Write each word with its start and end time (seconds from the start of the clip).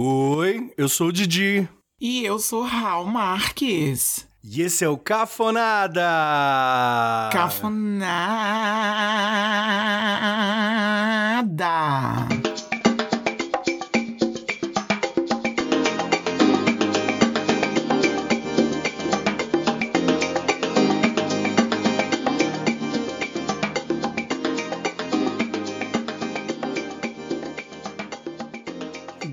Oi, 0.00 0.72
eu 0.78 0.88
sou 0.88 1.08
o 1.08 1.12
Didi. 1.12 1.68
E 2.00 2.24
eu 2.24 2.38
sou 2.38 2.62
Raul 2.62 3.06
Marques. 3.06 4.28
E 4.44 4.62
esse 4.62 4.84
é 4.84 4.88
o 4.88 4.96
Cafonada! 4.96 6.00
Cafonada! 7.32 7.98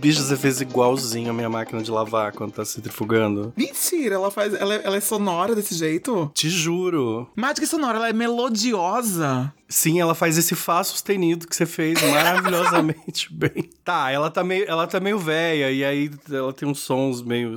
Bicho, 0.06 0.22
você 0.22 0.38
fez 0.38 0.62
igualzinho 0.62 1.32
a 1.32 1.34
minha 1.34 1.50
máquina 1.50 1.82
de 1.82 1.90
lavar 1.90 2.32
quando 2.32 2.52
tá 2.52 2.64
centrifugando. 2.64 3.52
Mentira, 3.58 4.14
ela 4.14 4.30
faz. 4.30 4.54
Ela, 4.54 4.76
ela 4.76 4.98
é 4.98 5.00
sonora 5.00 5.56
desse 5.56 5.74
jeito? 5.74 6.30
Te 6.32 6.48
juro. 6.48 7.28
Mágica 7.36 7.66
sonora, 7.66 7.98
ela 7.98 8.10
é 8.10 8.14
melodiosa. 8.14 9.52
Sim, 9.68 10.00
ela 10.00 10.14
faz 10.14 10.38
esse 10.38 10.54
Fá 10.54 10.84
sustenido 10.84 11.48
que 11.48 11.56
você 11.56 11.66
fez 11.66 12.00
maravilhosamente 12.04 13.34
bem. 13.34 13.68
Tá, 13.84 14.12
ela 14.12 14.30
tá 14.30 14.44
meio, 14.44 14.70
ela 14.70 14.86
tá 14.86 15.00
meio 15.00 15.18
velha 15.18 15.72
e 15.72 15.84
aí 15.84 16.12
ela 16.32 16.54
tem 16.54 16.70
uns 16.70 16.82
sons 16.82 17.24
meio. 17.24 17.56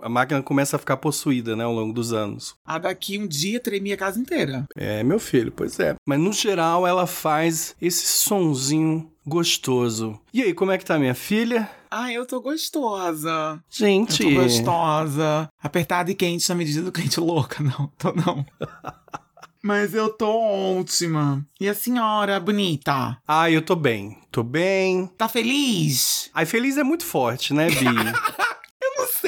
A 0.00 0.08
máquina 0.08 0.42
começa 0.42 0.76
a 0.76 0.78
ficar 0.78 0.96
possuída, 0.96 1.54
né, 1.54 1.64
ao 1.64 1.74
longo 1.74 1.92
dos 1.92 2.14
anos. 2.14 2.54
A 2.64 2.78
daqui 2.78 3.18
um 3.18 3.26
dia 3.26 3.60
tremia 3.60 3.94
a 3.94 3.98
casa 3.98 4.18
inteira. 4.18 4.64
É, 4.74 5.02
meu 5.02 5.18
filho, 5.18 5.52
pois 5.52 5.78
é. 5.78 5.96
Mas 6.08 6.18
no 6.18 6.32
geral 6.32 6.86
ela 6.86 7.06
faz 7.06 7.76
esse 7.78 8.06
sonzinho 8.06 9.12
gostoso. 9.26 10.18
E 10.32 10.42
aí, 10.42 10.54
como 10.54 10.72
é 10.72 10.78
que 10.78 10.84
tá 10.84 10.98
minha 10.98 11.14
filha? 11.14 11.68
Ah, 11.90 12.12
eu 12.12 12.24
tô 12.24 12.40
gostosa. 12.40 13.60
Gente. 13.68 14.22
Eu 14.22 14.28
tô 14.28 14.42
gostosa. 14.42 15.50
Apertada 15.60 16.10
e 16.10 16.14
quente 16.14 16.48
na 16.48 16.54
medida 16.54 16.82
do 16.82 16.92
quente 16.92 17.18
louca. 17.18 17.60
Não, 17.64 17.88
tô 17.98 18.12
não. 18.12 18.46
Mas 19.62 19.92
eu 19.92 20.08
tô 20.08 20.30
ótima. 20.30 21.44
E 21.60 21.68
a 21.68 21.74
senhora, 21.74 22.40
bonita? 22.40 23.18
Ah, 23.28 23.50
eu 23.50 23.60
tô 23.60 23.76
bem. 23.76 24.16
Tô 24.30 24.42
bem. 24.42 25.06
Tá 25.18 25.28
feliz? 25.28 26.30
Ai, 26.32 26.46
feliz 26.46 26.78
é 26.78 26.82
muito 26.82 27.04
forte, 27.04 27.52
né, 27.52 27.68
Bi? 27.68 27.84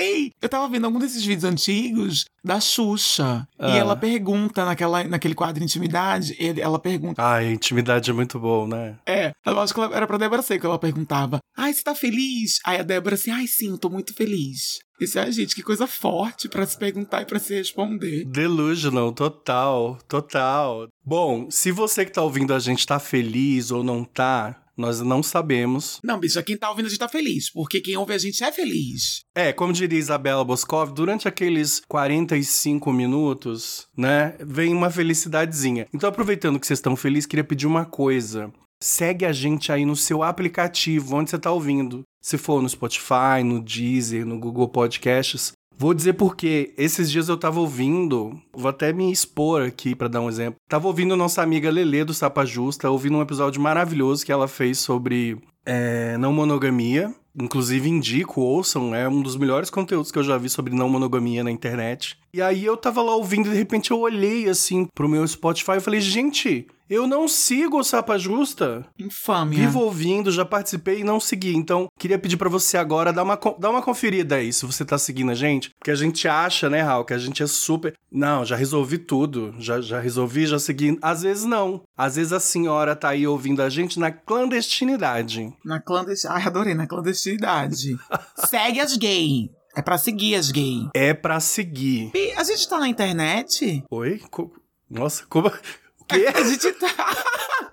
eu 0.03 0.13
sei. 0.13 0.33
Eu 0.41 0.49
tava 0.49 0.69
vendo 0.69 0.85
algum 0.85 0.99
desses 0.99 1.25
vídeos 1.25 1.45
antigos 1.45 2.25
da 2.45 2.61
Xuxa. 2.61 3.47
Ah. 3.59 3.71
E 3.71 3.79
ela 3.79 3.97
pergunta 3.97 4.65
naquela, 4.65 5.05
naquele 5.05 5.35
quadro 5.35 5.63
Intimidade, 5.63 6.35
ele, 6.39 6.61
ela 6.61 6.79
pergunta. 6.79 7.23
Ai, 7.23 7.53
intimidade 7.53 8.11
é 8.11 8.13
muito 8.13 8.39
bom, 8.39 8.67
né? 8.67 8.99
É. 9.07 9.33
Eu 9.47 9.61
acho 9.61 9.73
que 9.73 9.81
ela, 9.81 9.95
era 9.95 10.07
pra 10.07 10.19
Débora 10.19 10.43
Seco, 10.43 10.67
ela 10.67 10.79
perguntava. 10.79 11.39
Ai, 11.57 11.73
você 11.73 11.83
tá 11.83 11.95
feliz? 11.95 12.59
Aí 12.65 12.81
a 12.81 12.83
Débora 12.83 13.15
assim, 13.15 13.31
ai 13.31 13.47
sim, 13.47 13.77
tô 13.77 13.89
muito 13.89 14.13
feliz. 14.15 14.81
Isso 15.01 15.19
é, 15.19 15.31
gente, 15.33 15.55
que 15.55 15.63
coisa 15.63 15.87
forte 15.87 16.49
para 16.49 16.65
se 16.65 16.79
perguntar 16.79 17.23
e 17.23 17.27
para 17.27 17.39
se 17.39 17.55
responder. 17.55 18.25
Delusional, 18.25 19.13
total, 19.13 19.99
total. 20.09 20.89
Bom, 21.05 21.51
se 21.51 21.73
você 21.73 22.05
que 22.05 22.13
tá 22.13 22.23
ouvindo 22.23 22.55
a 22.55 22.59
gente 22.59 22.87
tá 22.87 22.99
feliz 23.01 23.71
ou 23.73 23.83
não 23.83 24.05
tá, 24.05 24.62
nós 24.77 25.01
não 25.01 25.23
sabemos. 25.23 25.99
Não, 26.03 26.19
bicho, 26.19 26.43
quem 26.43 26.57
tá 26.57 26.71
ouvindo 26.71 26.87
a 26.87 26.89
gente 26.89 26.99
tá 26.99 27.09
feliz, 27.09 27.51
porque 27.51 27.81
quem 27.81 27.97
ouve 27.97 28.15
a 28.15 28.19
gente 28.19 28.43
é 28.43 28.53
feliz. 28.53 29.23
É, 29.35 29.53
como 29.53 29.73
diria 29.73 29.99
Isabela 29.99 30.45
Boscov, 30.45 30.93
durante 30.93 31.29
aqueles 31.29 31.81
45 31.89 32.93
minutos, 32.93 33.87
né, 33.97 34.37
vem 34.41 34.75
uma 34.75 34.91
felicidadezinha. 34.91 35.87
Então, 35.93 36.09
aproveitando 36.09 36.59
que 36.59 36.67
vocês 36.67 36.79
estão 36.79 36.97
felizes, 36.97 37.27
queria 37.27 37.45
pedir 37.45 37.67
uma 37.67 37.85
coisa. 37.85 38.53
Segue 38.83 39.25
a 39.25 39.33
gente 39.33 39.71
aí 39.71 39.85
no 39.85 39.95
seu 39.95 40.23
aplicativo, 40.23 41.15
onde 41.15 41.31
você 41.31 41.37
está 41.37 41.53
ouvindo. 41.53 42.03
Se 42.21 42.37
for 42.37 42.61
no 42.61 42.69
Spotify, 42.69 43.43
no 43.45 43.63
Deezer, 43.63 44.27
no 44.27 44.39
Google 44.39 44.69
Podcasts. 44.69 45.53
Vou 45.79 45.93
dizer 45.95 46.13
porque 46.13 46.73
esses 46.77 47.11
dias 47.11 47.29
eu 47.29 47.37
tava 47.37 47.59
ouvindo, 47.59 48.41
vou 48.53 48.69
até 48.69 48.93
me 48.93 49.11
expor 49.11 49.63
aqui 49.63 49.95
para 49.95 50.09
dar 50.09 50.21
um 50.21 50.29
exemplo. 50.29 50.61
Tava 50.69 50.87
ouvindo 50.87 51.17
nossa 51.17 51.43
amiga 51.43 51.71
Lele 51.71 52.05
do 52.05 52.15
Sapa 52.15 52.45
Justa, 52.45 52.91
ouvindo 52.91 53.17
um 53.17 53.23
episódio 53.23 53.61
maravilhoso 53.61 54.25
que 54.25 54.31
ela 54.31 54.47
fez 54.47 54.79
sobre 54.79 55.39
é, 55.65 56.17
não 56.19 56.33
monogamia. 56.33 57.15
Inclusive 57.35 57.89
indico, 57.89 58.43
ouçam, 58.43 58.95
é 58.95 59.09
um 59.09 59.23
dos 59.23 59.37
melhores 59.37 59.71
conteúdos 59.71 60.13
que 60.13 60.19
eu 60.19 60.23
já 60.23 60.37
vi 60.37 60.51
sobre 60.51 60.75
não 60.75 60.87
monogamia 60.87 61.43
na 61.43 61.51
internet. 61.51 62.19
E 62.35 62.43
aí 62.43 62.63
eu 62.63 62.77
tava 62.77 63.01
lá 63.01 63.17
ouvindo 63.17 63.49
e 63.49 63.53
de 63.53 63.57
repente 63.57 63.91
eu 63.91 64.01
olhei 64.01 64.51
assim 64.51 64.87
pro 64.95 65.09
meu 65.09 65.27
Spotify 65.27 65.79
e 65.79 65.81
falei, 65.81 66.01
gente, 66.01 66.67
eu 66.91 67.07
não 67.07 67.27
sigo 67.27 67.79
o 67.79 67.85
Sapa 67.85 68.19
Justa. 68.19 68.85
Infâmia. 68.99 69.61
Vivo 69.61 69.81
ouvindo, 69.81 70.31
já 70.31 70.45
participei 70.45 71.01
e 71.01 71.05
não 71.05 71.19
segui. 71.19 71.57
Então, 71.57 71.87
queria 71.99 72.19
pedir 72.19 72.37
para 72.37 72.51
você 72.51 72.77
agora 72.77 73.15
dar 73.15 73.23
uma, 73.23 73.41
dar 73.59 73.71
uma 73.71 73.81
conferida 73.81 74.37
aí, 74.37 74.53
se 74.53 74.67
você 74.67 74.85
tá 74.85 74.99
seguindo 74.99 75.31
a 75.31 75.35
gente. 75.35 75.71
Porque 75.79 75.91
a 75.91 75.95
gente 75.95 76.29
acha, 76.29 76.69
né, 76.69 76.83
Raul, 76.83 77.07
que 77.07 77.15
a 77.15 77.19
gente 77.19 77.43
é 77.43 77.47
super. 77.47 77.95
Não, 78.13 78.45
já 78.45 78.55
resolvi 78.57 78.99
tudo. 78.99 79.55
Já, 79.59 79.81
já 79.81 79.99
resolvi, 79.99 80.47
já 80.47 80.59
segui. 80.59 80.99
Às 81.01 81.23
vezes 81.23 81.45
não. 81.45 81.83
Às 81.97 82.17
vezes 82.17 82.33
a 82.33 82.41
senhora 82.41 82.95
tá 82.95 83.09
aí 83.09 83.27
ouvindo 83.27 83.63
a 83.63 83.71
gente 83.71 83.99
na 83.99 84.11
clandestinidade. 84.13 85.51
Na 85.65 85.81
clandestinidade. 85.81 86.43
Ai, 86.43 86.49
adorei, 86.49 86.75
na 86.75 86.87
clandestinidade. 86.87 87.97
Segue 88.47 88.81
as 88.81 88.97
gay. 88.97 89.51
É 89.75 89.81
pra 89.81 89.97
seguir 89.97 90.35
as 90.35 90.51
gay. 90.51 90.89
É 90.95 91.15
pra 91.15 91.41
seguir. 91.41 92.11
E 92.15 92.33
a 92.33 92.45
gente 92.45 92.69
tá 92.69 92.79
na 92.79 92.89
internet? 92.89 93.83
Oi? 93.91 94.21
Co 94.31 94.53
Nossa, 94.91 95.25
como. 95.27 95.49
O 95.49 96.05
quê? 96.05 96.27
A 96.35 96.43
gente 96.43 96.73
tá. 96.75 96.89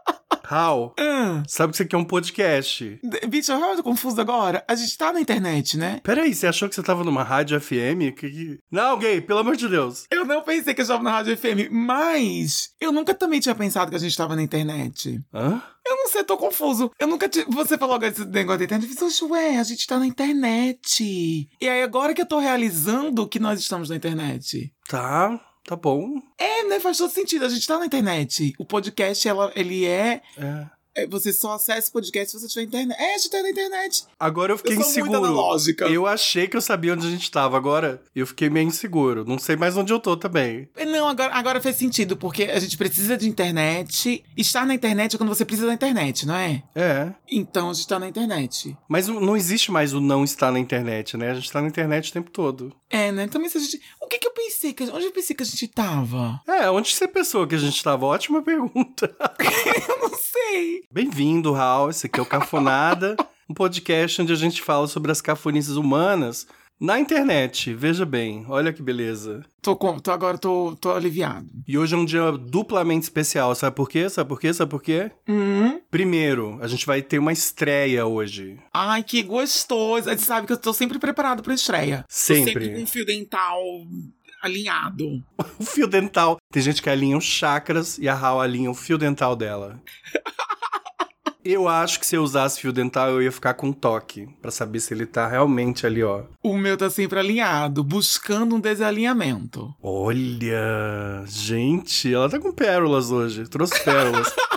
Hal, 0.49 0.95
uh. 0.97 1.43
sabe 1.45 1.71
que 1.71 1.75
isso 1.75 1.83
aqui 1.83 1.95
é 1.95 1.97
um 1.97 2.05
podcast. 2.05 2.99
Bicho, 3.27 3.51
eu 3.51 3.75
tô 3.75 3.83
confuso 3.83 4.19
agora. 4.21 4.63
A 4.65 4.75
gente 4.75 4.97
tá 4.97 5.11
na 5.11 5.19
internet, 5.19 5.77
né? 5.77 5.99
Peraí, 6.03 6.33
você 6.33 6.47
achou 6.47 6.69
que 6.69 6.75
você 6.75 6.81
tava 6.81 7.03
numa 7.03 7.21
rádio 7.21 7.59
FM? 7.59 8.15
Que... 8.17 8.57
Não, 8.71 8.97
gay, 8.97 9.19
pelo 9.19 9.39
amor 9.39 9.57
de 9.57 9.67
Deus. 9.67 10.05
Eu 10.09 10.23
não 10.23 10.41
pensei 10.41 10.73
que 10.73 10.79
eu 10.79 10.83
estava 10.83 11.03
na 11.03 11.11
rádio 11.11 11.35
FM, 11.37 11.69
mas 11.69 12.69
eu 12.79 12.93
nunca 12.93 13.13
também 13.13 13.41
tinha 13.41 13.53
pensado 13.53 13.89
que 13.89 13.97
a 13.97 13.99
gente 13.99 14.15
tava 14.15 14.37
na 14.37 14.41
internet. 14.41 15.19
Hã? 15.33 15.61
Eu 15.85 15.95
não 15.95 16.07
sei, 16.09 16.23
tô 16.23 16.37
confuso. 16.37 16.91
Eu 16.99 17.07
nunca 17.07 17.29
tive. 17.29 17.45
Você 17.49 17.77
falou 17.77 17.95
agora 17.95 18.11
desse 18.11 18.25
negócio 18.25 18.59
da 18.59 18.65
internet. 18.65 18.89
Eu 18.89 19.09
fiz, 19.09 19.21
ué, 19.21 19.57
a 19.57 19.63
gente 19.63 19.87
tá 19.87 19.97
na 19.97 20.05
internet. 20.05 21.49
E 21.61 21.67
aí, 21.67 21.81
agora 21.81 22.13
que 22.13 22.21
eu 22.21 22.25
tô 22.25 22.39
realizando 22.39 23.27
que 23.27 23.39
nós 23.39 23.59
estamos 23.59 23.89
na 23.89 23.95
internet. 23.95 24.73
Tá. 24.87 25.39
Tá 25.67 25.75
bom. 25.75 26.21
É, 26.37 26.63
né? 26.63 26.79
Faz 26.79 26.97
todo 26.97 27.11
sentido. 27.11 27.43
A 27.43 27.49
gente 27.49 27.67
tá 27.67 27.77
na 27.77 27.85
internet. 27.85 28.53
O 28.57 28.63
podcast, 28.63 29.27
ela, 29.27 29.51
ele 29.53 29.85
é. 29.85 30.21
É. 30.37 30.65
Você 31.09 31.31
só 31.31 31.53
acessa 31.53 31.89
o 31.89 31.93
podcast 31.93 32.31
se 32.31 32.39
você 32.39 32.47
tiver 32.47 32.63
internet. 32.63 32.97
É, 32.99 33.13
a 33.13 33.17
gente 33.17 33.29
tá 33.29 33.41
na 33.43 33.49
internet. 33.49 34.05
Agora 34.19 34.53
eu 34.53 34.57
fiquei 34.57 34.75
eu 34.75 34.79
inseguro. 34.79 35.55
Eu 35.91 36.07
achei 36.07 36.47
que 36.47 36.57
eu 36.57 36.61
sabia 36.61 36.93
onde 36.93 37.05
a 37.05 37.09
gente 37.09 37.29
tava. 37.29 37.55
Agora 37.55 38.01
eu 38.15 38.25
fiquei 38.25 38.49
meio 38.49 38.67
inseguro. 38.67 39.23
Não 39.23 39.37
sei 39.37 39.55
mais 39.55 39.77
onde 39.77 39.93
eu 39.93 39.99
tô 39.99 40.17
também. 40.17 40.67
Não, 40.87 41.07
agora, 41.07 41.33
agora 41.35 41.61
fez 41.61 41.75
sentido, 41.75 42.17
porque 42.17 42.45
a 42.45 42.59
gente 42.59 42.77
precisa 42.77 43.15
de 43.15 43.29
internet. 43.29 44.23
Estar 44.35 44.65
na 44.65 44.73
internet 44.73 45.15
é 45.15 45.17
quando 45.17 45.29
você 45.29 45.45
precisa 45.45 45.67
da 45.67 45.73
internet, 45.73 46.25
não 46.25 46.35
é? 46.35 46.63
É. 46.73 47.11
Então 47.29 47.69
a 47.69 47.73
gente 47.73 47.87
tá 47.87 47.99
na 47.99 48.07
internet. 48.07 48.75
Mas 48.87 49.07
não 49.07 49.37
existe 49.37 49.71
mais 49.71 49.93
o 49.93 50.01
não 50.01 50.23
estar 50.23 50.51
na 50.51 50.59
internet, 50.59 51.15
né? 51.15 51.29
A 51.29 51.35
gente 51.35 51.51
tá 51.51 51.61
na 51.61 51.67
internet 51.67 52.09
o 52.09 52.13
tempo 52.13 52.31
todo. 52.31 52.73
É, 52.89 53.11
né? 53.11 53.27
Também 53.27 53.49
se 53.49 53.57
a 53.57 53.61
gente. 53.61 53.81
O 54.01 54.07
que 54.07 54.17
que 54.17 54.27
eu 54.27 54.31
pensei? 54.31 54.73
Que... 54.73 54.83
Onde 54.83 55.05
eu 55.05 55.11
pensei 55.11 55.35
que 55.35 55.43
a 55.43 55.45
gente 55.45 55.67
tava? 55.67 56.41
É, 56.47 56.69
onde 56.69 56.93
você 56.93 57.07
pensou 57.07 57.45
que 57.45 57.55
a 57.55 57.59
gente 57.59 57.83
tava? 57.83 58.05
Ótima 58.05 58.41
pergunta. 58.41 59.13
eu 59.89 59.99
não 59.99 60.17
sei. 60.17 60.83
Bem-vindo, 60.89 61.51
Raul. 61.51 61.89
Esse 61.89 62.07
aqui 62.07 62.19
é 62.19 62.23
o 62.23 62.25
Cafonada, 62.25 63.17
um 63.49 63.53
podcast 63.53 64.21
onde 64.21 64.31
a 64.31 64.37
gente 64.37 64.61
fala 64.61 64.87
sobre 64.87 65.11
as 65.11 65.21
cafonices 65.21 65.75
humanas 65.75 66.47
na 66.79 66.99
internet. 66.99 67.73
Veja 67.73 68.05
bem, 68.05 68.45
olha 68.47 68.71
que 68.71 68.81
beleza. 68.81 69.43
Tô, 69.61 69.75
com, 69.75 69.99
tô 69.99 70.11
agora 70.11 70.37
tô, 70.37 70.75
tô 70.79 70.91
aliviado. 70.91 71.47
E 71.67 71.77
hoje 71.77 71.95
é 71.95 71.97
um 71.97 72.05
dia 72.05 72.31
duplamente 72.31 73.03
especial. 73.03 73.53
Sabe 73.55 73.75
por 73.75 73.89
quê? 73.89 74.09
Sabe 74.09 74.29
por 74.29 74.39
quê? 74.39 74.53
Sabe 74.53 74.71
por 74.71 74.81
quê? 74.81 75.11
Uhum. 75.27 75.81
Primeiro, 75.89 76.57
a 76.61 76.67
gente 76.67 76.85
vai 76.85 77.01
ter 77.01 77.19
uma 77.19 77.33
estreia 77.33 78.05
hoje. 78.05 78.57
Ai, 78.73 79.03
que 79.03 79.21
gostoso. 79.23 80.09
Você 80.09 80.17
sabe 80.17 80.47
que 80.47 80.53
eu 80.53 80.57
tô 80.57 80.73
sempre 80.73 80.99
preparado 80.99 81.43
pra 81.43 81.53
estreia. 81.53 82.05
Sempre. 82.07 82.53
Tô 82.53 82.59
sempre 82.59 82.79
com 82.79 82.85
fio 82.87 83.05
dental 83.05 83.59
alinhado. 84.41 85.23
o 85.59 85.63
fio 85.63 85.87
dental. 85.87 86.37
Tem 86.51 86.61
gente 86.61 86.81
que 86.81 86.89
alinha 86.89 87.17
os 87.17 87.25
chakras 87.25 87.97
e 87.97 88.07
a 88.07 88.15
Hal 88.15 88.39
alinha 88.39 88.71
o 88.71 88.75
fio 88.75 88.97
dental 88.97 89.35
dela. 89.35 89.81
Eu 91.49 91.65
acho 91.69 91.97
que 91.99 92.05
se 92.05 92.17
eu 92.17 92.23
usasse 92.23 92.59
fio 92.59 92.73
dental, 92.73 93.09
eu 93.09 93.21
ia 93.21 93.31
ficar 93.31 93.53
com 93.53 93.67
um 93.67 93.73
toque. 93.73 94.27
para 94.41 94.51
saber 94.51 94.81
se 94.81 94.93
ele 94.93 95.05
tá 95.05 95.25
realmente 95.27 95.85
ali, 95.85 96.03
ó. 96.03 96.23
O 96.43 96.57
meu 96.57 96.75
tá 96.75 96.89
sempre 96.89 97.17
alinhado, 97.17 97.85
buscando 97.85 98.53
um 98.55 98.59
desalinhamento. 98.59 99.73
Olha! 99.81 101.23
Gente, 101.25 102.13
ela 102.13 102.29
tá 102.29 102.37
com 102.37 102.51
pérolas 102.51 103.11
hoje. 103.11 103.47
Trouxe 103.47 103.81
pérolas. 103.81 104.27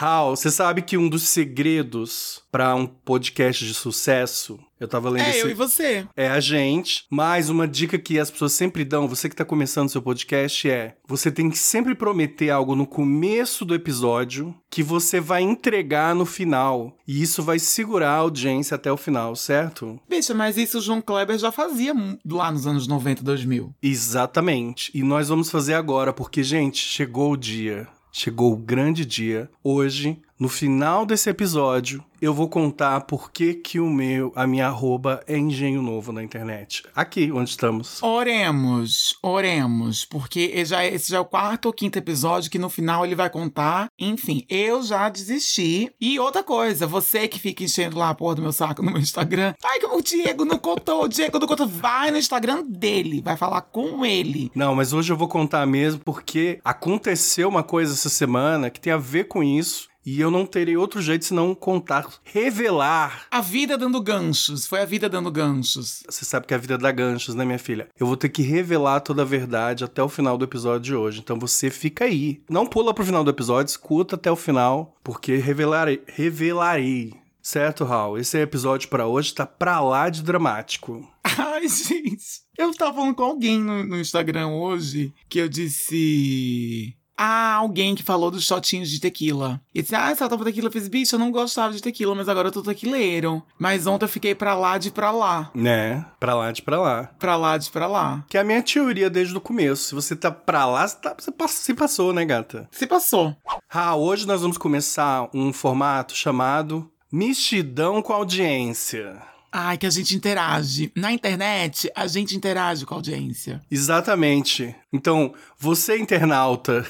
Hal, 0.00 0.34
você 0.34 0.50
sabe 0.50 0.80
que 0.80 0.96
um 0.96 1.10
dos 1.10 1.24
segredos 1.24 2.42
para 2.50 2.74
um 2.74 2.86
podcast 2.86 3.62
de 3.66 3.74
sucesso 3.74 4.58
eu 4.80 4.88
tava 4.88 5.10
lendo 5.10 5.26
É, 5.26 5.30
esse... 5.30 5.40
eu 5.40 5.50
e 5.50 5.52
você. 5.52 6.06
É 6.16 6.26
a 6.26 6.40
gente. 6.40 7.04
Mas 7.10 7.50
uma 7.50 7.68
dica 7.68 7.98
que 7.98 8.18
as 8.18 8.30
pessoas 8.30 8.54
sempre 8.54 8.82
dão, 8.82 9.06
você 9.06 9.28
que 9.28 9.36
tá 9.36 9.44
começando 9.44 9.90
seu 9.90 10.00
podcast, 10.00 10.70
é: 10.70 10.96
você 11.06 11.30
tem 11.30 11.50
que 11.50 11.58
sempre 11.58 11.94
prometer 11.94 12.48
algo 12.48 12.74
no 12.74 12.86
começo 12.86 13.62
do 13.66 13.74
episódio 13.74 14.54
que 14.70 14.82
você 14.82 15.20
vai 15.20 15.42
entregar 15.42 16.14
no 16.14 16.24
final. 16.24 16.96
E 17.06 17.20
isso 17.20 17.42
vai 17.42 17.58
segurar 17.58 18.12
a 18.12 18.16
audiência 18.16 18.76
até 18.76 18.90
o 18.90 18.96
final, 18.96 19.36
certo? 19.36 20.00
Bicha, 20.08 20.32
mas 20.32 20.56
isso 20.56 20.78
o 20.78 20.80
João 20.80 21.02
Kleber 21.02 21.36
já 21.36 21.52
fazia 21.52 21.92
lá 22.24 22.50
nos 22.50 22.66
anos 22.66 22.86
90, 22.86 23.22
2000. 23.22 23.74
Exatamente. 23.82 24.90
E 24.94 25.02
nós 25.02 25.28
vamos 25.28 25.50
fazer 25.50 25.74
agora, 25.74 26.10
porque, 26.10 26.42
gente, 26.42 26.78
chegou 26.78 27.32
o 27.32 27.36
dia. 27.36 27.86
Chegou 28.12 28.52
o 28.52 28.56
grande 28.56 29.04
dia. 29.04 29.48
Hoje, 29.62 30.20
no 30.38 30.48
final 30.48 31.06
desse 31.06 31.30
episódio, 31.30 32.04
eu 32.20 32.34
vou 32.34 32.48
contar 32.48 33.00
por 33.02 33.30
que 33.32 33.54
que 33.54 33.80
o 33.80 33.88
meu, 33.88 34.32
a 34.36 34.46
minha 34.46 34.66
arroba 34.66 35.22
é 35.26 35.36
Engenho 35.38 35.82
Novo 35.82 36.12
na 36.12 36.22
internet. 36.22 36.82
Aqui, 36.94 37.30
onde 37.32 37.50
estamos. 37.50 38.02
Oremos, 38.02 39.16
oremos, 39.22 40.04
porque 40.04 40.52
é 40.54 40.64
já- 40.64 40.84
esse 40.84 41.10
já 41.10 41.16
é 41.18 41.20
o 41.20 41.24
quarto 41.24 41.66
ou 41.66 41.72
quinto 41.72 41.98
episódio 41.98 42.50
que 42.50 42.58
no 42.58 42.68
final 42.68 43.04
ele 43.04 43.14
vai 43.14 43.28
contar. 43.30 43.88
Enfim, 43.98 44.44
eu 44.48 44.82
já 44.82 45.08
desisti. 45.08 45.90
E 46.00 46.18
outra 46.18 46.42
coisa, 46.42 46.86
você 46.86 47.26
que 47.28 47.38
fica 47.38 47.64
enchendo 47.64 47.98
lá 47.98 48.10
a 48.10 48.14
porra 48.14 48.36
do 48.36 48.42
meu 48.42 48.52
saco 48.52 48.82
no 48.82 48.90
meu 48.90 49.00
Instagram. 49.00 49.54
Ai, 49.64 49.78
que 49.78 49.86
o 49.86 50.00
Diego 50.02 50.44
não 50.44 50.58
contou, 50.58 51.04
o 51.04 51.08
Diego 51.08 51.38
não 51.38 51.46
contou. 51.46 51.66
Vai 51.66 52.10
no 52.10 52.18
Instagram 52.18 52.64
dele, 52.66 53.20
vai 53.22 53.36
falar 53.36 53.62
com 53.62 54.04
ele. 54.04 54.50
Não, 54.54 54.74
mas 54.74 54.92
hoje 54.92 55.12
eu 55.12 55.16
vou 55.16 55.28
contar 55.28 55.66
mesmo 55.66 56.00
porque 56.04 56.60
aconteceu 56.64 57.48
uma 57.48 57.62
coisa 57.62 57.92
essa 57.92 58.08
semana 58.08 58.70
que 58.70 58.80
tem 58.80 58.92
a 58.92 58.96
ver 58.96 59.24
com 59.28 59.42
isso. 59.42 59.88
E 60.04 60.20
eu 60.20 60.30
não 60.30 60.46
terei 60.46 60.76
outro 60.76 61.02
jeito 61.02 61.24
senão 61.24 61.54
contar, 61.54 62.06
revelar. 62.24 63.26
A 63.30 63.40
vida 63.40 63.76
dando 63.76 64.00
ganchos, 64.00 64.66
foi 64.66 64.80
a 64.80 64.86
vida 64.86 65.08
dando 65.08 65.30
ganchos. 65.30 66.02
Você 66.08 66.24
sabe 66.24 66.46
que 66.46 66.54
a 66.54 66.58
vida 66.58 66.78
dá 66.78 66.90
ganchos, 66.90 67.34
né, 67.34 67.44
minha 67.44 67.58
filha? 67.58 67.88
Eu 67.98 68.06
vou 68.06 68.16
ter 68.16 68.30
que 68.30 68.42
revelar 68.42 69.00
toda 69.00 69.22
a 69.22 69.26
verdade 69.26 69.84
até 69.84 70.02
o 70.02 70.08
final 70.08 70.38
do 70.38 70.44
episódio 70.44 70.80
de 70.80 70.94
hoje. 70.94 71.20
Então 71.20 71.38
você 71.38 71.70
fica 71.70 72.04
aí. 72.04 72.42
Não 72.48 72.66
pula 72.66 72.94
pro 72.94 73.04
final 73.04 73.22
do 73.22 73.30
episódio, 73.30 73.70
escuta 73.70 74.16
até 74.16 74.30
o 74.30 74.36
final, 74.36 74.96
porque 75.04 75.36
revelarei. 75.36 76.02
Revelarei. 76.06 77.12
Certo, 77.42 77.84
Raul? 77.84 78.18
Esse 78.18 78.38
episódio 78.38 78.88
pra 78.88 79.06
hoje 79.06 79.34
tá 79.34 79.46
pra 79.46 79.80
lá 79.80 80.10
de 80.10 80.22
dramático. 80.22 81.08
Ai, 81.24 81.66
gente. 81.68 82.42
Eu 82.56 82.74
tava 82.74 82.94
falando 82.94 83.14
com 83.14 83.22
alguém 83.22 83.58
no, 83.58 83.82
no 83.84 83.98
Instagram 83.98 84.48
hoje 84.48 85.12
que 85.28 85.38
eu 85.38 85.48
disse. 85.48 86.94
Ah, 87.22 87.56
alguém 87.56 87.94
que 87.94 88.02
falou 88.02 88.30
dos 88.30 88.44
shotinhos 88.44 88.88
de 88.88 88.98
tequila. 88.98 89.60
E 89.74 89.82
disse, 89.82 89.94
ah, 89.94 90.10
essa 90.10 90.26
tava 90.26 90.42
tequila. 90.42 90.68
Eu 90.68 90.72
fiz, 90.72 90.88
bicho, 90.88 91.14
eu 91.14 91.18
não 91.18 91.30
gostava 91.30 91.70
de 91.74 91.82
tequila, 91.82 92.14
mas 92.14 92.30
agora 92.30 92.48
eu 92.48 92.52
tô 92.52 92.62
tequileiro. 92.62 93.42
Mas 93.58 93.86
ontem 93.86 94.06
eu 94.06 94.08
fiquei 94.08 94.34
pra 94.34 94.54
lá 94.54 94.78
de 94.78 94.90
pra 94.90 95.10
lá. 95.10 95.50
Né? 95.54 96.02
Pra 96.18 96.34
lá 96.34 96.50
de 96.50 96.62
pra 96.62 96.80
lá. 96.80 97.10
Pra 97.18 97.36
lá 97.36 97.58
de 97.58 97.70
pra 97.70 97.86
lá. 97.86 98.24
Que 98.26 98.38
é 98.38 98.40
a 98.40 98.44
minha 98.44 98.62
teoria 98.62 99.10
desde 99.10 99.36
o 99.36 99.40
começo. 99.40 99.84
Se 99.88 99.94
você 99.94 100.16
tá 100.16 100.30
pra 100.30 100.64
lá, 100.64 100.88
você, 100.88 100.96
tá- 100.96 101.14
você 101.18 101.30
pass- 101.30 101.50
se 101.50 101.74
passou, 101.74 102.12
né, 102.14 102.24
gata? 102.24 102.66
Se 102.72 102.86
passou. 102.86 103.36
Ah, 103.70 103.94
hoje 103.94 104.26
nós 104.26 104.40
vamos 104.40 104.56
começar 104.56 105.28
um 105.34 105.52
formato 105.52 106.14
chamado 106.16 106.90
Mexidão 107.12 108.00
com 108.00 108.14
Audiência. 108.14 109.20
Ai, 109.52 109.76
que 109.76 109.84
a 109.86 109.90
gente 109.90 110.14
interage. 110.16 110.92
Na 110.96 111.12
internet, 111.12 111.90
a 111.94 112.06
gente 112.06 112.36
interage 112.36 112.86
com 112.86 112.94
a 112.94 112.96
audiência. 112.98 113.60
Exatamente. 113.70 114.74
Então, 114.92 115.34
você 115.58 115.98
internauta. 115.98 116.86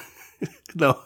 Não. 0.74 0.96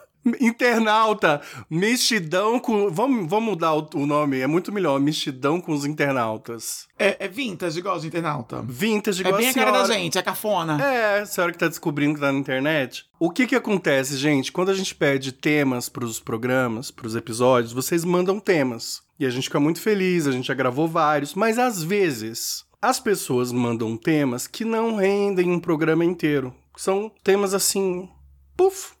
Internauta, 0.41 1.39
mexidão 1.69 2.59
com. 2.59 2.89
Vamos, 2.89 3.29
vamos 3.29 3.49
mudar 3.51 3.75
o, 3.75 3.87
o 3.93 4.07
nome, 4.07 4.39
é 4.39 4.47
muito 4.47 4.71
melhor. 4.71 4.99
Mexidão 4.99 5.61
com 5.61 5.71
os 5.71 5.85
internautas. 5.85 6.87
É, 6.97 7.25
é 7.25 7.27
vintage, 7.27 7.77
igual 7.77 7.99
de 7.99 8.07
internauta. 8.07 8.63
Vintage, 8.67 9.19
É 9.23 9.27
igual 9.27 9.37
bem 9.37 9.49
a 9.49 9.51
a 9.51 9.53
cara 9.53 9.71
da 9.71 9.85
gente, 9.85 10.17
é 10.17 10.23
cafona. 10.23 10.83
É, 10.83 11.19
a 11.19 11.25
senhora 11.27 11.51
que 11.51 11.59
tá 11.59 11.67
descobrindo 11.67 12.15
que 12.15 12.21
tá 12.21 12.31
na 12.31 12.39
internet. 12.39 13.05
O 13.19 13.29
que 13.29 13.45
que 13.45 13.55
acontece, 13.55 14.17
gente? 14.17 14.51
Quando 14.51 14.71
a 14.71 14.73
gente 14.73 14.95
pede 14.95 15.31
temas 15.31 15.89
pros 15.89 16.19
programas, 16.19 16.89
pros 16.89 17.15
episódios, 17.15 17.71
vocês 17.71 18.03
mandam 18.03 18.39
temas. 18.39 19.03
E 19.19 19.27
a 19.27 19.29
gente 19.29 19.43
fica 19.43 19.59
muito 19.59 19.79
feliz, 19.79 20.25
a 20.25 20.31
gente 20.31 20.47
já 20.47 20.55
gravou 20.55 20.87
vários, 20.87 21.35
mas 21.35 21.59
às 21.59 21.83
vezes 21.83 22.65
as 22.81 22.99
pessoas 22.99 23.51
mandam 23.51 23.95
temas 23.95 24.47
que 24.47 24.65
não 24.65 24.95
rendem 24.95 25.51
um 25.51 25.59
programa 25.59 26.03
inteiro. 26.03 26.53
São 26.75 27.11
temas 27.23 27.53
assim, 27.53 28.09
puf, 28.57 28.95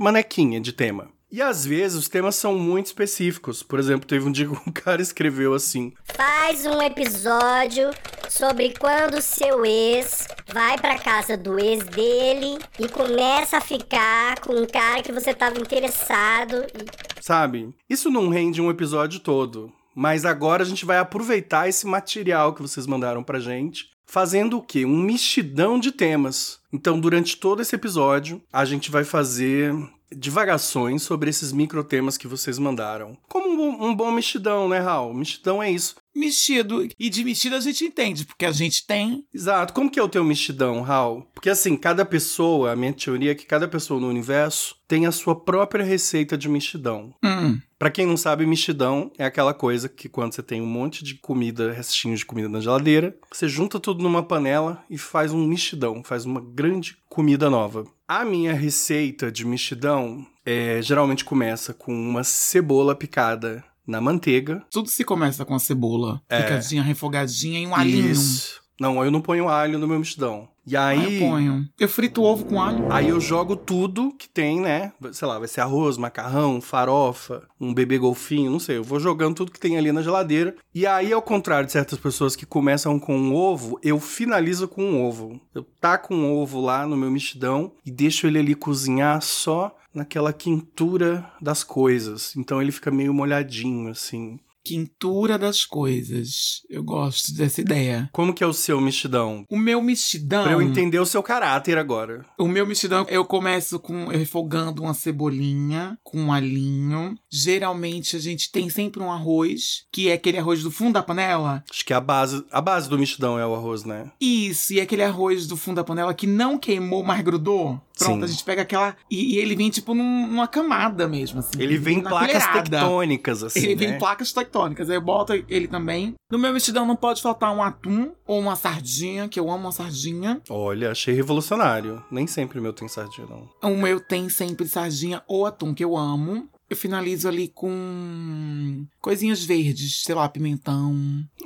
manequinha 0.00 0.58
de 0.58 0.72
tema. 0.72 1.10
E 1.30 1.40
às 1.40 1.64
vezes 1.64 1.96
os 1.96 2.08
temas 2.08 2.34
são 2.34 2.58
muito 2.58 2.86
específicos. 2.86 3.62
Por 3.62 3.78
exemplo, 3.78 4.06
teve 4.08 4.26
um 4.26 4.32
dia 4.32 4.46
que 4.46 4.52
um 4.52 4.72
cara 4.72 5.00
escreveu 5.00 5.54
assim: 5.54 5.92
Faz 6.04 6.66
um 6.66 6.82
episódio 6.82 7.90
sobre 8.28 8.74
quando 8.76 9.20
seu 9.20 9.64
ex 9.64 10.26
vai 10.52 10.76
pra 10.78 10.98
casa 10.98 11.36
do 11.36 11.58
ex 11.60 11.84
dele 11.84 12.58
e 12.78 12.88
começa 12.88 13.58
a 13.58 13.60
ficar 13.60 14.40
com 14.40 14.54
um 14.54 14.66
cara 14.66 15.02
que 15.02 15.12
você 15.12 15.32
tava 15.32 15.60
interessado. 15.60 16.66
E 16.74 17.22
Sabe? 17.22 17.72
Isso 17.88 18.10
não 18.10 18.28
rende 18.28 18.60
um 18.60 18.70
episódio 18.70 19.20
todo. 19.20 19.72
Mas 19.94 20.24
agora 20.24 20.62
a 20.62 20.66
gente 20.66 20.86
vai 20.86 20.98
aproveitar 20.98 21.68
esse 21.68 21.86
material 21.86 22.54
que 22.54 22.62
vocês 22.62 22.86
mandaram 22.86 23.22
pra 23.22 23.40
gente, 23.40 23.86
fazendo 24.10 24.58
o 24.58 24.62
quê? 24.62 24.84
Um 24.84 25.00
mexidão 25.00 25.78
de 25.78 25.92
temas. 25.92 26.58
Então, 26.72 26.98
durante 26.98 27.36
todo 27.36 27.62
esse 27.62 27.76
episódio, 27.76 28.42
a 28.52 28.64
gente 28.64 28.90
vai 28.90 29.04
fazer 29.04 29.72
divagações 30.14 31.02
sobre 31.02 31.30
esses 31.30 31.52
microtemas 31.52 32.16
que 32.16 32.26
vocês 32.28 32.58
mandaram. 32.58 33.16
Como 33.28 33.48
um, 33.50 33.56
bom- 33.56 33.86
um 33.88 33.94
bom 33.94 34.10
mexidão, 34.10 34.68
né, 34.68 34.78
Raul? 34.78 35.14
Mexidão 35.14 35.62
é 35.62 35.70
isso. 35.70 35.96
Mexido. 36.14 36.86
E 36.98 37.08
de 37.08 37.22
mexido 37.24 37.54
a 37.54 37.60
gente 37.60 37.84
entende, 37.84 38.24
porque 38.24 38.44
a 38.44 38.50
gente 38.50 38.84
tem. 38.86 39.24
Exato. 39.32 39.72
Como 39.72 39.90
que 39.90 39.98
é 39.98 40.02
o 40.02 40.08
teu 40.08 40.24
mexidão, 40.24 40.80
Raul? 40.82 41.22
Porque 41.34 41.48
assim, 41.48 41.76
cada 41.76 42.04
pessoa, 42.04 42.72
a 42.72 42.76
minha 42.76 42.92
teoria 42.92 43.30
é 43.30 43.34
que 43.34 43.46
cada 43.46 43.68
pessoa 43.68 44.00
no 44.00 44.08
universo 44.08 44.74
tem 44.88 45.06
a 45.06 45.12
sua 45.12 45.36
própria 45.38 45.84
receita 45.84 46.36
de 46.36 46.48
mexidão. 46.48 47.14
Hum. 47.24 47.60
Pra 47.78 47.90
quem 47.92 48.04
não 48.06 48.16
sabe, 48.16 48.44
mexidão 48.44 49.10
é 49.16 49.24
aquela 49.24 49.54
coisa 49.54 49.88
que 49.88 50.08
quando 50.08 50.34
você 50.34 50.42
tem 50.42 50.60
um 50.60 50.66
monte 50.66 51.04
de 51.04 51.14
comida, 51.14 51.72
restinhos 51.72 52.18
de 52.20 52.26
comida 52.26 52.48
na 52.48 52.60
geladeira, 52.60 53.16
você 53.32 53.48
junta 53.48 53.78
tudo 53.78 54.02
numa 54.02 54.22
panela 54.22 54.84
e 54.90 54.98
faz 54.98 55.32
um 55.32 55.46
mexidão, 55.46 56.02
faz 56.04 56.24
uma 56.24 56.40
grande 56.40 56.98
comida 57.08 57.48
nova. 57.48 57.86
A 58.10 58.24
minha 58.24 58.52
receita 58.52 59.30
de 59.30 59.46
mexidão 59.46 60.26
é, 60.44 60.82
geralmente 60.82 61.24
começa 61.24 61.72
com 61.72 61.94
uma 61.94 62.24
cebola 62.24 62.92
picada 62.92 63.62
na 63.86 64.00
manteiga. 64.00 64.64
Tudo 64.68 64.88
se 64.88 65.04
começa 65.04 65.44
com 65.44 65.54
a 65.54 65.60
cebola. 65.60 66.20
É. 66.28 66.42
Picadinha, 66.42 66.82
refogadinha 66.82 67.60
e 67.60 67.66
um 67.68 67.72
alhinho. 67.72 68.10
Isso. 68.10 68.60
Não, 68.80 69.04
eu 69.04 69.12
não 69.12 69.20
ponho 69.20 69.48
alho 69.48 69.78
no 69.78 69.86
meu 69.86 69.96
mexidão. 69.96 70.48
E 70.70 70.76
Ah, 70.76 70.86
aí, 70.88 71.20
eu 71.20 71.28
ponho. 71.28 71.68
Eu 71.78 71.88
frito 71.88 72.22
ovo 72.22 72.44
com 72.44 72.60
alho. 72.62 72.86
aí 72.92 73.08
eu 73.08 73.20
jogo 73.20 73.56
tudo 73.56 74.14
que 74.16 74.28
tem, 74.28 74.60
né? 74.60 74.92
Sei 75.12 75.26
lá, 75.26 75.38
vai 75.38 75.48
ser 75.48 75.60
arroz, 75.62 75.96
macarrão, 75.96 76.60
farofa, 76.60 77.42
um 77.60 77.74
bebê 77.74 77.98
golfinho, 77.98 78.50
não 78.52 78.60
sei. 78.60 78.76
Eu 78.76 78.84
vou 78.84 79.00
jogando 79.00 79.34
tudo 79.34 79.50
que 79.50 79.58
tem 79.58 79.76
ali 79.76 79.90
na 79.90 80.02
geladeira. 80.02 80.54
E 80.74 80.86
aí, 80.86 81.12
ao 81.12 81.20
contrário 81.22 81.66
de 81.66 81.72
certas 81.72 81.98
pessoas 81.98 82.36
que 82.36 82.46
começam 82.46 82.98
com 83.00 83.16
um 83.16 83.34
ovo, 83.34 83.78
eu 83.82 83.98
finalizo 83.98 84.68
com 84.68 84.84
um 84.84 85.02
ovo. 85.04 85.40
Eu 85.54 85.64
taco 85.80 86.14
um 86.14 86.32
ovo 86.32 86.60
lá 86.60 86.86
no 86.86 86.96
meu 86.96 87.10
mexidão 87.10 87.72
e 87.84 87.90
deixo 87.90 88.26
ele 88.26 88.38
ali 88.38 88.54
cozinhar 88.54 89.20
só 89.20 89.76
naquela 89.92 90.32
quintura 90.32 91.28
das 91.40 91.64
coisas. 91.64 92.36
Então 92.36 92.62
ele 92.62 92.70
fica 92.70 92.92
meio 92.92 93.12
molhadinho, 93.12 93.90
assim. 93.90 94.38
Quintura 94.64 95.38
das 95.38 95.64
coisas. 95.64 96.62
Eu 96.68 96.82
gosto 96.82 97.34
dessa 97.34 97.60
ideia. 97.60 98.08
Como 98.12 98.34
que 98.34 98.44
é 98.44 98.46
o 98.46 98.52
seu 98.52 98.80
mexidão? 98.80 99.44
O 99.48 99.58
meu 99.58 99.82
mexidão. 99.82 100.44
Pra 100.44 100.52
eu 100.52 100.62
entender 100.62 100.98
o 100.98 101.06
seu 101.06 101.22
caráter 101.22 101.78
agora. 101.78 102.24
O 102.38 102.46
meu 102.46 102.66
mexidão, 102.66 103.06
eu 103.08 103.24
começo 103.24 103.78
com 103.78 104.06
refogando 104.08 104.82
uma 104.82 104.94
cebolinha 104.94 105.98
com 106.02 106.20
um 106.20 106.32
alhinho. 106.32 107.16
Geralmente 107.30 108.16
a 108.16 108.18
gente 108.18 108.50
tem 108.50 108.68
sempre 108.68 109.02
um 109.02 109.10
arroz, 109.10 109.84
que 109.90 110.08
é 110.08 110.12
aquele 110.12 110.38
arroz 110.38 110.62
do 110.62 110.70
fundo 110.70 110.94
da 110.94 111.02
panela. 111.02 111.64
Acho 111.70 111.84
que 111.84 111.92
a 111.92 112.00
base, 112.00 112.44
a 112.50 112.60
base 112.60 112.88
do 112.88 112.98
mexidão 112.98 113.38
é 113.38 113.46
o 113.46 113.54
arroz, 113.54 113.84
né? 113.84 114.10
Isso, 114.20 114.72
e 114.74 114.80
aquele 114.80 115.02
arroz 115.02 115.46
do 115.46 115.56
fundo 115.56 115.76
da 115.76 115.84
panela 115.84 116.14
que 116.14 116.26
não 116.26 116.58
queimou, 116.58 117.02
mas 117.02 117.22
grudou. 117.22 117.80
Pronto, 118.00 118.18
Sim. 118.18 118.24
a 118.24 118.26
gente 118.26 118.44
pega 118.44 118.62
aquela. 118.62 118.96
E, 119.10 119.34
e 119.34 119.38
ele 119.38 119.54
vem 119.54 119.70
tipo 119.70 119.94
num- 119.94 120.26
numa 120.26 120.48
camada 120.48 121.06
mesmo, 121.06 121.38
assim. 121.40 121.60
Ele 121.60 121.78
vem 121.78 121.98
em 121.98 122.02
placas 122.02 122.44
colherada. 122.44 122.62
tectônicas, 122.80 123.42
assim, 123.44 123.60
Ele 123.60 123.74
vem 123.76 123.88
né? 123.90 123.96
em 123.96 123.98
placas 123.98 124.32
tectônicas. 124.32 124.90
Aí 124.90 124.96
eu 124.96 125.00
boto 125.00 125.32
ele 125.48 125.68
também. 125.68 126.14
No 126.30 126.38
meu 126.38 126.52
mexidão 126.52 126.86
não 126.86 126.96
pode 126.96 127.20
faltar 127.22 127.54
um 127.54 127.62
atum 127.62 128.12
ou 128.26 128.40
uma 128.40 128.56
sardinha, 128.56 129.28
que 129.28 129.38
eu 129.38 129.50
amo 129.50 129.64
uma 129.66 129.72
sardinha. 129.72 130.40
Olha, 130.48 130.90
achei 130.90 131.14
revolucionário. 131.14 132.02
Nem 132.10 132.26
sempre 132.26 132.58
o 132.58 132.62
meu 132.62 132.72
tem 132.72 132.88
sardinha, 132.88 133.26
não. 133.28 133.70
O 133.70 133.76
meu 133.76 134.00
tem 134.00 134.28
sempre 134.28 134.66
sardinha 134.66 135.22
ou 135.28 135.46
atum, 135.46 135.74
que 135.74 135.84
eu 135.84 135.96
amo. 135.96 136.48
Eu 136.70 136.76
finalizo 136.76 137.26
ali 137.26 137.48
com 137.48 138.86
coisinhas 139.00 139.42
verdes, 139.44 140.04
sei 140.04 140.14
lá, 140.14 140.28
pimentão. 140.28 140.96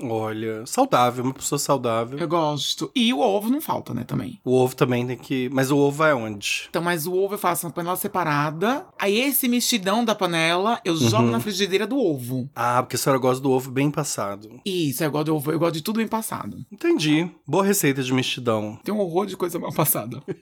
Olha, 0.03 0.67
saudável, 0.67 1.25
uma 1.25 1.33
pessoa 1.33 1.59
saudável. 1.59 2.19
Eu 2.19 2.29
gosto. 2.29 2.91
E 2.95 3.13
o 3.13 3.21
ovo 3.21 3.49
não 3.49 3.61
falta, 3.61 3.95
né, 3.95 4.05
também. 4.05 4.39
O 4.45 4.55
ovo 4.55 4.77
também 4.77 5.07
tem 5.07 5.17
que. 5.17 5.49
Mas 5.51 5.71
o 5.71 5.79
ovo 5.79 5.97
vai 5.97 6.13
onde? 6.13 6.67
Então, 6.69 6.83
mas 6.83 7.07
o 7.07 7.15
ovo 7.15 7.35
eu 7.35 7.39
faço 7.39 7.67
na 7.67 7.73
panela 7.73 7.97
separada. 7.97 8.87
Aí 8.99 9.19
esse 9.19 9.49
mexidão 9.49 10.05
da 10.05 10.15
panela 10.15 10.79
eu 10.85 10.95
jogo 10.95 11.31
na 11.31 11.41
frigideira 11.41 11.87
do 11.87 11.99
ovo. 11.99 12.51
Ah, 12.55 12.83
porque 12.83 12.97
a 12.97 12.99
senhora 12.99 13.19
gosta 13.19 13.43
do 13.43 13.51
ovo 13.51 13.71
bem 13.71 13.91
passado. 13.91 14.61
Isso, 14.65 15.03
eu 15.03 15.11
gosto 15.11 15.25
de 15.25 15.31
ovo, 15.31 15.53
eu 15.53 15.59
gosto 15.59 15.75
de 15.75 15.83
tudo 15.83 15.97
bem 15.97 16.09
passado. 16.09 16.59
Entendi. 16.71 17.31
Boa 17.47 17.65
receita 17.65 18.03
de 18.03 18.13
mexidão. 18.13 18.79
Tem 18.85 18.93
um 18.93 18.99
horror 18.99 19.25
de 19.25 19.37
coisa 19.39 19.59
mal 19.59 19.73
passada. 19.73 20.23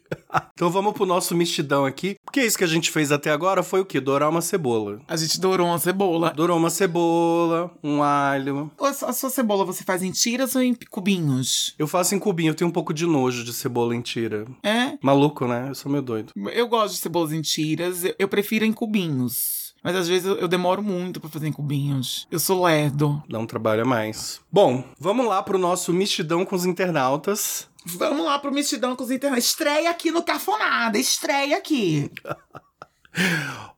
Então 0.54 0.70
vamos 0.70 0.92
pro 0.92 1.04
nosso 1.04 1.34
mexidão 1.34 1.84
aqui. 1.84 2.16
Porque 2.24 2.40
isso 2.40 2.56
que 2.56 2.64
a 2.64 2.68
gente 2.68 2.90
fez 2.90 3.10
até 3.10 3.30
agora 3.30 3.62
foi 3.62 3.80
o 3.80 3.84
quê? 3.84 4.00
Dourar 4.00 4.30
uma 4.30 4.40
cebola. 4.40 4.71
A 5.08 5.16
gente 5.16 5.40
dourou 5.40 5.66
uma 5.68 5.78
cebola. 5.78 6.30
Dourou 6.30 6.56
uma 6.58 6.70
cebola, 6.70 7.70
um 7.82 8.02
alho. 8.02 8.70
A 8.80 9.12
sua 9.12 9.30
cebola 9.30 9.64
você 9.64 9.84
faz 9.84 10.02
em 10.02 10.10
tiras 10.10 10.54
ou 10.56 10.62
em 10.62 10.74
cubinhos? 10.90 11.74
Eu 11.78 11.86
faço 11.86 12.14
em 12.14 12.18
cubinho, 12.18 12.50
eu 12.50 12.54
tenho 12.54 12.68
um 12.68 12.72
pouco 12.72 12.92
de 12.94 13.06
nojo 13.06 13.44
de 13.44 13.52
cebola 13.52 13.94
em 13.94 14.00
tira. 14.00 14.46
É? 14.62 14.96
Maluco, 15.02 15.46
né? 15.46 15.66
Eu 15.70 15.74
sou 15.74 15.90
meio 15.90 16.02
doido. 16.02 16.32
Eu 16.52 16.68
gosto 16.68 16.94
de 16.94 17.00
cebolas 17.00 17.32
em 17.32 17.42
tiras, 17.42 18.02
eu- 18.18 18.28
prefiro 18.28 18.64
em 18.64 18.72
cubinhos. 18.72 19.74
Mas 19.84 19.96
às 19.96 20.06
vezes 20.08 20.26
eu, 20.26 20.46
demoro 20.48 20.80
muito 20.82 21.20
pra 21.20 21.28
fazer 21.28 21.48
em 21.48 21.52
cubinhos. 21.52 22.26
Eu 22.30 22.38
sou 22.38 22.64
lerdo. 22.64 23.20
Dá 23.28 23.38
um 23.38 23.46
trabalho 23.46 23.82
a 23.82 23.84
mais. 23.84 24.40
Bom, 24.50 24.84
vamos 24.98 25.26
lá 25.26 25.42
pro 25.42 25.58
nosso 25.58 25.92
mexidão 25.92 26.44
com 26.44 26.54
os 26.54 26.64
internautas. 26.64 27.68
Vamos 27.84 28.24
lá 28.24 28.38
pro 28.38 28.52
Mexidão 28.52 28.94
com 28.94 29.02
os 29.02 29.10
internet. 29.10 29.40
Estreia 29.42 29.90
aqui 29.90 30.12
no 30.12 30.22
Cafonada, 30.22 30.96
estreia 30.98 31.56
aqui. 31.58 32.08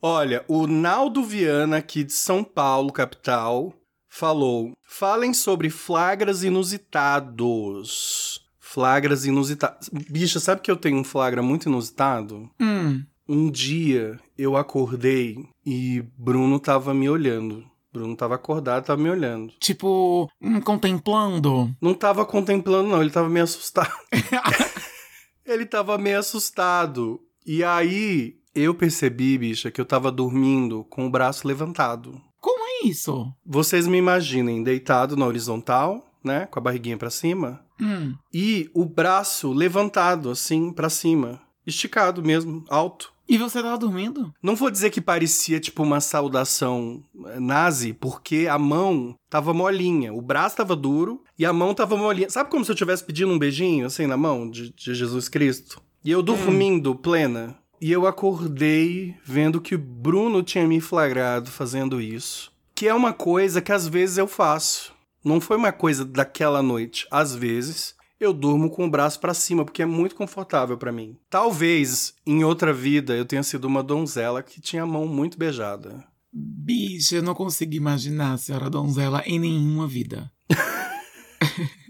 Olha, 0.01 0.45
o 0.49 0.67
Naldo 0.67 1.23
Viana, 1.23 1.79
aqui 1.79 2.05
de 2.05 2.13
São 2.13 2.45
Paulo, 2.45 2.93
capital, 2.93 3.73
falou: 4.09 4.73
falem 4.83 5.35
sobre 5.35 5.71
flagras 5.71 6.45
inusitados. 6.45 8.41
Flagras 8.59 9.25
inusitados. 9.25 9.89
Bicha, 9.89 10.41
sabe 10.41 10.61
que 10.61 10.71
eu 10.71 10.77
tenho 10.77 10.99
um 10.99 11.05
flagra 11.05 11.43
muito 11.43 11.69
inusitado? 11.69 12.51
Hum. 12.61 13.05
Um 13.27 13.51
dia 13.51 14.21
eu 14.37 14.57
acordei 14.57 15.49
e 15.65 16.05
Bruno 16.19 16.61
tava 16.61 16.93
me 16.93 17.09
olhando. 17.09 17.65
Bruno 17.93 18.17
tava 18.17 18.35
acordado, 18.35 18.85
tava 18.85 19.01
me 19.01 19.09
olhando. 19.09 19.53
Tipo, 19.61 20.29
hum, 20.41 20.61
contemplando. 20.61 21.75
Não 21.81 21.95
tava 21.95 22.27
contemplando, 22.27 22.91
não, 22.91 23.01
ele 23.01 23.11
tava 23.11 23.29
meio 23.29 23.45
assustado. 23.45 23.93
ele 25.47 25.65
tava 25.65 25.97
meio 25.97 26.19
assustado. 26.19 27.21
E 27.47 27.63
aí 27.63 28.37
eu 28.55 28.75
percebi, 28.75 29.37
bicha, 29.39 29.71
que 29.71 29.81
eu 29.81 29.85
tava 29.85 30.11
dormindo 30.13 30.85
com 30.85 31.07
o 31.07 31.11
braço 31.11 31.47
levantado. 31.47 32.21
Como 32.41 32.61
é 32.65 32.87
isso? 32.89 33.33
Vocês 33.45 33.87
me 33.87 33.99
imaginem 33.99 34.63
deitado 34.63 35.17
na 35.17 35.27
horizontal, 35.27 36.05
né, 36.23 36.47
com 36.47 36.59
a 36.59 36.63
barriguinha 36.63 36.97
pra 36.97 37.11
cima, 37.11 37.61
Hum. 37.81 38.15
e 38.33 38.71
o 38.73 38.85
braço 38.85 39.53
levantado 39.53 40.31
assim 40.31 40.73
pra 40.73 40.89
cima, 40.89 41.41
esticado 41.67 42.23
mesmo, 42.23 42.65
alto. 42.69 43.13
E 43.27 43.39
você 43.39 43.63
tava 43.63 43.79
dormindo? 43.79 44.33
Não 44.43 44.55
vou 44.55 44.71
dizer 44.71 44.91
que 44.91 45.01
parecia 45.01 45.59
tipo 45.59 45.83
uma 45.83 45.99
saudação 46.01 47.03
eh, 47.27 47.41
nazi, 47.41 47.95
porque 47.95 48.47
a 48.51 48.59
mão 48.59 49.15
tava 49.31 49.55
molinha, 49.55 50.13
o 50.13 50.21
braço 50.21 50.57
tava 50.57 50.77
duro 50.77 51.23
e 51.39 51.47
a 51.47 51.53
mão 51.53 51.73
tava 51.75 51.97
molinha. 51.97 52.29
Sabe 52.29 52.51
como 52.51 52.65
se 52.65 52.71
eu 52.71 52.75
estivesse 52.75 53.03
pedindo 53.03 53.33
um 53.33 53.39
beijinho 53.39 53.87
assim 53.87 54.07
na 54.07 54.17
mão 54.17 54.49
de, 54.51 54.75
de 54.75 54.95
Jesus 54.95 55.29
Cristo? 55.31 55.81
E 56.05 56.11
eu 56.11 56.23
dormindo 56.23 56.95
plena. 56.95 57.57
E 57.85 57.93
eu 57.93 58.07
acordei 58.07 59.15
vendo 59.23 59.61
que 59.61 59.75
o 59.75 59.79
Bruno 59.79 60.43
tinha 60.43 60.67
me 60.67 60.81
flagrado 60.81 61.51
fazendo 61.51 62.01
isso. 62.01 62.51
Que 62.75 62.89
é 62.89 62.95
uma 62.95 63.13
coisa 63.13 63.61
que 63.61 63.71
às 63.71 63.87
vezes 63.87 64.17
eu 64.17 64.27
faço. 64.27 64.95
Não 65.23 65.39
foi 65.39 65.59
uma 65.59 65.71
coisa 65.71 66.03
daquela 66.03 66.63
noite. 66.63 67.07
Às 67.11 67.35
vezes 67.35 67.95
eu 68.19 68.33
durmo 68.33 68.71
com 68.71 68.87
o 68.87 68.91
braço 68.91 69.21
pra 69.21 69.35
cima, 69.35 69.67
porque 69.67 69.83
é 69.83 69.87
muito 69.87 70.15
confortável 70.15 70.79
pra 70.79 70.91
mim. 70.91 71.19
Talvez 71.29 72.15
em 72.27 72.43
outra 72.43 72.73
vida 72.73 73.15
eu 73.15 73.27
tenha 73.27 73.43
sido 73.43 73.67
uma 73.67 73.83
donzela 73.83 74.43
que 74.43 74.63
tinha 74.63 74.85
a 74.85 74.87
mão 74.87 75.07
muito 75.07 75.37
beijada. 75.37 76.03
Bicho, 76.33 77.17
eu 77.17 77.23
não 77.23 77.35
consigo 77.35 77.75
imaginar 77.75 78.33
a 78.33 78.39
senhora 78.39 78.71
donzela 78.71 79.23
em 79.27 79.39
nenhuma 79.39 79.87
vida. 79.87 80.33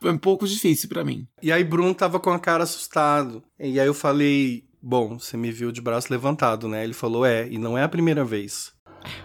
Foi 0.00 0.10
um 0.12 0.18
pouco 0.18 0.46
difícil 0.46 0.88
pra 0.88 1.04
mim. 1.04 1.26
E 1.42 1.50
aí 1.52 1.62
Bruno 1.64 1.94
tava 1.94 2.18
com 2.20 2.30
a 2.30 2.38
cara 2.38 2.64
assustado. 2.64 3.42
E 3.58 3.78
aí 3.80 3.86
eu 3.86 3.94
falei: 3.94 4.64
Bom, 4.82 5.18
você 5.18 5.36
me 5.36 5.50
viu 5.52 5.70
de 5.72 5.80
braço 5.80 6.08
levantado, 6.10 6.68
né? 6.68 6.84
Ele 6.84 6.92
falou: 6.94 7.24
É, 7.24 7.48
e 7.48 7.58
não 7.58 7.76
é 7.76 7.82
a 7.82 7.88
primeira 7.88 8.24
vez. 8.24 8.72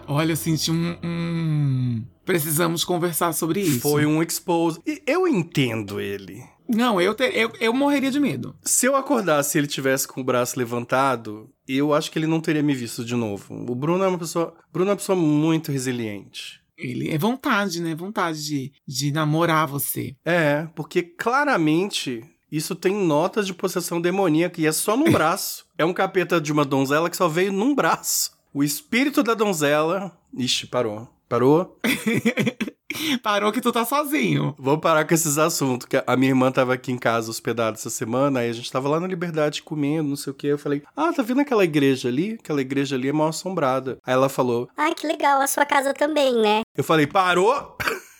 Olha, 0.08 0.32
eu 0.32 0.36
senti 0.36 0.70
um. 0.70 0.96
um- 1.04 2.04
Precisamos 2.24 2.84
conversar 2.84 3.32
sobre 3.32 3.60
isso. 3.60 3.80
Foi 3.80 4.04
um 4.06 4.22
expose. 4.22 4.80
E 4.86 5.00
eu 5.06 5.28
entendo 5.28 6.00
ele. 6.00 6.42
Não, 6.68 7.00
eu, 7.00 7.14
te- 7.14 7.30
eu, 7.32 7.52
eu 7.60 7.72
morreria 7.72 8.10
de 8.10 8.18
medo. 8.18 8.56
Se 8.64 8.86
eu 8.86 8.96
acordasse 8.96 9.56
e 9.56 9.60
ele 9.60 9.68
tivesse 9.68 10.08
com 10.08 10.20
o 10.20 10.24
braço 10.24 10.58
levantado, 10.58 11.48
eu 11.68 11.94
acho 11.94 12.10
que 12.10 12.18
ele 12.18 12.26
não 12.26 12.40
teria 12.40 12.62
me 12.64 12.74
visto 12.74 13.04
de 13.04 13.14
novo. 13.14 13.54
O 13.54 13.74
Bruno 13.76 14.02
é 14.02 14.08
uma 14.08 14.18
pessoa. 14.18 14.52
Bruno 14.72 14.90
é 14.90 14.92
uma 14.92 14.96
pessoa 14.96 15.14
muito 15.16 15.70
resiliente. 15.70 16.60
Ele 16.76 17.10
é 17.10 17.18
vontade, 17.18 17.80
né? 17.80 17.94
Vontade 17.94 18.44
de, 18.44 18.72
de 18.86 19.12
namorar 19.12 19.66
você. 19.66 20.14
É, 20.24 20.68
porque 20.74 21.02
claramente 21.02 22.22
isso 22.50 22.74
tem 22.74 22.94
notas 22.94 23.46
de 23.46 23.54
possessão 23.54 24.00
demoníaca 24.00 24.60
e 24.60 24.66
é 24.66 24.72
só 24.72 24.96
num 24.96 25.10
braço. 25.12 25.64
É 25.78 25.84
um 25.84 25.92
capeta 25.92 26.40
de 26.40 26.52
uma 26.52 26.64
donzela 26.64 27.10
que 27.10 27.16
só 27.16 27.28
veio 27.28 27.52
num 27.52 27.74
braço. 27.74 28.30
O 28.52 28.62
espírito 28.62 29.22
da 29.22 29.34
donzela. 29.34 30.16
Ixi, 30.36 30.66
parou. 30.66 31.08
Parou? 31.28 31.78
Parou 33.22 33.52
que 33.52 33.60
tu 33.60 33.72
tá 33.72 33.84
sozinho. 33.84 34.54
Vou 34.58 34.78
parar 34.78 35.04
com 35.04 35.14
esses 35.14 35.38
assuntos. 35.38 35.86
Que 35.86 36.02
a 36.06 36.16
minha 36.16 36.30
irmã 36.30 36.50
tava 36.50 36.74
aqui 36.74 36.92
em 36.92 36.98
casa 36.98 37.30
hospedada 37.30 37.76
essa 37.76 37.90
semana, 37.90 38.40
aí 38.40 38.50
a 38.50 38.52
gente 38.52 38.70
tava 38.70 38.88
lá 38.88 39.00
na 39.00 39.06
Liberdade 39.06 39.62
comendo, 39.62 40.08
não 40.08 40.16
sei 40.16 40.30
o 40.30 40.34
que. 40.34 40.46
Eu 40.46 40.58
falei, 40.58 40.82
ah, 40.96 41.12
tá 41.12 41.22
vendo 41.22 41.40
aquela 41.40 41.64
igreja 41.64 42.08
ali? 42.08 42.38
Aquela 42.40 42.60
igreja 42.60 42.96
ali 42.96 43.08
é 43.08 43.12
mal 43.12 43.28
assombrada. 43.28 43.98
Aí 44.06 44.14
ela 44.14 44.28
falou, 44.28 44.68
Ai, 44.76 44.94
que 44.94 45.06
legal, 45.06 45.40
a 45.40 45.46
sua 45.46 45.64
casa 45.64 45.92
também, 45.94 46.34
né? 46.34 46.62
eu 46.76 46.84
falei, 46.84 47.06
parou? 47.06 47.76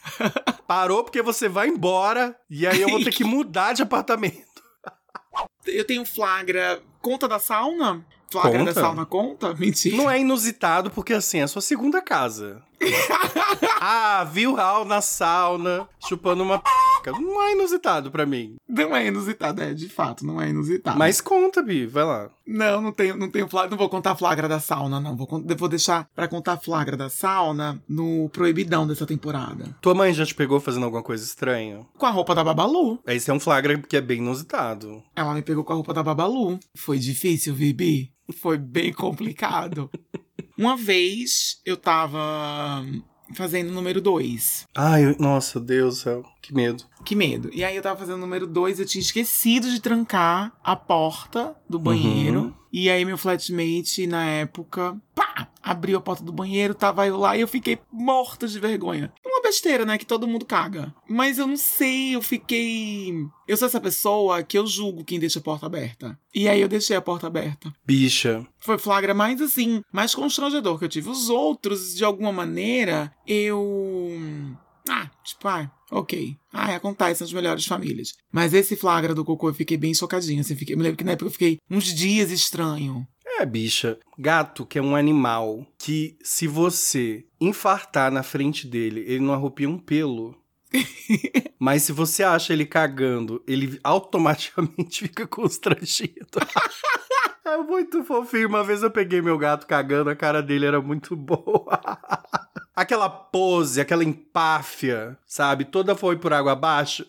parou 0.67 1.05
porque 1.05 1.23
você 1.23 1.49
vai 1.49 1.69
embora 1.69 2.37
e 2.49 2.67
aí 2.67 2.81
eu 2.81 2.89
vou 2.89 3.03
ter 3.03 3.13
que 3.13 3.25
mudar 3.25 3.73
de 3.73 3.83
apartamento. 3.83 4.47
Eu 5.67 5.85
tenho 5.85 6.05
flagra. 6.05 6.81
Conta 7.01 7.29
da 7.29 7.39
sauna? 7.39 8.05
Flagra 8.31 8.59
Conta. 8.59 8.75
da 8.75 8.81
sauna 8.81 9.07
conta? 9.07 9.55
Mentira. 9.55 9.97
Não 9.97 10.11
é 10.11 10.19
inusitado 10.21 10.91
porque 10.91 11.13
assim, 11.13 11.39
é 11.39 11.43
a 11.43 11.49
sua 11.49 11.63
segunda 11.63 12.01
casa. 12.03 12.63
ah, 13.81 14.25
viu 14.25 14.55
Raul 14.55 14.85
na 14.85 15.01
sauna, 15.01 15.89
chupando 16.07 16.43
uma 16.43 16.59
p. 16.59 16.71
Não 17.13 17.43
é 17.43 17.53
inusitado 17.53 18.11
pra 18.11 18.27
mim. 18.27 18.57
Não 18.69 18.97
é 18.97 19.07
inusitado, 19.07 19.63
é, 19.63 19.73
de 19.73 19.89
fato, 19.89 20.27
não 20.27 20.41
é 20.41 20.49
inusitado. 20.49 20.99
Mas 20.99 21.21
conta, 21.21 21.63
Bi, 21.63 21.87
vai 21.87 22.05
lá. 22.05 22.29
Não, 22.47 22.81
não 22.81 22.93
tenho, 22.93 23.17
não 23.17 23.31
tenho 23.31 23.49
flagra, 23.49 23.71
não 23.71 23.79
vou 23.79 23.89
contar 23.89 24.17
flagra 24.17 24.49
da 24.49 24.61
sauna, 24.61 25.01
não. 25.01 25.17
Vou, 25.17 25.29
vou 25.57 25.69
deixar 25.69 26.09
pra 26.15 26.29
contar 26.29 26.57
flagra 26.59 26.97
da 26.97 27.09
sauna 27.09 27.81
no 27.89 28.29
proibidão 28.31 28.87
dessa 28.87 29.07
temporada. 29.07 29.77
Tua 29.81 29.95
mãe 29.95 30.13
já 30.13 30.27
te 30.27 30.35
pegou 30.35 30.61
fazendo 30.61 30.85
alguma 30.85 31.03
coisa 31.03 31.25
estranha? 31.25 31.87
Com 31.97 32.07
a 32.07 32.11
roupa 32.11 32.35
da 32.35 32.45
Babalu. 32.45 32.99
Esse 33.07 33.31
é 33.31 33.35
um 33.35 33.41
flagra 33.41 33.79
que 33.79 33.97
é 33.97 34.01
bem 34.01 34.19
inusitado. 34.19 35.03
Ela 35.15 35.35
me 35.35 35.43
pegou 35.43 35.65
com 35.65 35.73
a 35.73 35.77
roupa 35.77 35.95
da 35.95 36.03
Babalu. 36.03 36.59
Foi 36.75 36.99
difícil, 36.99 37.55
Vibi. 37.55 38.13
Foi 38.41 38.59
bem 38.59 38.93
complicado. 38.93 39.91
Uma 40.57 40.77
vez 40.77 41.61
eu 41.65 41.77
tava 41.77 42.85
fazendo 43.35 43.71
o 43.71 43.73
número 43.73 44.01
2. 44.01 44.67
Ai, 44.75 45.17
nossa, 45.19 45.59
Deus 45.59 45.97
do 45.97 46.01
céu, 46.01 46.25
que 46.41 46.55
medo. 46.55 46.85
Que 47.05 47.15
medo. 47.15 47.51
E 47.53 47.65
aí 47.65 47.77
eu 47.77 47.83
tava 47.83 47.99
fazendo 47.99 48.17
o 48.17 48.21
número 48.21 48.47
2, 48.47 48.81
eu 48.81 48.87
tinha 48.87 49.03
esquecido 49.03 49.71
de 49.71 49.81
trancar 49.81 50.53
a 50.63 50.77
porta 50.77 51.57
do 51.69 51.79
banheiro. 51.79 52.41
Uhum. 52.41 52.55
E 52.73 52.91
aí 52.91 53.05
meu 53.05 53.17
flatmate, 53.17 54.07
na 54.07 54.25
época, 54.25 54.97
pá, 55.15 55.49
abriu 55.63 55.99
a 55.99 56.01
porta 56.01 56.23
do 56.23 56.33
banheiro, 56.33 56.75
tava 56.75 57.07
eu 57.07 57.17
lá 57.17 57.37
e 57.37 57.41
eu 57.41 57.49
fiquei 57.49 57.79
morta 57.91 58.47
de 58.47 58.61
vergonha. 58.61 59.13
Uma 59.37 59.43
besteira, 59.43 59.85
né, 59.85 59.99
que 59.99 60.07
todo 60.07 60.27
mundo 60.27 60.47
caga. 60.47 60.95
Mas 61.07 61.37
eu 61.37 61.47
não 61.47 61.59
sei, 61.59 62.15
eu 62.17 62.23
fiquei... 62.23 63.13
Eu 63.47 63.55
sou 63.59 63.69
essa 63.69 63.79
pessoa 63.79 64.43
que 64.43 64.57
eu 64.57 64.67
julgo 64.67 65.05
quem 65.05 65.21
deixa 65.21 65.41
a 65.41 65.43
porta 65.43 65.67
aberta. 65.67 66.19
E 66.35 66.49
aí 66.49 66.59
eu 66.59 66.69
deixei 66.69 66.97
a 66.97 67.03
porta 67.03 67.27
aberta. 67.27 67.71
Bicha, 67.85 68.47
Foi 68.59 68.79
flagra 68.79 69.13
mais 69.13 69.43
assim, 69.43 69.83
mais 69.93 70.15
constrangedor 70.15 70.79
que 70.79 70.87
eu 70.87 70.89
tive. 70.89 71.11
Os 71.11 71.29
outros, 71.29 71.95
de 71.95 72.03
alguma 72.03 72.33
maneira, 72.33 73.13
eu. 73.27 74.19
Ah, 74.89 75.11
tipo, 75.23 75.47
ah, 75.49 75.71
ok. 75.91 76.35
Ah, 76.51 76.75
acontece 76.75 77.21
nas 77.21 77.33
melhores 77.33 77.67
famílias. 77.67 78.15
Mas 78.33 78.55
esse 78.55 78.75
flagra 78.75 79.15
do 79.15 79.25
cocô 79.25 79.51
eu 79.51 79.55
fiquei 79.55 79.77
bem 79.77 79.93
chocadinha. 79.93 80.41
Assim, 80.41 80.57
fiquei, 80.57 80.75
eu 80.75 80.79
me 80.79 80.85
lembro 80.85 80.97
que 80.97 81.05
na 81.05 81.13
época 81.13 81.27
eu 81.27 81.33
fiquei 81.33 81.59
uns 81.71 81.85
dias 81.85 82.31
estranho. 82.31 83.07
É, 83.39 83.47
bicha. 83.47 83.99
Gato, 84.19 84.65
que 84.65 84.79
é 84.79 84.83
um 84.83 84.97
animal 84.97 85.67
que, 85.79 86.17
se 86.23 86.47
você 86.47 87.25
infartar 87.41 88.11
na 88.11 88.23
frente 88.23 88.67
dele, 88.67 89.05
ele 89.07 89.21
não 89.21 89.35
arrupia 89.35 89.69
um 89.69 89.79
pelo. 89.79 90.35
Mas 91.59 91.85
se 91.85 91.93
você 91.93 92.23
acha 92.23 92.53
ele 92.53 92.67
cagando, 92.67 93.43
ele 93.47 93.79
automaticamente 93.83 95.05
fica 95.09 95.27
constrangido. 95.27 96.27
É 97.47 97.57
muito 97.59 98.03
fofinho. 98.03 98.49
Uma 98.49 98.65
vez 98.65 98.83
eu 98.83 98.91
peguei 98.91 99.23
meu 99.23 99.39
gato 99.39 99.69
cagando, 99.69 100.11
a 100.11 100.17
cara 100.17 100.43
dele 100.43 100.67
era 100.67 100.81
muito 100.81 101.15
boa. 101.15 101.81
Aquela 102.75 103.09
pose, 103.09 103.81
aquela 103.81 104.03
empáfia, 104.03 105.17
sabe? 105.25 105.65
Toda 105.65 105.95
foi 105.95 106.17
por 106.17 106.33
água 106.33 106.53
abaixo. 106.53 107.07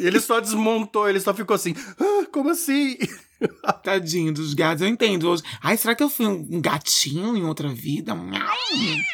ele 0.00 0.18
só 0.18 0.40
desmontou, 0.40 1.06
ele 1.06 1.20
só 1.20 1.34
ficou 1.34 1.54
assim, 1.54 1.74
ah, 2.00 2.26
como 2.32 2.48
assim? 2.48 2.96
Tadinho 3.82 4.32
dos 4.32 4.54
gatos, 4.54 4.82
eu 4.82 4.88
entendo 4.88 5.28
hoje. 5.28 5.42
Ai, 5.62 5.76
será 5.76 5.94
que 5.94 6.02
eu 6.02 6.08
fui 6.08 6.26
um 6.26 6.60
gatinho 6.60 7.36
em 7.36 7.44
outra 7.44 7.68
vida? 7.68 8.16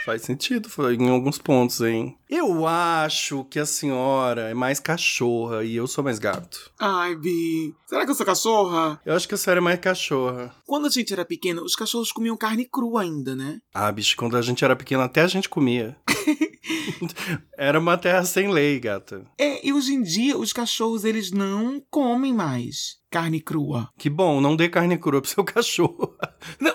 Faz 0.05 0.23
sentido, 0.23 0.69
foi 0.69 0.95
em 0.95 1.09
alguns 1.09 1.39
pontos, 1.39 1.81
hein? 1.81 2.17
Eu 2.29 2.67
acho 2.67 3.45
que 3.45 3.59
a 3.59 3.67
senhora 3.67 4.43
é 4.51 4.55
mais 4.55 4.81
cachorra 4.81 5.65
e 5.65 5.77
eu 5.77 5.87
sou 5.87 6.03
mais 6.03 6.19
gato. 6.19 6.73
Ai, 6.79 7.15
Bi. 7.15 7.75
Será 7.87 8.05
que 8.05 8.11
eu 8.11 8.15
sou 8.15 8.27
cachorra? 8.27 9.01
Eu 9.07 9.15
acho 9.15 9.29
que 9.29 9.35
a 9.35 9.39
senhora 9.39 9.61
é 9.61 9.63
mais 9.63 9.79
cachorra. 9.79 10.55
Quando 10.67 10.87
a 10.87 10.91
gente 10.91 11.13
era 11.13 11.25
pequeno, 11.25 11.63
os 11.63 11.77
cachorros 11.77 12.11
comiam 12.11 12.37
carne 12.37 12.65
crua 12.65 13.03
ainda, 13.03 13.37
né? 13.37 13.61
Ah, 13.73 13.93
bicho, 13.93 14.17
quando 14.17 14.37
a 14.37 14.43
gente 14.43 14.65
era 14.65 14.75
pequeno, 14.75 15.03
até 15.03 15.23
a 15.23 15.29
gente 15.29 15.49
comia. 15.49 15.97
Era 17.57 17.79
uma 17.79 17.97
terra 17.97 18.25
sem 18.25 18.51
lei, 18.51 18.79
gata. 18.81 19.25
É, 19.39 19.67
e 19.67 19.73
hoje 19.73 19.95
em 19.95 20.03
dia 20.03 20.37
os 20.37 20.53
cachorros 20.53 21.05
eles 21.05 21.31
não 21.31 21.81
comem 21.91 22.35
mais 22.35 22.97
carne 23.17 23.41
crua. 23.41 23.89
Que 23.97 24.11
bom, 24.11 24.41
não 24.41 24.55
dê 24.55 24.69
carne 24.69 24.99
crua 24.99 25.23
pro 25.23 25.31
seu 25.31 25.43
cachorro. 25.45 26.15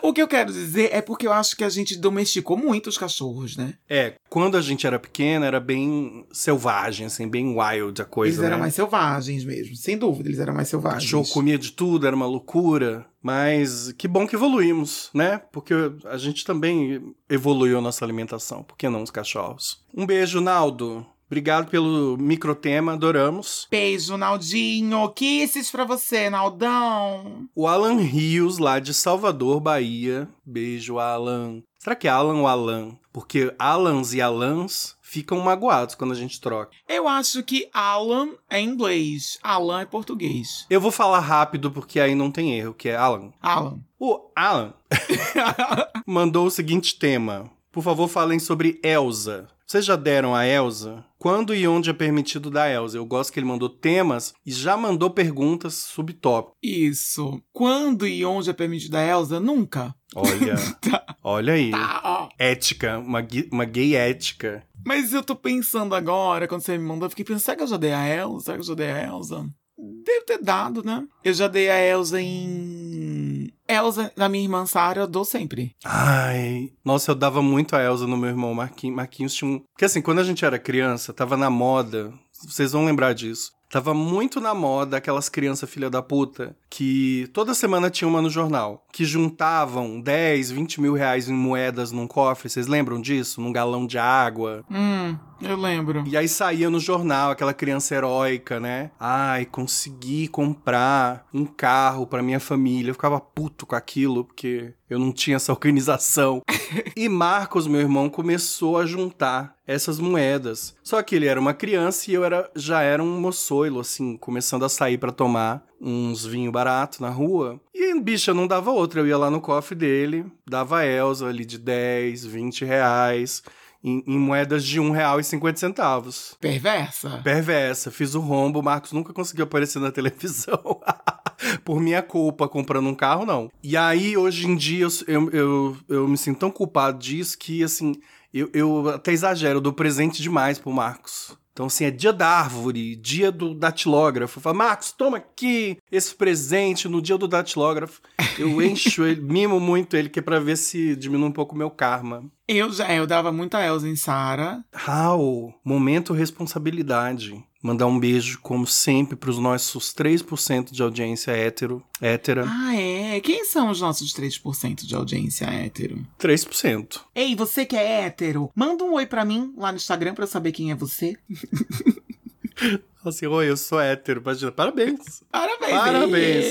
O 0.02 0.12
que 0.12 0.22
eu 0.22 0.28
quero 0.28 0.52
dizer 0.52 0.90
é 0.92 1.02
porque 1.02 1.28
eu 1.28 1.32
acho 1.34 1.56
que 1.56 1.64
a 1.64 1.70
gente 1.70 1.96
domesticou 1.96 2.58
muito 2.58 2.88
os 2.88 2.98
cachorros, 2.98 3.56
né? 3.56 3.76
É, 3.88 4.16
quando 4.28 4.58
a 4.58 4.62
gente 4.62 4.88
era 4.88 4.98
pequena 4.98 5.46
era 5.46 5.60
bem 5.60 6.26
selvagem, 6.32 7.06
assim, 7.06 7.28
bem 7.28 7.56
wild 7.56 8.02
a 8.02 8.06
coisa, 8.06 8.34
Eles 8.38 8.44
eram 8.46 8.58
né? 8.58 8.62
mais 8.64 8.74
selvagens 8.74 9.46
mesmo, 9.46 9.76
sem 9.76 9.98
dúvida, 9.98 10.30
eles 10.30 10.40
eram 10.40 10.54
mais 10.54 10.68
O 10.70 10.72
selvagens. 10.72 11.04
cachorro 11.04 11.28
comia 11.32 11.58
de 11.60 11.72
tudo, 11.72 12.08
era 12.08 12.16
uma 12.16 12.26
loucura. 12.26 13.06
Mas 13.24 13.92
que 14.00 14.08
bom 14.08 14.26
que 14.26 14.36
evoluímos, 14.36 15.12
né? 15.14 15.40
Porque 15.52 15.76
a 16.06 16.18
gente 16.18 16.44
também 16.44 17.14
evoluiu 17.30 17.78
a 17.78 17.82
nossa 17.82 18.04
alimentação. 18.04 18.64
Por 18.64 18.76
que 18.76 18.90
não 18.90 19.04
os 19.04 19.12
cachorros? 19.12 19.80
Um 19.96 20.08
beijo, 20.08 20.42
Naldo. 20.42 21.06
Obrigado 21.32 21.70
pelo 21.70 22.18
microtema, 22.18 22.92
adoramos. 22.92 23.66
Beijo, 23.72 24.18
Naldinho. 24.18 25.08
Kisses 25.12 25.72
pra 25.72 25.86
você, 25.86 26.30
Naldão. 26.30 27.48
O 27.56 27.68
Alan 27.68 28.02
Rios, 28.02 28.58
lá 28.58 28.80
de 28.80 28.94
Salvador, 28.94 29.62
Bahia. 29.62 30.28
Beijo, 30.46 31.00
Alan. 31.00 31.64
Será 31.80 31.96
que 31.96 32.06
é 32.06 32.12
Alan 32.12 32.40
ou 32.40 32.48
Alan? 32.48 32.98
Porque 33.14 33.56
Alans 33.58 34.14
e 34.14 34.22
Alans 34.22 34.98
ficam 35.02 35.40
magoados 35.40 35.96
quando 35.96 36.12
a 36.12 36.16
gente 36.16 36.42
troca. 36.42 36.76
Eu 36.86 37.08
acho 37.08 37.42
que 37.44 37.70
Alan 37.74 38.32
é 38.50 38.60
inglês, 38.60 39.40
Alan 39.42 39.80
é 39.80 39.86
português. 39.86 40.66
Eu 40.70 40.82
vou 40.82 40.92
falar 40.92 41.22
rápido 41.22 41.72
porque 41.72 42.02
aí 42.02 42.14
não 42.14 42.30
tem 42.30 42.60
erro, 42.60 42.74
que 42.74 42.90
é 42.90 42.96
Alan. 42.98 43.32
Alan. 43.42 43.80
O 43.98 44.20
Alan 44.36 44.74
mandou 46.06 46.48
o 46.48 46.52
seguinte 46.52 47.00
tema. 47.00 47.50
Por 47.72 47.82
favor, 47.82 48.10
falem 48.10 48.38
sobre 48.38 48.82
Elsa. 48.84 49.48
Vocês 49.66 49.86
já 49.86 49.96
deram 49.96 50.36
a 50.36 50.46
Elsa? 50.46 51.06
Quando 51.22 51.54
e 51.54 51.68
onde 51.68 51.88
é 51.88 51.94
permitido 51.94 52.50
dar 52.50 52.68
Elsa? 52.72 52.98
Eu 52.98 53.06
gosto 53.06 53.32
que 53.32 53.40
ele 53.40 53.46
mandou 53.46 53.70
temas 53.70 54.34
e 54.44 54.52
já 54.52 54.76
mandou 54.76 55.08
perguntas 55.08 55.76
subtópicos. 55.76 56.58
Isso. 56.64 57.40
Quando 57.54 58.08
e 58.08 58.26
onde 58.26 58.50
é 58.50 58.54
permitida 58.54 58.98
a 58.98 59.06
Elsa? 59.06 59.40
Nunca. 59.40 59.94
Olha, 60.16 60.56
Tá, 60.82 61.16
olha 61.24 61.54
aí. 61.54 61.70
tá. 61.70 62.28
Ética, 62.40 62.98
uma, 62.98 63.20
uma 63.52 63.66
gay 63.66 63.96
ética. 63.96 64.64
Mas 64.84 65.14
eu 65.14 65.22
tô 65.22 65.36
pensando 65.36 65.94
agora, 65.94 66.48
quando 66.48 66.62
você 66.62 66.76
me 66.76 66.84
mandou, 66.84 67.06
eu 67.06 67.12
fiquei 67.12 67.24
pensando, 67.24 67.42
será 67.42 67.56
que 67.58 67.64
eu 67.64 67.68
já 67.68 67.78
dei 67.78 67.94
a 67.94 68.08
Elsa? 68.08 68.46
Será 68.46 68.58
que 68.58 68.62
eu 68.64 68.68
já 68.68 68.74
dei 68.74 68.90
a 68.90 69.04
Elsa? 69.06 69.46
Devo 69.82 70.26
ter 70.26 70.38
dado, 70.38 70.84
né? 70.84 71.08
Eu 71.24 71.34
já 71.34 71.48
dei 71.48 71.70
a 71.70 71.80
Elsa 71.80 72.22
em. 72.22 73.52
Elsa, 73.68 74.12
na 74.16 74.30
minha 74.30 74.44
irmã 74.44 74.66
Sara, 74.66 75.02
eu 75.02 75.08
dou 75.08 75.26
sempre. 75.26 75.76
Ai, 75.84 76.72
nossa, 76.86 77.12
eu 77.12 77.16
dava 77.16 77.42
muito 77.42 77.76
a 77.76 77.82
Elsa 77.82 78.06
no 78.06 78.16
meu 78.16 78.30
irmão 78.30 78.54
Marquinhos. 78.54 78.96
Marquinhos 78.96 79.34
tinha 79.34 79.50
um. 79.50 79.60
Porque 79.60 79.86
assim, 79.86 80.02
quando 80.02 80.20
a 80.20 80.24
gente 80.24 80.46
era 80.46 80.60
criança, 80.60 81.12
tava 81.12 81.36
na 81.36 81.50
moda. 81.50 82.14
Vocês 82.48 82.72
vão 82.74 82.86
lembrar 82.86 83.14
disso. 83.14 83.52
Tava 83.72 83.94
muito 83.94 84.42
na 84.42 84.54
moda 84.54 84.98
aquelas 84.98 85.30
crianças 85.30 85.70
filha 85.70 85.90
da 85.90 86.02
puta 86.02 86.54
que 86.70 87.30
toda 87.34 87.54
semana 87.54 87.90
tinha 87.90 88.08
uma 88.08 88.22
no 88.22 88.30
jornal. 88.30 88.86
Que 88.92 89.06
juntavam 89.06 90.02
10, 90.02 90.52
20 90.52 90.82
mil 90.82 90.94
reais 90.94 91.30
em 91.30 91.34
moedas 91.34 91.92
num 91.92 92.06
cofre. 92.06 92.50
Vocês 92.50 92.68
lembram 92.68 93.00
disso? 93.00 93.40
Num 93.40 93.52
galão 93.52 93.88
de 93.88 93.98
água. 93.98 94.66
Hum, 94.70 95.16
eu 95.42 95.56
lembro. 95.56 96.04
E 96.06 96.18
aí 96.18 96.28
saía 96.28 96.70
no 96.70 96.82
jornal 96.82 97.32
aquela 97.32 97.54
criança 97.54 97.96
heróica, 97.96 98.60
né? 98.60 98.92
Ai, 99.00 99.46
consegui 99.46 100.28
comprar 100.28 101.26
um 101.34 101.46
carro 101.46 102.06
pra 102.06 102.22
minha 102.22 102.42
família. 102.42 102.90
Eu 102.90 102.96
ficava 102.96 103.22
puto 103.22 103.66
com 103.66 103.76
aquilo, 103.76 104.26
porque 104.26 104.74
eu 104.90 105.00
não 105.00 105.14
tinha 105.14 105.38
essa 105.38 105.54
organização. 105.54 106.42
e 106.96 107.08
Marcos, 107.08 107.68
meu 107.68 107.80
irmão, 107.80 108.10
começou 108.10 108.78
a 108.78 108.86
juntar 108.86 109.56
essas 109.72 110.00
moedas. 110.00 110.76
Só 110.84 111.02
que 111.02 111.16
ele 111.16 111.28
era 111.28 111.40
uma 111.40 111.54
criança 111.54 112.10
e 112.10 112.14
eu 112.14 112.24
era, 112.24 112.50
já 112.56 112.82
era 112.82 113.02
um 113.02 113.20
moçoilo, 113.20 113.80
assim, 113.80 114.18
começando 114.18 114.66
a 114.66 114.70
sair 114.70 114.98
pra 114.98 115.12
tomar 115.12 115.66
uns 115.80 116.26
vinho 116.26 116.52
barato 116.52 117.02
na 117.02 117.10
rua. 117.10 117.60
E, 117.74 118.00
bicha, 118.00 118.34
não 118.34 118.48
dava 118.48 118.72
outra. 118.72 119.00
Eu 119.00 119.08
ia 119.08 119.18
lá 119.18 119.30
no 119.30 119.42
cofre 119.42 119.76
dele, 119.76 120.26
dava 120.48 120.80
a 120.80 120.86
Elsa 120.86 121.28
ali 121.28 121.46
de 121.46 121.58
10, 121.58 122.26
20 122.26 122.66
reais 122.66 123.44
em, 123.84 124.04
em 124.06 124.18
moedas 124.18 124.64
de 124.64 124.80
um 124.80 124.92
real 124.92 125.20
e 125.20 125.24
cinquenta 125.24 125.60
centavos. 125.60 126.36
Perversa? 126.40 127.22
Perversa, 127.24 127.92
fiz 127.92 128.14
o 128.16 128.20
rombo, 128.20 128.60
o 128.60 128.64
Marcos 128.64 128.92
nunca 128.92 129.14
conseguiu 129.14 129.46
aparecer 129.46 129.80
na 129.80 129.92
televisão. 129.92 130.60
Por 131.66 131.82
minha 131.82 132.04
culpa, 132.04 132.48
comprando 132.48 132.88
um 132.88 132.94
carro, 132.94 133.26
não. 133.26 133.52
E 133.64 133.76
aí, 133.76 134.16
hoje 134.16 134.48
em 134.48 134.56
dia, 134.56 134.86
eu, 134.86 134.92
eu, 135.08 135.32
eu, 135.32 135.78
eu 135.90 136.08
me 136.08 136.18
sinto 136.18 136.40
tão 136.40 136.52
culpado 136.52 137.00
disso 137.00 137.38
que, 137.38 137.64
assim, 137.64 137.96
eu, 138.34 138.50
eu 138.54 138.90
até 138.90 139.12
exagero, 139.12 139.58
eu 139.58 139.62
dou 139.62 139.74
presente 139.74 140.22
demais 140.22 140.58
pro 140.58 140.72
Marcos. 140.72 141.38
Então, 141.54 141.66
assim, 141.66 141.84
é 141.84 141.92
dia 141.92 142.14
da 142.14 142.28
árvore, 142.28 142.96
dia 142.96 143.32
do 143.32 143.54
datilógrafo. 143.54 144.40
Eu 144.40 144.42
falo, 144.42 144.58
Marcos, 144.58 144.94
toma 144.94 145.18
aqui 145.18 145.78
esse 145.92 146.16
presente 146.16 146.88
no 146.88 147.02
dia 147.02 147.18
do 147.18 147.28
datilógrafo. 147.28 148.02
Eu 148.40 148.60
encho 148.64 149.04
ele, 149.04 149.22
mimo 149.22 149.60
muito 149.60 149.98
ele, 149.98 150.10
que 150.10 150.20
é 150.20 150.22
pra 150.22 150.40
ver 150.40 150.56
se 150.56 150.96
diminui 150.96 151.28
um 151.28 151.32
pouco 151.32 151.54
o 151.54 151.58
meu 151.58 151.70
karma. 151.70 152.24
Eu 152.48 152.72
já, 152.72 152.94
eu 152.94 153.08
dava 153.08 153.32
muita 153.32 153.64
Elsa 153.66 153.88
em 153.88 153.96
Sara. 153.96 154.64
Raul, 154.74 155.54
momento 155.64 156.14
responsabilidade. 156.14 157.42
Mandar 157.64 157.86
um 157.86 158.00
beijo, 158.00 158.40
como 158.42 158.66
sempre, 158.66 159.16
pros 159.16 159.38
nossos 159.38 159.94
3% 159.94 160.72
de 160.72 160.82
audiência 160.82 161.32
hétero. 161.32 161.84
Hétera. 162.02 162.44
Ah, 162.48 162.76
é? 162.76 163.20
Quem 163.20 163.46
são 163.46 163.70
os 163.70 163.80
nossos 163.80 164.14
3% 164.14 164.84
de 164.84 164.96
audiência 164.96 165.46
hétero? 165.46 166.04
3%. 166.20 167.02
Ei, 167.14 167.36
você 167.36 167.64
que 167.64 167.76
é 167.76 168.02
hétero, 168.06 168.50
manda 168.56 168.84
um 168.84 168.94
oi 168.94 169.06
pra 169.06 169.24
mim 169.24 169.54
lá 169.56 169.72
no 169.72 169.78
Instagram 169.78 170.16
pra 170.16 170.24
eu 170.24 170.28
saber 170.28 170.52
quem 170.52 170.72
é 170.72 170.76
você. 170.76 171.16
Assim, 173.06 173.28
oi, 173.28 173.50
eu 173.50 173.58
sou 173.58 173.80
hétero. 173.80 174.22
Imagina, 174.22 174.52
parabéns. 174.52 175.24
Parabéns! 175.32 175.72
Parabéns. 175.72 176.46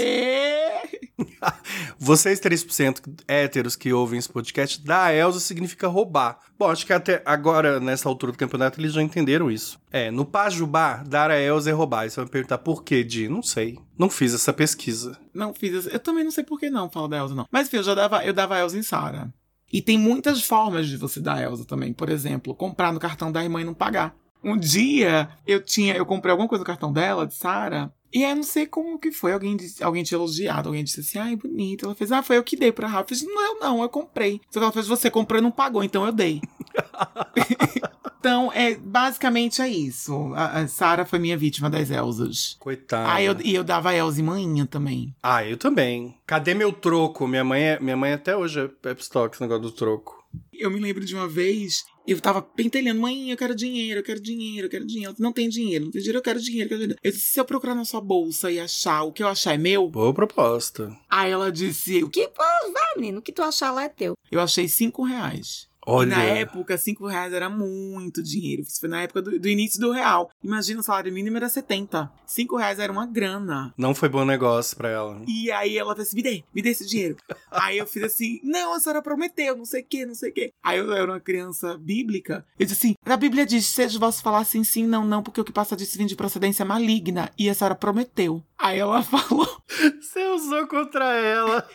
Vocês 1.99 2.41
3% 2.41 3.01
héteros 3.29 3.77
que 3.77 3.93
ouvem 3.93 4.19
esse 4.19 4.29
podcast, 4.29 4.83
dar 4.85 5.05
a 5.07 5.15
Elsa 5.15 5.41
significa 5.41 5.87
roubar. 5.89 6.39
Bom, 6.59 6.71
acho 6.71 6.85
que 6.87 6.93
até 6.93 7.23
agora, 7.25 7.79
nessa 7.81 8.09
altura 8.09 8.33
do 8.33 8.39
campeonato, 8.39 8.81
eles 8.81 8.93
já 8.93 9.03
entenderam 9.03 9.51
isso. 9.51 9.79
É, 9.91 10.11
no 10.11 10.25
Pajubá, 10.25 11.03
dar 11.07 11.31
a 11.31 11.39
Elsa 11.41 11.71
é 11.71 11.73
roubar. 11.73 12.07
E 12.07 12.11
você 12.11 12.17
vai 12.17 12.25
me 12.27 12.31
perguntar 12.31 12.59
por 12.59 12.83
quê, 12.85 13.03
Di? 13.05 13.29
Não 13.29 13.43
sei. 13.43 13.79
Não 13.99 14.09
fiz 14.11 14.35
essa 14.35 14.53
pesquisa. 14.53 15.19
Não 15.35 15.53
fiz 15.55 15.75
essa- 15.75 15.91
Eu 15.91 16.01
também 16.01 16.25
não 16.25 16.31
sei 16.31 16.45
por 16.45 16.59
que 16.59 16.71
não 16.71 16.91
falo 16.91 17.09
da 17.09 17.19
Elsa, 17.19 17.35
não. 17.35 17.47
Mas 17.51 17.67
enfim, 17.69 17.79
eu 17.79 17.83
já 17.83 17.95
dava, 17.95 18.25
eu 18.25 18.33
dava 18.33 18.59
Elsa 18.59 18.77
em 18.79 18.83
Sara. 18.83 19.33
E 19.73 19.81
tem 19.81 19.97
muitas 19.99 20.43
formas 20.43 20.89
de 20.89 20.97
você 20.97 21.21
dar 21.21 21.43
Elsa 21.43 21.65
também. 21.65 21.93
Por 21.93 22.09
exemplo, 22.09 22.55
comprar 22.55 22.93
no 22.93 22.99
cartão 23.01 23.31
da 23.31 23.43
irmã 23.43 23.61
e 23.61 23.65
não 23.65 23.75
pagar. 23.75 24.15
Um 24.43 24.57
dia 24.57 25.29
eu 25.47 25.63
tinha, 25.63 25.95
eu 25.95 26.07
comprei 26.07 26.31
alguma 26.31 26.49
coisa 26.49 26.63
no 26.63 26.67
cartão 26.67 26.93
dela, 26.93 27.27
de 27.27 27.35
Sara. 27.35 27.93
E 28.13 28.25
aí 28.25 28.31
eu 28.31 28.37
não 28.37 28.43
sei 28.43 28.67
como 28.67 28.99
que 28.99 29.13
foi. 29.13 29.33
Alguém, 29.33 29.57
disse, 29.57 29.83
alguém 29.83 30.03
tinha 30.03 30.19
elogiado, 30.19 30.69
alguém 30.69 30.83
disse 30.83 31.01
assim, 31.01 31.19
ai, 31.19 31.37
bonito. 31.37 31.85
Ela 31.85 31.95
fez, 31.95 32.11
ah, 32.11 32.23
foi 32.23 32.37
eu 32.37 32.43
que 32.43 32.57
dei 32.57 32.73
pra 32.73 32.89
Rafa. 32.89 33.13
Eu 33.13 33.17
disse, 33.17 33.27
não, 33.27 33.43
eu 33.55 33.61
não, 33.61 33.83
eu 33.83 33.89
comprei. 33.89 34.41
Só 34.51 34.59
que 34.59 34.65
ela 34.65 34.73
fez, 34.73 34.87
você 34.87 35.11
comprou 35.11 35.39
e 35.39 35.43
não 35.43 35.51
pagou, 35.51 35.85
então 35.85 36.05
eu 36.05 36.13
dei. 36.13 36.41
então, 38.19 38.53
é, 38.53 38.75
basicamente 38.75 39.63
é 39.63 39.69
isso. 39.69 40.33
A, 40.35 40.61
a 40.61 40.69
Sara 40.69 41.05
foi 41.07 41.19
minha 41.19 41.37
vítima 41.37 41.71
das 41.71 41.91
Elsas. 41.91 42.57
Coitada. 42.59 43.13
Ah, 43.13 43.23
eu, 43.23 43.37
e 43.43 43.55
eu 43.55 43.63
dava 43.65 43.95
Elsa 43.95 44.21
em 44.21 44.25
manhinha 44.25 44.67
também. 44.67 45.15
Ah, 45.23 45.45
eu 45.45 45.57
também. 45.57 46.15
Cadê 46.27 46.53
meu 46.55 46.73
troco? 46.73 47.27
Minha 47.29 47.45
mãe, 47.45 47.63
é- 47.63 47.81
minha 47.81 47.97
mãe 47.97 48.13
até 48.13 48.37
hoje 48.37 48.61
é 48.61 48.69
pep 48.69 49.01
stock, 49.01 49.35
esse 49.35 49.43
negócio 49.43 49.63
do 49.63 49.73
troco. 49.73 50.21
Eu 50.53 50.71
me 50.71 50.79
lembro 50.79 51.05
de 51.05 51.15
uma 51.15 51.27
vez, 51.27 51.85
eu 52.07 52.21
tava 52.21 52.43
pentelhando, 52.43 53.01
mãe, 53.01 53.31
eu 53.31 53.37
quero 53.37 53.55
dinheiro, 53.55 54.01
eu 54.01 54.05
quero 54.05 54.21
dinheiro, 54.21 54.67
eu 54.67 54.71
quero 54.71 54.87
dinheiro. 54.87 55.15
Não 55.19 55.33
tem 55.33 55.49
dinheiro, 55.49 55.85
não 55.85 55.93
tem 55.93 56.01
dinheiro, 56.01 56.19
eu 56.19 56.23
quero 56.23 56.41
dinheiro, 56.41 56.67
eu 56.67 56.69
quero 56.69 56.81
dinheiro. 56.81 57.01
Eu 57.03 57.13
disse, 57.13 57.27
se 57.27 57.41
eu 57.41 57.45
procurar 57.45 57.75
na 57.75 57.85
sua 57.85 58.01
bolsa 58.01 58.51
e 58.51 58.59
achar 58.59 59.03
o 59.03 59.13
que 59.13 59.23
eu 59.23 59.29
achar 59.29 59.55
é 59.55 59.59
meu? 59.59 59.89
Boa 59.89 60.13
proposta. 60.13 60.97
Aí 61.09 61.31
ela 61.31 61.53
disse, 61.53 62.03
o 62.03 62.11
que? 62.11 62.27
Pô, 62.29 62.43
vai, 62.73 62.95
menino, 62.97 63.19
o 63.19 63.23
que 63.23 63.33
tu 63.33 63.43
achar 63.43 63.71
lá 63.71 63.85
é 63.85 63.89
teu. 63.89 64.15
Eu 64.31 64.41
achei 64.41 64.69
cinco 64.69 65.03
reais. 65.03 65.70
Olha. 65.93 66.17
Na 66.17 66.23
época, 66.23 66.79
5 66.79 67.05
reais 67.09 67.33
era 67.33 67.51
muito 67.51 68.23
dinheiro. 68.23 68.63
Isso 68.63 68.79
foi 68.79 68.89
na 68.89 69.03
época 69.03 69.21
do, 69.23 69.41
do 69.41 69.49
início 69.49 69.81
do 69.81 69.91
real. 69.91 70.31
Imagina, 70.41 70.79
o 70.79 70.85
salário 70.85 71.13
mínimo 71.13 71.37
era 71.37 71.49
70. 71.49 72.09
5 72.25 72.57
reais 72.57 72.79
era 72.79 72.93
uma 72.93 73.07
grana. 73.07 73.75
Não 73.77 73.93
foi 73.93 74.09
bom 74.09 74.25
negócio 74.25 74.77
pra 74.77 74.89
ela. 74.89 75.21
E 75.27 75.51
aí 75.51 75.77
ela 75.77 75.97
fez 75.97 76.07
assim, 76.07 76.17
me 76.17 76.23
dê, 76.23 76.45
me 76.55 76.63
dê 76.63 76.71
esse 76.71 76.87
dinheiro. 76.87 77.17
aí 77.51 77.79
eu 77.79 77.89
fiz 77.89 78.05
assim, 78.05 78.39
não, 78.45 78.73
a 78.73 78.79
senhora 78.79 79.03
prometeu, 79.03 79.57
não 79.57 79.65
sei 79.65 79.83
o 79.83 79.85
que, 79.85 80.07
não 80.07 80.15
sei 80.15 80.31
o 80.31 80.33
que. 80.33 80.53
Aí 80.63 80.79
eu 80.79 80.93
era 80.93 81.11
uma 81.11 81.19
criança 81.19 81.77
bíblica. 81.77 82.47
Eu 82.57 82.67
disse 82.67 82.87
assim, 82.87 82.95
a 83.05 83.17
Bíblia 83.17 83.45
diz, 83.45 83.67
seja 83.67 83.99
vosso 83.99 84.23
falar 84.23 84.45
sim, 84.45 84.63
sim, 84.63 84.87
não, 84.87 85.05
não, 85.05 85.25
porque 85.25 85.41
o 85.41 85.45
que 85.45 85.53
passa 85.53 85.75
disso 85.75 85.99
vem 85.99 86.07
de 86.07 86.15
procedência 86.15 86.65
maligna. 86.65 87.33
E 87.37 87.51
a 87.51 87.55
senhora 87.55 87.75
prometeu. 87.75 88.45
Aí 88.57 88.79
ela 88.79 89.03
falou, 89.03 89.61
Você 90.01 90.25
usou 90.29 90.69
contra 90.69 91.13
ela. 91.17 91.69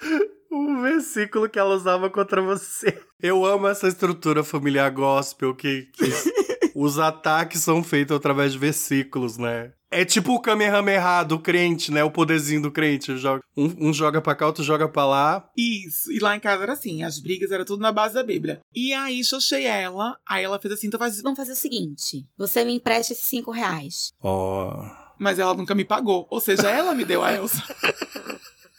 Um 0.50 0.80
versículo 0.82 1.48
que 1.48 1.58
ela 1.58 1.74
usava 1.74 2.08
contra 2.08 2.40
você. 2.40 3.00
Eu 3.20 3.44
amo 3.44 3.66
essa 3.66 3.88
estrutura 3.88 4.42
familiar 4.42 4.90
gospel 4.90 5.54
que, 5.54 5.88
que 5.92 6.04
os 6.74 6.98
ataques 6.98 7.62
são 7.62 7.82
feitos 7.82 8.16
através 8.16 8.52
de 8.52 8.58
versículos, 8.58 9.36
né? 9.36 9.72
É 9.90 10.04
tipo 10.04 10.34
o 10.34 10.40
Kamehameha 10.40 11.22
do 11.24 11.38
crente, 11.38 11.90
né? 11.90 12.04
O 12.04 12.10
poderzinho 12.10 12.60
do 12.60 12.70
crente. 12.70 13.10
Um, 13.56 13.88
um 13.88 13.92
joga 13.92 14.20
pra 14.20 14.34
cá, 14.34 14.46
outro 14.46 14.62
joga 14.62 14.86
pra 14.86 15.06
lá. 15.06 15.48
Isso. 15.56 16.12
E 16.12 16.18
lá 16.18 16.36
em 16.36 16.40
casa 16.40 16.62
era 16.62 16.74
assim, 16.74 17.02
as 17.02 17.18
brigas 17.18 17.50
eram 17.50 17.64
tudo 17.64 17.80
na 17.80 17.90
base 17.90 18.14
da 18.14 18.22
Bíblia. 18.22 18.60
E 18.74 18.92
aí 18.92 19.24
xoxei 19.24 19.64
ela, 19.64 20.16
aí 20.28 20.44
ela 20.44 20.58
fez 20.58 20.74
assim, 20.74 20.88
então 20.88 21.00
faz. 21.00 21.22
Vamos 21.22 21.38
fazer 21.38 21.52
o 21.52 21.56
seguinte: 21.56 22.26
você 22.36 22.64
me 22.64 22.74
empresta 22.74 23.12
esses 23.12 23.24
cinco 23.24 23.50
reais. 23.50 24.12
Ó. 24.22 24.84
Mas 25.18 25.38
ela 25.38 25.54
nunca 25.54 25.74
me 25.74 25.84
pagou. 25.84 26.28
Ou 26.30 26.40
seja, 26.40 26.70
ela 26.70 26.94
me 26.94 27.04
deu 27.04 27.24
a 27.24 27.32
Elsa. 27.32 27.62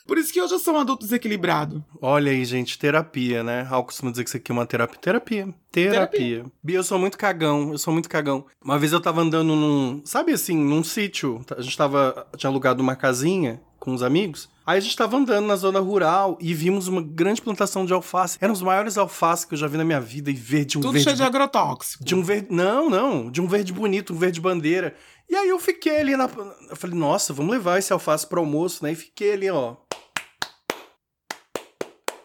Por 0.10 0.18
isso 0.18 0.34
que 0.34 0.42
hoje 0.42 0.56
eu 0.56 0.58
sou 0.58 0.74
um 0.74 0.80
adulto 0.80 1.06
desequilibrado. 1.06 1.86
Olha 2.02 2.32
aí, 2.32 2.44
gente, 2.44 2.80
terapia, 2.80 3.44
né? 3.44 3.62
Raul 3.62 3.84
costuma 3.84 4.10
dizer 4.10 4.24
que 4.24 4.30
isso 4.32 4.38
aqui 4.38 4.52
é 4.52 4.54
uma 4.54 4.66
terapia. 4.66 5.00
Terapia. 5.00 5.54
Terapia. 5.72 6.46
Bia, 6.64 6.78
eu 6.78 6.84
sou 6.84 6.98
muito 6.98 7.16
cagão, 7.16 7.74
eu 7.74 7.78
sou 7.78 7.94
muito 7.94 8.10
cagão. 8.10 8.44
Uma 8.60 8.80
vez 8.80 8.92
eu 8.92 9.00
tava 9.00 9.22
andando 9.22 9.56
num, 9.56 10.02
sabe 10.04 10.34
assim, 10.34 10.58
num 10.58 10.84
sítio. 10.84 11.46
A 11.56 11.62
gente 11.62 11.78
tava, 11.78 12.28
tinha 12.36 12.50
alugado 12.50 12.82
uma 12.82 12.96
casinha 12.96 13.62
com 13.80 13.94
os 13.94 14.02
amigos. 14.02 14.50
Aí 14.66 14.80
a 14.80 14.82
gente 14.82 14.98
tava 14.98 15.16
andando 15.16 15.46
na 15.46 15.56
zona 15.56 15.80
rural 15.80 16.40
e 16.42 16.56
vimos 16.56 16.88
uma 16.88 17.04
grande 17.04 17.40
plantação 17.40 17.86
de 17.86 17.94
alface. 17.94 18.40
Eram 18.42 18.54
os 18.54 18.64
maiores 18.64 18.98
alfaces 18.98 19.46
que 19.46 19.54
eu 19.54 19.60
já 19.60 19.68
vi 19.68 19.78
na 19.78 19.86
minha 19.86 20.02
vida 20.02 20.32
e 20.32 20.34
verde, 20.34 20.80
um 20.80 20.82
Tudo 20.82 20.94
verde 20.94 21.04
cheio 21.04 21.18
de 21.18 21.24
agrotóxico. 21.24 22.04
de 22.04 22.16
um 22.16 22.24
verde. 22.24 22.48
Não, 22.50 22.90
não. 22.90 23.30
De 23.30 23.40
um 23.42 23.48
verde 23.48 23.72
bonito, 23.72 24.12
um 24.12 24.18
verde 24.18 24.42
bandeira. 24.42 24.96
E 25.30 25.36
aí 25.36 25.50
eu 25.50 25.60
fiquei 25.60 26.00
ali 26.00 26.18
na. 26.18 26.28
Eu 26.68 26.76
falei, 26.76 26.96
nossa, 26.96 27.32
vamos 27.32 27.52
levar 27.52 27.78
esse 27.78 27.94
alface 27.94 28.26
pro 28.26 28.40
almoço, 28.40 28.84
né? 28.84 28.94
E 28.94 28.96
fiquei 28.96 29.34
ali, 29.34 29.52
ó. 29.52 29.76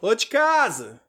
Ô 0.06 0.14
de 0.14 0.26
casa! 0.26 1.00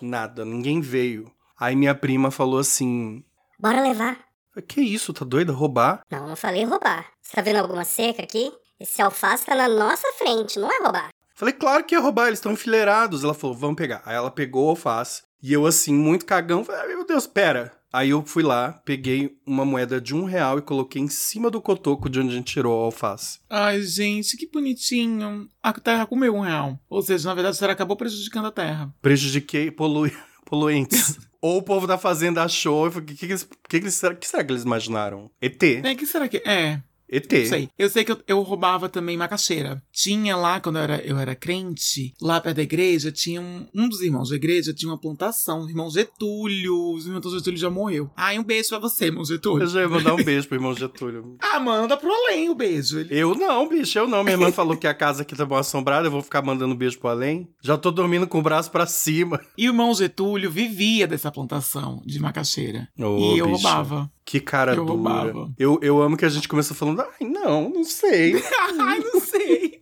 Nada, 0.00 0.42
ninguém 0.42 0.80
veio. 0.80 1.30
Aí 1.60 1.76
minha 1.76 1.94
prima 1.94 2.30
falou 2.30 2.58
assim: 2.58 3.22
Bora 3.60 3.82
levar. 3.82 4.16
"Ah, 4.56 4.62
Que 4.62 4.80
isso, 4.80 5.12
tá 5.12 5.26
doida? 5.26 5.52
Roubar? 5.52 6.00
Não, 6.10 6.26
não 6.26 6.34
falei 6.34 6.64
roubar. 6.64 7.04
Você 7.20 7.36
tá 7.36 7.42
vendo 7.42 7.56
alguma 7.58 7.84
seca 7.84 8.22
aqui? 8.22 8.50
Esse 8.80 9.02
alface 9.02 9.44
tá 9.44 9.54
na 9.54 9.68
nossa 9.68 10.10
frente, 10.16 10.58
não 10.58 10.72
é 10.72 10.78
roubar. 10.78 11.10
Falei, 11.34 11.52
claro 11.52 11.84
que 11.84 11.94
ia 11.94 12.00
roubar, 12.00 12.28
eles 12.28 12.38
estão 12.38 12.52
enfileirados. 12.52 13.24
Ela 13.24 13.34
falou, 13.34 13.54
vamos 13.54 13.76
pegar. 13.76 14.00
Aí 14.06 14.16
ela 14.16 14.30
pegou 14.30 14.68
o 14.68 14.70
alface. 14.70 15.22
E 15.42 15.52
eu, 15.52 15.66
assim, 15.66 15.92
muito 15.92 16.24
cagão, 16.24 16.64
falei, 16.64 16.80
ai, 16.80 16.88
meu 16.88 17.04
Deus, 17.04 17.26
pera. 17.26 17.77
Aí 17.92 18.10
eu 18.10 18.22
fui 18.24 18.42
lá, 18.42 18.72
peguei 18.84 19.36
uma 19.46 19.64
moeda 19.64 20.00
de 20.00 20.14
um 20.14 20.24
real 20.24 20.58
e 20.58 20.62
coloquei 20.62 21.00
em 21.00 21.08
cima 21.08 21.50
do 21.50 21.60
cotoco 21.60 22.08
de 22.10 22.20
onde 22.20 22.28
a 22.30 22.36
gente 22.36 22.52
tirou 22.52 22.78
o 22.78 22.84
alface. 22.84 23.38
Ai, 23.48 23.82
gente, 23.82 24.36
que 24.36 24.46
bonitinho. 24.50 25.48
A 25.62 25.72
terra 25.72 26.06
comeu 26.06 26.34
um 26.34 26.40
real. 26.40 26.78
Ou 26.88 27.00
seja, 27.02 27.28
na 27.28 27.34
verdade, 27.34 27.56
a 27.56 27.58
senhora 27.58 27.72
acabou 27.72 27.96
prejudicando 27.96 28.46
a 28.46 28.52
terra. 28.52 28.92
Prejudiquei 29.00 29.70
polui, 29.70 30.12
poluentes. 30.44 31.18
Ou 31.40 31.58
o 31.58 31.62
povo 31.62 31.86
da 31.86 31.96
fazenda 31.96 32.42
achou, 32.42 32.88
o 32.88 33.00
que, 33.02 33.14
que, 33.14 33.28
que, 33.68 33.80
que, 33.80 33.90
será- 33.90 34.14
que 34.14 34.26
será 34.26 34.44
que 34.44 34.52
eles 34.52 34.64
imaginaram? 34.64 35.30
ET. 35.40 35.62
É, 35.62 35.94
que 35.94 36.04
será 36.04 36.28
que. 36.28 36.38
É, 36.44 36.82
ET. 37.10 37.30
não 37.32 37.46
sei. 37.46 37.68
Eu 37.78 37.88
sei 37.88 38.04
que 38.04 38.12
eu, 38.12 38.18
eu 38.26 38.42
roubava 38.42 38.88
também 38.88 39.16
macaxeira. 39.16 39.82
Tinha 39.92 40.36
lá, 40.36 40.60
quando 40.60 40.76
eu 40.76 40.82
era, 40.82 40.96
eu 41.04 41.18
era 41.18 41.34
crente, 41.34 42.12
lá 42.20 42.40
perto 42.40 42.56
da 42.56 42.62
igreja, 42.62 43.10
tinha 43.10 43.40
um, 43.40 43.66
um 43.74 43.88
dos 43.88 44.00
irmãos 44.00 44.30
da 44.30 44.36
igreja, 44.36 44.74
tinha 44.74 44.90
uma 44.90 45.00
plantação. 45.00 45.62
O 45.62 45.68
irmão 45.68 45.90
Getúlio. 45.90 46.74
O 46.74 46.98
irmão 46.98 47.22
Getúlio 47.22 47.58
já 47.58 47.70
morreu. 47.70 48.10
Ai, 48.16 48.38
um 48.38 48.44
beijo 48.44 48.68
pra 48.70 48.78
você, 48.78 49.06
irmão 49.06 49.22
Eu 49.22 49.26
Getúlio. 49.26 49.66
já 49.66 49.80
ia 49.80 49.88
mandar 49.88 50.14
um 50.14 50.22
beijo 50.24 50.46
pro 50.48 50.56
irmão 50.56 50.74
Getúlio. 50.74 51.36
Ah, 51.40 51.58
manda 51.60 51.96
pro 51.96 52.12
além 52.12 52.48
o 52.48 52.54
beijo. 52.54 52.98
Ele... 52.98 53.08
Eu 53.18 53.34
não, 53.34 53.68
bicho, 53.68 53.98
eu 53.98 54.06
não. 54.06 54.22
Minha 54.22 54.34
irmã 54.34 54.52
falou 54.52 54.76
que 54.76 54.86
a 54.86 54.94
casa 54.94 55.22
aqui 55.22 55.34
tá 55.34 55.46
bom 55.46 55.56
assombrada, 55.56 56.06
eu 56.06 56.10
vou 56.10 56.22
ficar 56.22 56.42
mandando 56.42 56.74
beijo 56.74 56.98
pro 56.98 57.08
além. 57.08 57.48
Já 57.62 57.76
tô 57.76 57.90
dormindo 57.90 58.26
com 58.26 58.38
o 58.38 58.42
braço 58.42 58.70
pra 58.70 58.86
cima. 58.86 59.40
E 59.56 59.66
o 59.68 59.72
irmão 59.72 59.94
Getúlio 59.94 60.50
vivia 60.50 61.06
dessa 61.06 61.30
plantação 61.30 62.02
de 62.04 62.18
macaxeira. 62.20 62.88
Ô, 62.98 63.34
e 63.34 63.38
eu 63.38 63.46
bicho. 63.46 63.56
roubava. 63.62 64.10
Que 64.28 64.40
cara 64.40 64.72
Eu 64.72 64.84
dura. 64.84 64.90
roubava. 64.92 65.50
Eu, 65.58 65.78
eu 65.80 66.02
amo 66.02 66.14
que 66.14 66.24
a 66.26 66.28
gente 66.28 66.46
começou 66.46 66.76
falando, 66.76 67.00
ai, 67.00 67.26
não, 67.26 67.70
não 67.70 67.82
sei. 67.82 68.34
Ai, 68.78 68.98
não 68.98 69.18
sei. 69.22 69.78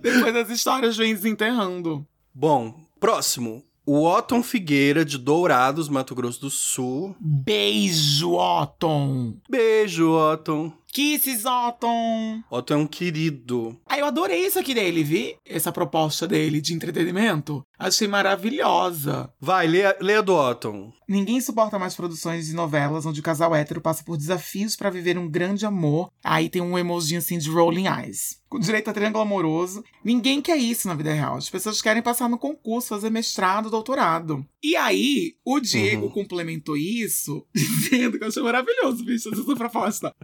Depois 0.00 0.32
das 0.32 0.48
histórias 0.48 0.96
vem 0.96 1.12
desenterrando. 1.12 2.06
Bom, 2.32 2.80
próximo. 3.00 3.64
O 3.84 4.04
Otton 4.06 4.40
Figueira, 4.44 5.04
de 5.04 5.18
Dourados, 5.18 5.88
Mato 5.88 6.14
Grosso 6.14 6.40
do 6.42 6.48
Sul. 6.48 7.16
Beijo, 7.18 8.34
Otton. 8.34 9.34
Beijo, 9.50 10.12
Otton. 10.12 10.72
Kisses, 10.92 11.44
Otton. 11.44 12.42
Otton 12.50 12.74
é 12.74 12.76
um 12.78 12.86
querido. 12.86 13.78
Aí 13.86 14.00
eu 14.00 14.06
adorei 14.06 14.46
isso 14.46 14.58
aqui 14.58 14.74
dele, 14.74 15.04
vi? 15.04 15.36
Essa 15.46 15.70
proposta 15.70 16.26
dele 16.26 16.60
de 16.60 16.74
entretenimento. 16.74 17.62
Achei 17.78 18.08
maravilhosa. 18.08 19.32
Vai, 19.40 19.66
leia, 19.66 19.96
leia 20.00 20.22
do 20.22 20.34
Otton. 20.34 20.92
Ninguém 21.08 21.40
suporta 21.40 21.78
mais 21.78 21.94
produções 21.94 22.46
de 22.48 22.54
novelas 22.54 23.06
onde 23.06 23.20
o 23.20 23.22
casal 23.22 23.54
hétero 23.54 23.80
passa 23.80 24.02
por 24.04 24.16
desafios 24.16 24.76
pra 24.76 24.90
viver 24.90 25.16
um 25.16 25.28
grande 25.28 25.64
amor. 25.64 26.10
Aí 26.22 26.48
tem 26.48 26.60
um 26.60 26.78
emojinho 26.78 27.18
assim 27.20 27.38
de 27.38 27.48
rolling 27.48 27.86
eyes. 27.86 28.38
Com 28.48 28.58
direito 28.58 28.88
a 28.88 28.92
triângulo 28.92 29.22
amoroso. 29.22 29.84
Ninguém 30.04 30.40
quer 30.42 30.56
isso 30.56 30.88
na 30.88 30.94
vida 30.94 31.12
real. 31.12 31.36
As 31.36 31.48
pessoas 31.50 31.80
querem 31.80 32.02
passar 32.02 32.28
no 32.28 32.38
concurso, 32.38 32.88
fazer 32.88 33.10
mestrado, 33.10 33.70
doutorado. 33.70 34.44
E 34.62 34.74
aí, 34.74 35.34
o 35.44 35.60
Diego 35.60 36.06
Uhum. 36.06 36.10
complementou 36.12 36.76
isso 36.76 37.46
dizendo 37.54 38.18
que 38.18 38.24
eu 38.24 38.28
achei 38.28 38.42
maravilhoso, 38.42 39.04
bicho, 39.04 39.28
essa 39.32 39.54
proposta. 39.54 40.14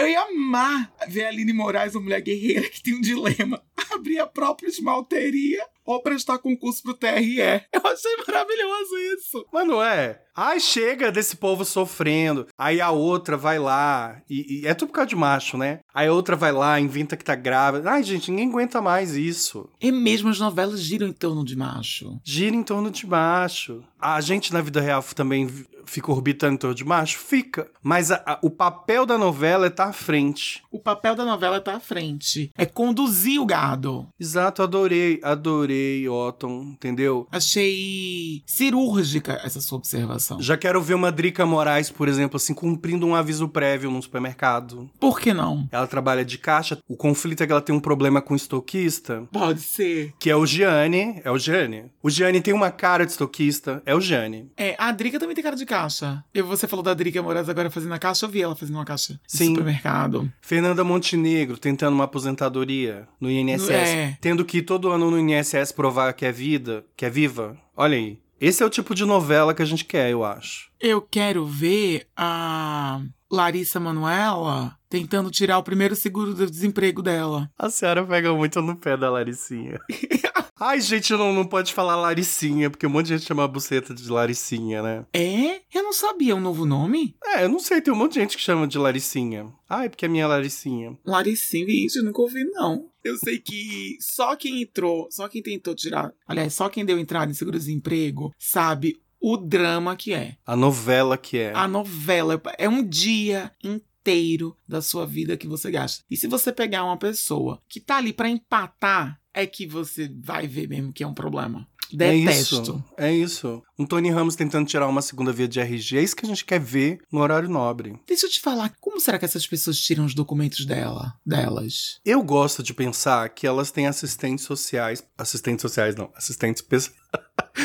Eu 0.00 0.08
ia 0.08 0.22
amar 0.22 0.90
ver 1.08 1.26
a 1.26 1.28
Aline 1.28 1.52
Moraes, 1.52 1.94
uma 1.94 2.04
mulher 2.04 2.22
guerreira 2.22 2.66
que 2.70 2.82
tem 2.82 2.94
um 2.94 3.02
dilema. 3.02 3.62
Abrir 3.92 4.18
a 4.18 4.26
própria 4.26 4.68
esmalteria 4.68 5.62
ou 5.84 6.02
prestar 6.02 6.38
concurso 6.38 6.82
pro 6.82 6.94
TRE. 6.94 7.38
Eu 7.72 7.80
achei 7.84 8.16
maravilhoso 8.26 8.96
isso. 9.16 9.46
Mas 9.52 9.66
não 9.66 9.82
é? 9.82 10.20
Ai, 10.36 10.60
chega 10.60 11.10
desse 11.12 11.36
povo 11.36 11.64
sofrendo. 11.64 12.46
Aí 12.56 12.80
a 12.80 12.90
outra 12.90 13.36
vai 13.36 13.58
lá. 13.58 14.22
E, 14.30 14.62
e 14.62 14.66
é 14.66 14.72
tudo 14.74 14.88
por 14.88 14.94
causa 14.94 15.08
de 15.08 15.16
macho, 15.16 15.58
né? 15.58 15.80
Aí 15.92 16.06
a 16.08 16.12
outra 16.12 16.36
vai 16.36 16.52
lá, 16.52 16.80
inventa 16.80 17.16
que 17.16 17.24
tá 17.24 17.34
grávida. 17.34 17.90
Ai, 17.90 18.02
gente, 18.02 18.30
ninguém 18.30 18.48
aguenta 18.48 18.80
mais 18.80 19.14
isso. 19.16 19.68
E 19.80 19.90
mesmo 19.92 20.30
as 20.30 20.38
novelas 20.38 20.80
giram 20.80 21.08
em 21.08 21.12
torno 21.12 21.44
de 21.44 21.56
macho. 21.56 22.18
Gira 22.24 22.54
em 22.56 22.62
torno 22.62 22.90
de 22.90 23.06
macho. 23.06 23.82
A 24.00 24.20
gente 24.20 24.52
na 24.52 24.62
vida 24.62 24.80
real 24.80 25.02
também 25.14 25.48
fica 25.84 26.10
orbitando 26.12 26.54
em 26.54 26.58
torno 26.58 26.74
de 26.76 26.84
macho? 26.84 27.18
Fica. 27.18 27.68
Mas 27.82 28.10
a- 28.10 28.22
a- 28.24 28.38
o 28.42 28.48
papel 28.50 29.04
da 29.04 29.18
novela 29.18 29.66
é 29.66 29.68
estar 29.68 29.86
à 29.86 29.92
frente. 29.92 30.62
O 30.70 30.78
papel 30.80 31.14
da 31.16 31.24
novela 31.24 31.60
tá 31.60 31.74
à 31.74 31.80
frente. 31.80 32.50
É 32.56 32.64
conduzir 32.64 33.40
o 33.40 33.44
gado. 33.46 34.08
Exato, 34.18 34.62
adorei, 34.62 35.20
adorei, 35.22 35.69
Otton, 36.08 36.72
entendeu? 36.72 37.26
Achei 37.30 38.42
cirúrgica 38.46 39.40
essa 39.44 39.60
sua 39.60 39.78
observação. 39.78 40.40
Já 40.40 40.56
quero 40.56 40.80
ver 40.80 40.94
uma 40.94 41.10
Drica 41.12 41.44
Moraes, 41.46 41.90
por 41.90 42.08
exemplo, 42.08 42.36
assim, 42.36 42.54
cumprindo 42.54 43.06
um 43.06 43.14
aviso 43.14 43.48
prévio 43.48 43.90
num 43.90 44.00
supermercado. 44.02 44.90
Por 44.98 45.20
que 45.20 45.32
não? 45.32 45.68
Ela 45.70 45.86
trabalha 45.86 46.24
de 46.24 46.38
caixa. 46.38 46.78
O 46.88 46.96
conflito 46.96 47.42
é 47.42 47.46
que 47.46 47.52
ela 47.52 47.60
tem 47.60 47.74
um 47.74 47.80
problema 47.80 48.20
com 48.22 48.34
o 48.34 48.36
estoquista, 48.36 49.24
Pode 49.32 49.60
ser. 49.60 50.12
que 50.18 50.30
é 50.30 50.36
o 50.36 50.46
Gianni. 50.46 51.20
É 51.24 51.30
o 51.30 51.38
Gianni. 51.38 51.84
O 52.02 52.10
Gianni 52.10 52.40
tem 52.40 52.54
uma 52.54 52.70
cara 52.70 53.04
de 53.04 53.12
estoquista. 53.12 53.82
É 53.84 53.94
o 53.94 54.00
Gianni. 54.00 54.50
É, 54.56 54.74
a 54.78 54.90
Drica 54.92 55.18
também 55.18 55.34
tem 55.34 55.44
cara 55.44 55.56
de 55.56 55.66
caixa. 55.66 56.24
E 56.34 56.42
você 56.42 56.66
falou 56.66 56.82
da 56.82 56.94
Drica 56.94 57.22
Moraes 57.22 57.48
agora 57.48 57.70
fazendo 57.70 57.92
a 57.94 57.98
caixa, 57.98 58.26
eu 58.26 58.30
vi 58.30 58.42
ela 58.42 58.56
fazendo 58.56 58.76
uma 58.76 58.84
caixa 58.84 59.14
de 59.14 59.20
Sim. 59.26 59.48
supermercado. 59.50 60.30
Fernanda 60.40 60.82
Montenegro 60.84 61.58
tentando 61.58 61.94
uma 61.94 62.04
aposentadoria 62.04 63.06
no 63.20 63.30
INSS. 63.30 63.70
É. 63.70 64.16
Tendo 64.20 64.44
que 64.44 64.58
ir 64.58 64.62
todo 64.62 64.90
ano 64.90 65.10
no 65.10 65.18
INSS 65.18 65.59
provar 65.70 66.12
que 66.14 66.24
é 66.24 66.32
vida, 66.32 66.84
que 66.96 67.04
é 67.04 67.10
viva. 67.10 67.56
Olha 67.76 67.96
aí. 67.96 68.18
Esse 68.40 68.62
é 68.62 68.66
o 68.66 68.70
tipo 68.70 68.94
de 68.94 69.04
novela 69.04 69.54
que 69.54 69.60
a 69.60 69.66
gente 69.66 69.84
quer, 69.84 70.10
eu 70.10 70.24
acho. 70.24 70.70
Eu 70.80 71.02
quero 71.02 71.44
ver 71.44 72.06
a 72.16 73.02
Larissa 73.30 73.78
Manuela 73.78 74.76
tentando 74.88 75.30
tirar 75.30 75.58
o 75.58 75.62
primeiro 75.62 75.94
seguro 75.94 76.34
do 76.34 76.50
desemprego 76.50 77.00
dela. 77.00 77.48
A 77.56 77.70
senhora 77.70 78.04
pega 78.04 78.34
muito 78.34 78.60
no 78.60 78.76
pé 78.76 78.96
da 78.96 79.08
Laricinha. 79.08 79.78
Ai, 80.62 80.78
gente, 80.78 81.10
não, 81.14 81.32
não 81.32 81.46
pode 81.46 81.72
falar 81.72 81.96
Laricinha, 81.96 82.68
porque 82.68 82.86
um 82.86 82.90
monte 82.90 83.06
de 83.06 83.16
gente 83.16 83.26
chama 83.26 83.44
a 83.44 83.48
buceta 83.48 83.94
de 83.94 84.06
Laricinha, 84.10 84.82
né? 84.82 85.06
É? 85.10 85.62
Eu 85.72 85.82
não 85.82 85.92
sabia 85.92 86.36
um 86.36 86.40
novo 86.40 86.66
nome. 86.66 87.16
É, 87.24 87.44
eu 87.44 87.48
não 87.48 87.58
sei, 87.58 87.80
tem 87.80 87.94
um 87.94 87.96
monte 87.96 88.14
de 88.14 88.20
gente 88.20 88.36
que 88.36 88.42
chama 88.42 88.68
de 88.68 88.76
Laricinha. 88.76 89.50
Ai, 89.66 89.88
porque 89.88 90.04
é 90.04 90.08
minha 90.08 90.26
Laricinha. 90.26 90.98
Laricinha, 91.02 91.86
isso 91.86 92.00
eu 92.00 92.04
nunca 92.04 92.20
ouvi, 92.20 92.44
não. 92.44 92.90
Eu 93.02 93.16
sei 93.16 93.38
que 93.38 93.96
só 94.00 94.36
quem 94.36 94.60
entrou, 94.60 95.08
só 95.10 95.28
quem 95.28 95.42
tentou 95.42 95.74
tirar, 95.74 96.12
aliás, 96.28 96.52
só 96.52 96.68
quem 96.68 96.84
deu 96.84 96.98
entrada 96.98 97.30
em 97.30 97.34
seguro-desemprego 97.34 98.30
sabe 98.38 99.00
o 99.20 99.36
drama 99.36 99.94
que 99.94 100.12
é. 100.14 100.36
A 100.46 100.56
novela 100.56 101.18
que 101.18 101.38
é. 101.38 101.52
A 101.54 101.68
novela 101.68 102.40
é 102.58 102.68
um 102.68 102.82
dia 102.82 103.52
inteiro 103.62 104.56
da 104.66 104.80
sua 104.80 105.06
vida 105.06 105.36
que 105.36 105.46
você 105.46 105.70
gasta. 105.70 106.04
E 106.10 106.16
se 106.16 106.26
você 106.26 106.52
pegar 106.52 106.84
uma 106.84 106.96
pessoa 106.96 107.60
que 107.68 107.78
tá 107.78 107.98
ali 107.98 108.12
pra 108.12 108.28
empatar, 108.28 109.20
é 109.34 109.46
que 109.46 109.66
você 109.66 110.10
vai 110.22 110.46
ver 110.46 110.68
mesmo 110.68 110.92
que 110.92 111.04
é 111.04 111.06
um 111.06 111.14
problema. 111.14 111.68
É 111.92 111.96
Detesto. 111.96 112.62
isso, 112.62 112.84
é 112.96 113.12
isso. 113.12 113.62
Um 113.76 113.84
Tony 113.84 114.10
Ramos 114.10 114.36
tentando 114.36 114.66
tirar 114.66 114.86
uma 114.86 115.02
segunda 115.02 115.32
via 115.32 115.48
de 115.48 115.58
RG, 115.58 115.98
é 115.98 116.02
isso 116.02 116.14
que 116.14 116.24
a 116.24 116.28
gente 116.28 116.44
quer 116.44 116.60
ver 116.60 117.00
no 117.10 117.20
horário 117.20 117.48
nobre. 117.48 117.98
Deixa 118.06 118.26
eu 118.26 118.30
te 118.30 118.40
falar, 118.40 118.72
como 118.80 119.00
será 119.00 119.18
que 119.18 119.24
essas 119.24 119.46
pessoas 119.46 119.80
tiram 119.80 120.04
os 120.04 120.14
documentos 120.14 120.64
dela, 120.64 121.14
delas? 121.26 122.00
Eu 122.04 122.22
gosto 122.22 122.62
de 122.62 122.72
pensar 122.72 123.28
que 123.30 123.46
elas 123.46 123.72
têm 123.72 123.88
assistentes 123.88 124.44
sociais. 124.44 125.02
Assistentes 125.18 125.62
sociais, 125.62 125.96
não. 125.96 126.12
Assistentes 126.14 126.62
pessoais. 126.62 126.96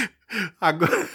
Agora. 0.60 1.08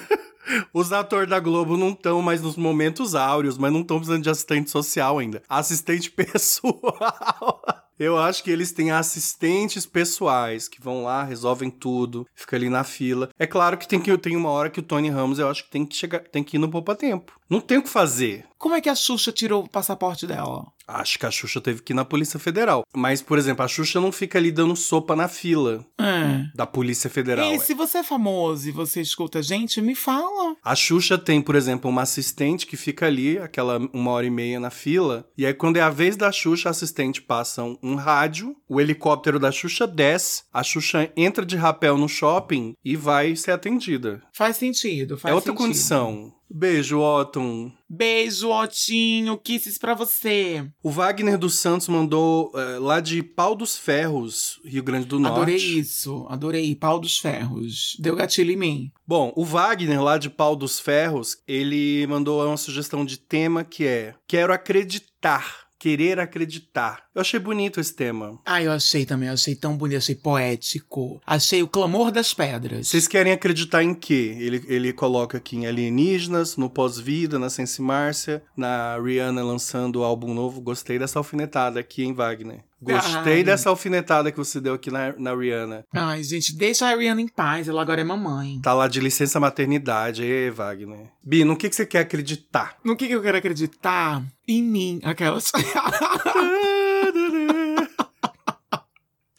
Os 0.72 0.92
atores 0.92 1.28
da 1.28 1.40
Globo 1.40 1.76
não 1.76 1.90
estão 1.90 2.22
mais 2.22 2.40
nos 2.40 2.56
momentos 2.56 3.14
áureos, 3.14 3.58
mas 3.58 3.72
não 3.72 3.80
estão 3.80 3.98
precisando 3.98 4.22
de 4.22 4.30
assistente 4.30 4.70
social 4.70 5.18
ainda. 5.18 5.42
Assistente 5.48 6.10
pessoal. 6.12 7.62
Eu 7.98 8.16
acho 8.16 8.42
que 8.42 8.50
eles 8.50 8.72
têm 8.72 8.90
assistentes 8.90 9.84
pessoais 9.84 10.68
que 10.68 10.80
vão 10.80 11.04
lá, 11.04 11.22
resolvem 11.22 11.70
tudo, 11.70 12.26
fica 12.34 12.56
ali 12.56 12.70
na 12.70 12.82
fila. 12.82 13.28
É 13.38 13.46
claro 13.46 13.76
que 13.76 13.86
tem 13.86 14.00
que 14.00 14.16
tem 14.16 14.36
uma 14.36 14.48
hora 14.48 14.70
que 14.70 14.80
o 14.80 14.82
Tony 14.82 15.10
Ramos, 15.10 15.38
eu 15.38 15.48
acho 15.48 15.64
que 15.64 15.70
tem 15.70 15.84
que 15.84 15.94
chegar, 15.94 16.20
tem 16.20 16.42
que 16.42 16.56
ir 16.56 16.58
no 16.58 16.70
poupa 16.70 16.94
tempo. 16.94 17.38
Não 17.50 17.60
tem 17.60 17.78
o 17.78 17.82
que 17.82 17.88
fazer. 17.90 18.46
Como 18.56 18.74
é 18.74 18.80
que 18.80 18.88
a 18.88 18.94
Xuxa 18.94 19.32
tirou 19.32 19.64
o 19.64 19.68
passaporte 19.68 20.26
dela? 20.26 20.66
Acho 20.86 21.18
que 21.18 21.24
a 21.26 21.30
Xuxa 21.30 21.60
teve 21.60 21.82
que 21.82 21.92
ir 21.92 21.96
na 21.96 22.04
Polícia 22.04 22.38
Federal. 22.38 22.84
Mas, 22.94 23.22
por 23.22 23.38
exemplo, 23.38 23.64
a 23.64 23.68
Xuxa 23.68 24.00
não 24.00 24.12
fica 24.12 24.38
ali 24.38 24.50
dando 24.52 24.76
sopa 24.76 25.16
na 25.16 25.28
fila 25.28 25.84
É. 25.98 26.44
da 26.54 26.66
Polícia 26.66 27.08
Federal. 27.08 27.52
E 27.54 27.58
se 27.58 27.72
você 27.74 27.98
é 27.98 28.02
famoso 28.02 28.68
e 28.68 28.72
você 28.72 29.00
escuta 29.00 29.38
a 29.38 29.42
gente, 29.42 29.80
me 29.80 29.94
fala. 29.94 30.56
A 30.62 30.74
Xuxa 30.74 31.16
tem, 31.16 31.40
por 31.40 31.54
exemplo, 31.56 31.88
uma 31.90 32.02
assistente 32.02 32.66
que 32.66 32.76
fica 32.76 33.06
ali, 33.06 33.38
aquela 33.38 33.78
uma 33.94 34.10
hora 34.10 34.26
e 34.26 34.30
meia 34.30 34.60
na 34.60 34.70
fila, 34.70 35.26
e 35.38 35.46
aí 35.46 35.54
quando 35.54 35.78
é 35.78 35.80
a 35.80 35.90
vez 35.90 36.16
da 36.16 36.30
Xuxa, 36.30 36.68
a 36.68 36.72
assistente 36.72 37.22
passa 37.22 37.62
um, 37.62 37.78
um 37.82 37.94
rádio, 37.94 38.54
o 38.68 38.80
helicóptero 38.80 39.38
da 39.38 39.50
Xuxa 39.50 39.86
desce, 39.86 40.42
a 40.52 40.62
Xuxa 40.62 41.10
entra 41.16 41.46
de 41.46 41.56
rapel 41.56 41.96
no 41.96 42.08
shopping 42.08 42.74
e 42.84 42.94
vai 42.94 43.34
ser 43.36 43.52
atendida. 43.52 44.22
Faz 44.34 44.56
sentido, 44.56 45.16
faz 45.16 45.32
é 45.32 45.34
outra 45.34 45.52
sentido. 45.52 45.66
condição. 45.66 46.32
Beijo, 46.52 46.98
Otton. 46.98 47.70
Beijo, 47.88 48.50
Otinho, 48.50 49.38
kisses 49.38 49.78
pra 49.78 49.94
você. 49.94 50.68
O 50.82 50.90
Wagner 50.90 51.38
dos 51.38 51.54
Santos 51.58 51.88
mandou 51.88 52.52
eh, 52.54 52.78
lá 52.78 53.00
de 53.00 53.22
Pau 53.22 53.54
dos 53.54 53.76
Ferros, 53.76 54.60
Rio 54.64 54.82
Grande 54.82 55.06
do 55.06 55.18
Norte. 55.18 55.34
Adorei 55.34 55.56
isso, 55.56 56.26
adorei. 56.28 56.74
Pau 56.76 57.00
dos 57.00 57.18
ferros. 57.18 57.96
Deu 57.98 58.14
gatilho 58.14 58.52
em 58.52 58.56
mim. 58.56 58.92
Bom, 59.06 59.32
o 59.36 59.44
Wagner, 59.44 60.02
lá 60.02 60.18
de 60.18 60.30
Pau 60.30 60.54
dos 60.54 60.78
Ferros, 60.78 61.36
ele 61.46 62.06
mandou 62.06 62.46
uma 62.46 62.56
sugestão 62.56 63.04
de 63.04 63.18
tema 63.18 63.64
que 63.64 63.84
é 63.84 64.14
Quero 64.26 64.52
acreditar. 64.52 65.59
Querer 65.80 66.20
acreditar. 66.20 67.04
Eu 67.14 67.22
achei 67.22 67.40
bonito 67.40 67.80
esse 67.80 67.94
tema. 67.94 68.38
Ah, 68.44 68.62
eu 68.62 68.70
achei 68.70 69.06
também, 69.06 69.28
eu 69.28 69.34
achei 69.34 69.54
tão 69.54 69.76
bonito, 69.78 69.96
achei 69.96 70.14
poético. 70.14 71.18
Achei 71.26 71.62
o 71.62 71.68
clamor 71.68 72.10
das 72.10 72.34
pedras. 72.34 72.88
Vocês 72.88 73.08
querem 73.08 73.32
acreditar 73.32 73.82
em 73.82 73.94
quê? 73.94 74.36
Ele, 74.38 74.62
ele 74.68 74.92
coloca 74.92 75.38
aqui 75.38 75.56
em 75.56 75.66
alienígenas, 75.66 76.58
no 76.58 76.68
pós-vida, 76.68 77.38
na 77.38 77.48
Sense 77.48 77.80
Márcia, 77.80 78.42
na 78.54 78.98
Rihanna 79.00 79.42
lançando 79.42 80.00
o 80.00 80.04
álbum 80.04 80.34
novo. 80.34 80.60
Gostei 80.60 80.98
dessa 80.98 81.18
alfinetada 81.18 81.80
aqui, 81.80 82.04
hein, 82.04 82.12
Wagner? 82.12 82.62
Gostei 82.82 83.38
Ai. 83.38 83.44
dessa 83.44 83.68
alfinetada 83.68 84.32
que 84.32 84.38
você 84.38 84.60
deu 84.60 84.74
aqui 84.74 84.90
na, 84.90 85.12
na 85.18 85.34
Rihanna. 85.34 85.84
Ai, 85.94 86.22
gente, 86.22 86.56
deixa 86.56 86.86
a 86.86 86.90
Ariana 86.90 87.20
em 87.20 87.28
paz, 87.28 87.68
ela 87.68 87.82
agora 87.82 88.00
é 88.00 88.04
mamãe. 88.04 88.58
Tá 88.62 88.72
lá 88.72 88.88
de 88.88 89.00
licença 89.00 89.38
maternidade, 89.38 90.24
ê, 90.24 90.50
Wagner. 90.50 91.10
Bi, 91.22 91.44
no 91.44 91.56
que, 91.56 91.68
que 91.68 91.76
você 91.76 91.84
quer 91.84 92.00
acreditar? 92.00 92.76
No 92.82 92.96
que, 92.96 93.06
que 93.06 93.14
eu 93.14 93.22
quero 93.22 93.36
acreditar? 93.36 94.22
Em 94.48 94.62
mim, 94.62 95.00
aquelas. 95.04 95.52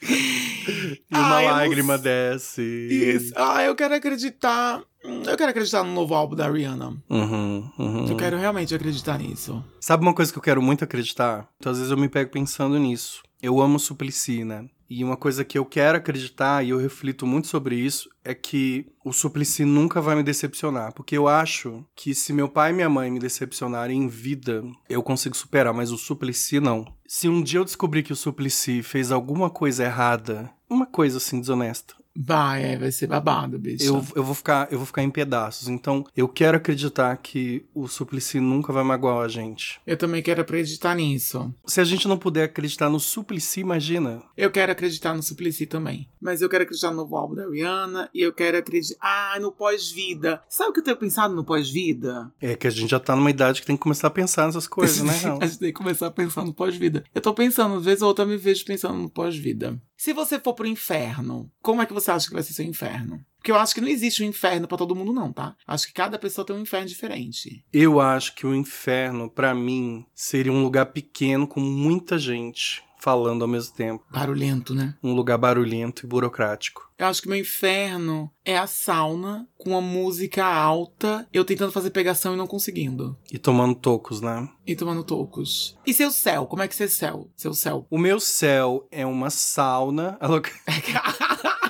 E 0.04 1.14
uma 1.14 1.36
Ai, 1.36 1.46
não 1.46 1.52
lágrima 1.52 1.98
desce. 1.98 2.62
Isso. 2.62 3.34
Ah, 3.36 3.62
eu 3.64 3.76
quero 3.76 3.94
acreditar. 3.94 4.82
Hum, 5.04 5.24
Eu 5.26 5.36
quero 5.38 5.50
acreditar 5.50 5.84
no 5.84 5.94
novo 5.94 6.14
álbum 6.14 6.36
da 6.36 6.50
Rihanna. 6.50 6.96
Uhum, 7.10 7.70
uhum. 7.78 8.08
Eu 8.08 8.16
quero 8.16 8.38
realmente 8.38 8.74
acreditar 8.74 9.18
nisso. 9.20 9.64
Sabe 9.80 10.04
uma 10.04 10.14
coisa 10.14 10.32
que 10.32 10.38
eu 10.38 10.44
quero 10.44 10.62
muito 10.62 10.84
acreditar? 10.84 11.48
Então, 11.58 11.72
às 11.72 11.78
vezes 11.80 11.92
eu 11.92 11.98
me 11.98 12.08
pego 12.08 12.32
pensando 12.32 12.78
nisso. 12.80 13.22
Eu 13.42 13.60
amo 13.60 13.80
Suplicy, 13.80 14.44
né? 14.44 14.70
E 14.94 15.06
uma 15.06 15.16
coisa 15.16 15.46
que 15.46 15.58
eu 15.58 15.64
quero 15.64 15.98
acreditar, 15.98 16.66
e 16.66 16.72
eu 16.72 16.78
reflito 16.78 17.26
muito 17.26 17.48
sobre 17.48 17.76
isso, 17.76 18.10
é 18.26 18.36
que 18.36 18.86
o 19.06 19.14
Suplicy 19.14 19.64
nunca 19.64 20.02
vai 20.02 20.18
me 20.18 20.22
decepcionar. 20.22 20.94
Porque 20.94 21.18
eu 21.18 21.30
acho 21.30 21.86
que 21.96 22.14
se 22.14 22.34
meu 22.34 22.50
pai 22.50 22.72
e 22.72 22.74
minha 22.74 22.90
mãe 22.90 23.10
me 23.10 23.18
decepcionarem 23.18 24.04
em 24.04 24.08
vida, 24.10 24.62
eu 24.90 25.02
consigo 25.02 25.36
superar, 25.36 25.74
mas 25.74 25.94
o 25.94 25.98
Suplicy 25.98 26.60
não. 26.60 26.86
Se 27.08 27.30
um 27.30 27.42
dia 27.42 27.60
eu 27.60 27.66
descobrir 27.66 28.04
que 28.04 28.12
o 28.12 28.18
Suplicy 28.18 28.84
fez 28.84 29.14
alguma 29.14 29.50
coisa 29.50 29.86
errada, 29.86 30.52
uma 30.70 30.86
coisa 30.86 31.20
assim 31.20 31.40
desonesta, 31.40 31.96
Vai, 32.16 32.64
é, 32.64 32.78
vai 32.78 32.92
ser 32.92 33.08
babado, 33.08 33.58
bicho. 33.58 33.86
eu, 33.86 34.06
eu, 34.16 34.24
vou 34.24 34.36
ficar, 34.36 34.68
eu 34.72 34.78
vou 34.78 34.86
ficar 34.86 35.04
em 35.04 35.10
pedaços. 35.10 35.68
Então, 35.68 36.06
eu 36.16 36.28
quero 36.28 36.58
acreditar 36.58 37.16
que 37.18 37.66
o 37.74 37.88
Suplicy 37.88 38.40
nunca 38.40 38.74
vai 38.74 38.84
magoar 38.84 39.26
a 39.26 39.28
gente. 39.28 39.80
Eu 39.86 39.98
também 39.98 40.22
quero 40.22 40.42
acreditar 40.42 40.96
nisso. 40.96 41.54
Se 41.66 41.80
a 41.80 41.84
gente 41.84 42.08
não 42.08 42.18
puder 42.18 42.44
acreditar 42.44 42.90
no 42.90 43.00
Suplicy, 43.00 43.62
imagina. 43.62 44.22
Eu 44.36 44.52
quero 44.52 44.72
acreditar 44.72 45.14
no 45.14 45.24
Suplicy 45.24 45.66
também. 45.66 46.10
Mas 46.20 46.42
eu 46.42 46.50
quero 46.50 46.64
acreditar 46.64 46.92
no 46.92 46.98
novo 46.98 47.16
álbum 47.16 47.36
da 47.36 47.50
Rihanna. 47.50 48.10
E 48.14 48.22
eu 48.22 48.34
quero 48.34 48.58
acreditar. 48.58 49.00
Ah, 49.02 49.40
no 49.40 49.52
pós-vida. 49.52 50.42
Sabe 50.50 50.70
o 50.70 50.74
que 50.74 50.80
eu 50.80 50.84
tenho 50.84 50.98
pensado 50.98 51.34
no 51.34 51.44
pós-vida? 51.44 52.32
É 52.42 52.56
que 52.56 52.68
a 52.68 52.70
gente 52.70 52.90
já 52.90 53.00
tá 53.00 53.16
numa 53.16 53.30
idade 53.30 53.62
que 53.62 53.68
tem 53.68 53.76
que 53.76 53.82
começar 53.82 54.08
a 54.08 54.12
pensar 54.12 54.46
nessas 54.46 54.68
coisas, 54.68 55.02
né? 55.02 55.14
A 55.42 55.46
gente 55.46 55.60
tem 55.60 55.70
que 55.70 55.78
começar 55.78 56.08
a 56.08 56.12
pensar 56.12 56.44
no 56.44 56.54
pós-vida. 56.54 57.04
Eu 57.14 57.22
tô 57.22 57.34
pensando, 57.34 57.76
às 57.76 57.86
vezes 57.86 58.02
ou 58.02 58.10
outra 58.10 58.26
eu 58.26 58.30
me 58.30 58.38
vejo 58.38 58.66
pensando 58.66 58.98
no 58.98 59.10
pós-vida. 59.10 59.80
Se 60.02 60.14
você 60.14 60.40
for 60.40 60.56
pro 60.56 60.66
inferno, 60.66 61.52
como 61.62 61.80
é 61.80 61.86
que 61.86 61.94
você 61.94 62.10
acha 62.10 62.28
que 62.28 62.34
vai 62.34 62.42
ser 62.42 62.54
seu 62.54 62.66
inferno? 62.66 63.24
Porque 63.38 63.52
eu 63.52 63.56
acho 63.56 63.76
que 63.76 63.82
não 63.82 63.88
existe 63.88 64.24
um 64.24 64.26
inferno 64.26 64.68
pra 64.68 64.76
todo 64.76 64.96
mundo, 64.96 65.14
não, 65.14 65.32
tá? 65.32 65.56
Acho 65.68 65.86
que 65.86 65.94
cada 65.94 66.18
pessoa 66.18 66.44
tem 66.44 66.56
um 66.56 66.62
inferno 66.62 66.88
diferente. 66.88 67.64
Eu 67.72 68.00
acho 68.02 68.34
que 68.34 68.48
o 68.48 68.56
inferno, 68.56 69.30
pra 69.30 69.54
mim, 69.54 70.04
seria 70.16 70.52
um 70.52 70.64
lugar 70.64 70.88
pequeno 70.88 71.48
com 71.48 71.60
muita 71.60 72.18
gente 72.18 72.84
falando 73.02 73.42
ao 73.42 73.48
mesmo 73.48 73.74
tempo. 73.74 74.06
Barulhento, 74.10 74.74
né? 74.74 74.96
Um 75.04 75.14
lugar 75.14 75.38
barulhento 75.38 76.06
e 76.06 76.08
burocrático. 76.08 76.90
Eu 76.98 77.08
acho 77.08 77.22
que 77.22 77.28
meu 77.28 77.40
inferno 77.40 78.32
é 78.46 78.58
a 78.58 78.68
sauna 78.68 79.48
com 79.58 79.76
a 79.76 79.82
música 79.82 80.46
alta, 80.46 81.28
eu 81.34 81.44
tentando 81.44 81.72
fazer 81.72 81.90
pegação 81.90 82.34
e 82.34 82.38
não 82.38 82.46
conseguindo. 82.46 83.18
E 83.32 83.40
tomando 83.40 83.76
tocos, 83.76 84.22
né? 84.22 84.48
E 84.66 84.76
tomando 84.76 85.04
tocos. 85.04 85.78
E 85.86 85.94
seu 85.94 86.12
céu? 86.12 86.46
Como 86.46 86.62
é 86.62 86.68
que 86.68 86.84
é 86.84 86.88
céu? 86.88 87.28
Seu 87.36 87.54
céu. 87.54 87.88
O 87.90 87.98
meu 87.98 88.20
céu 88.20 88.88
é 88.92 89.06
uma 89.06 89.30
sauna. 89.30 90.18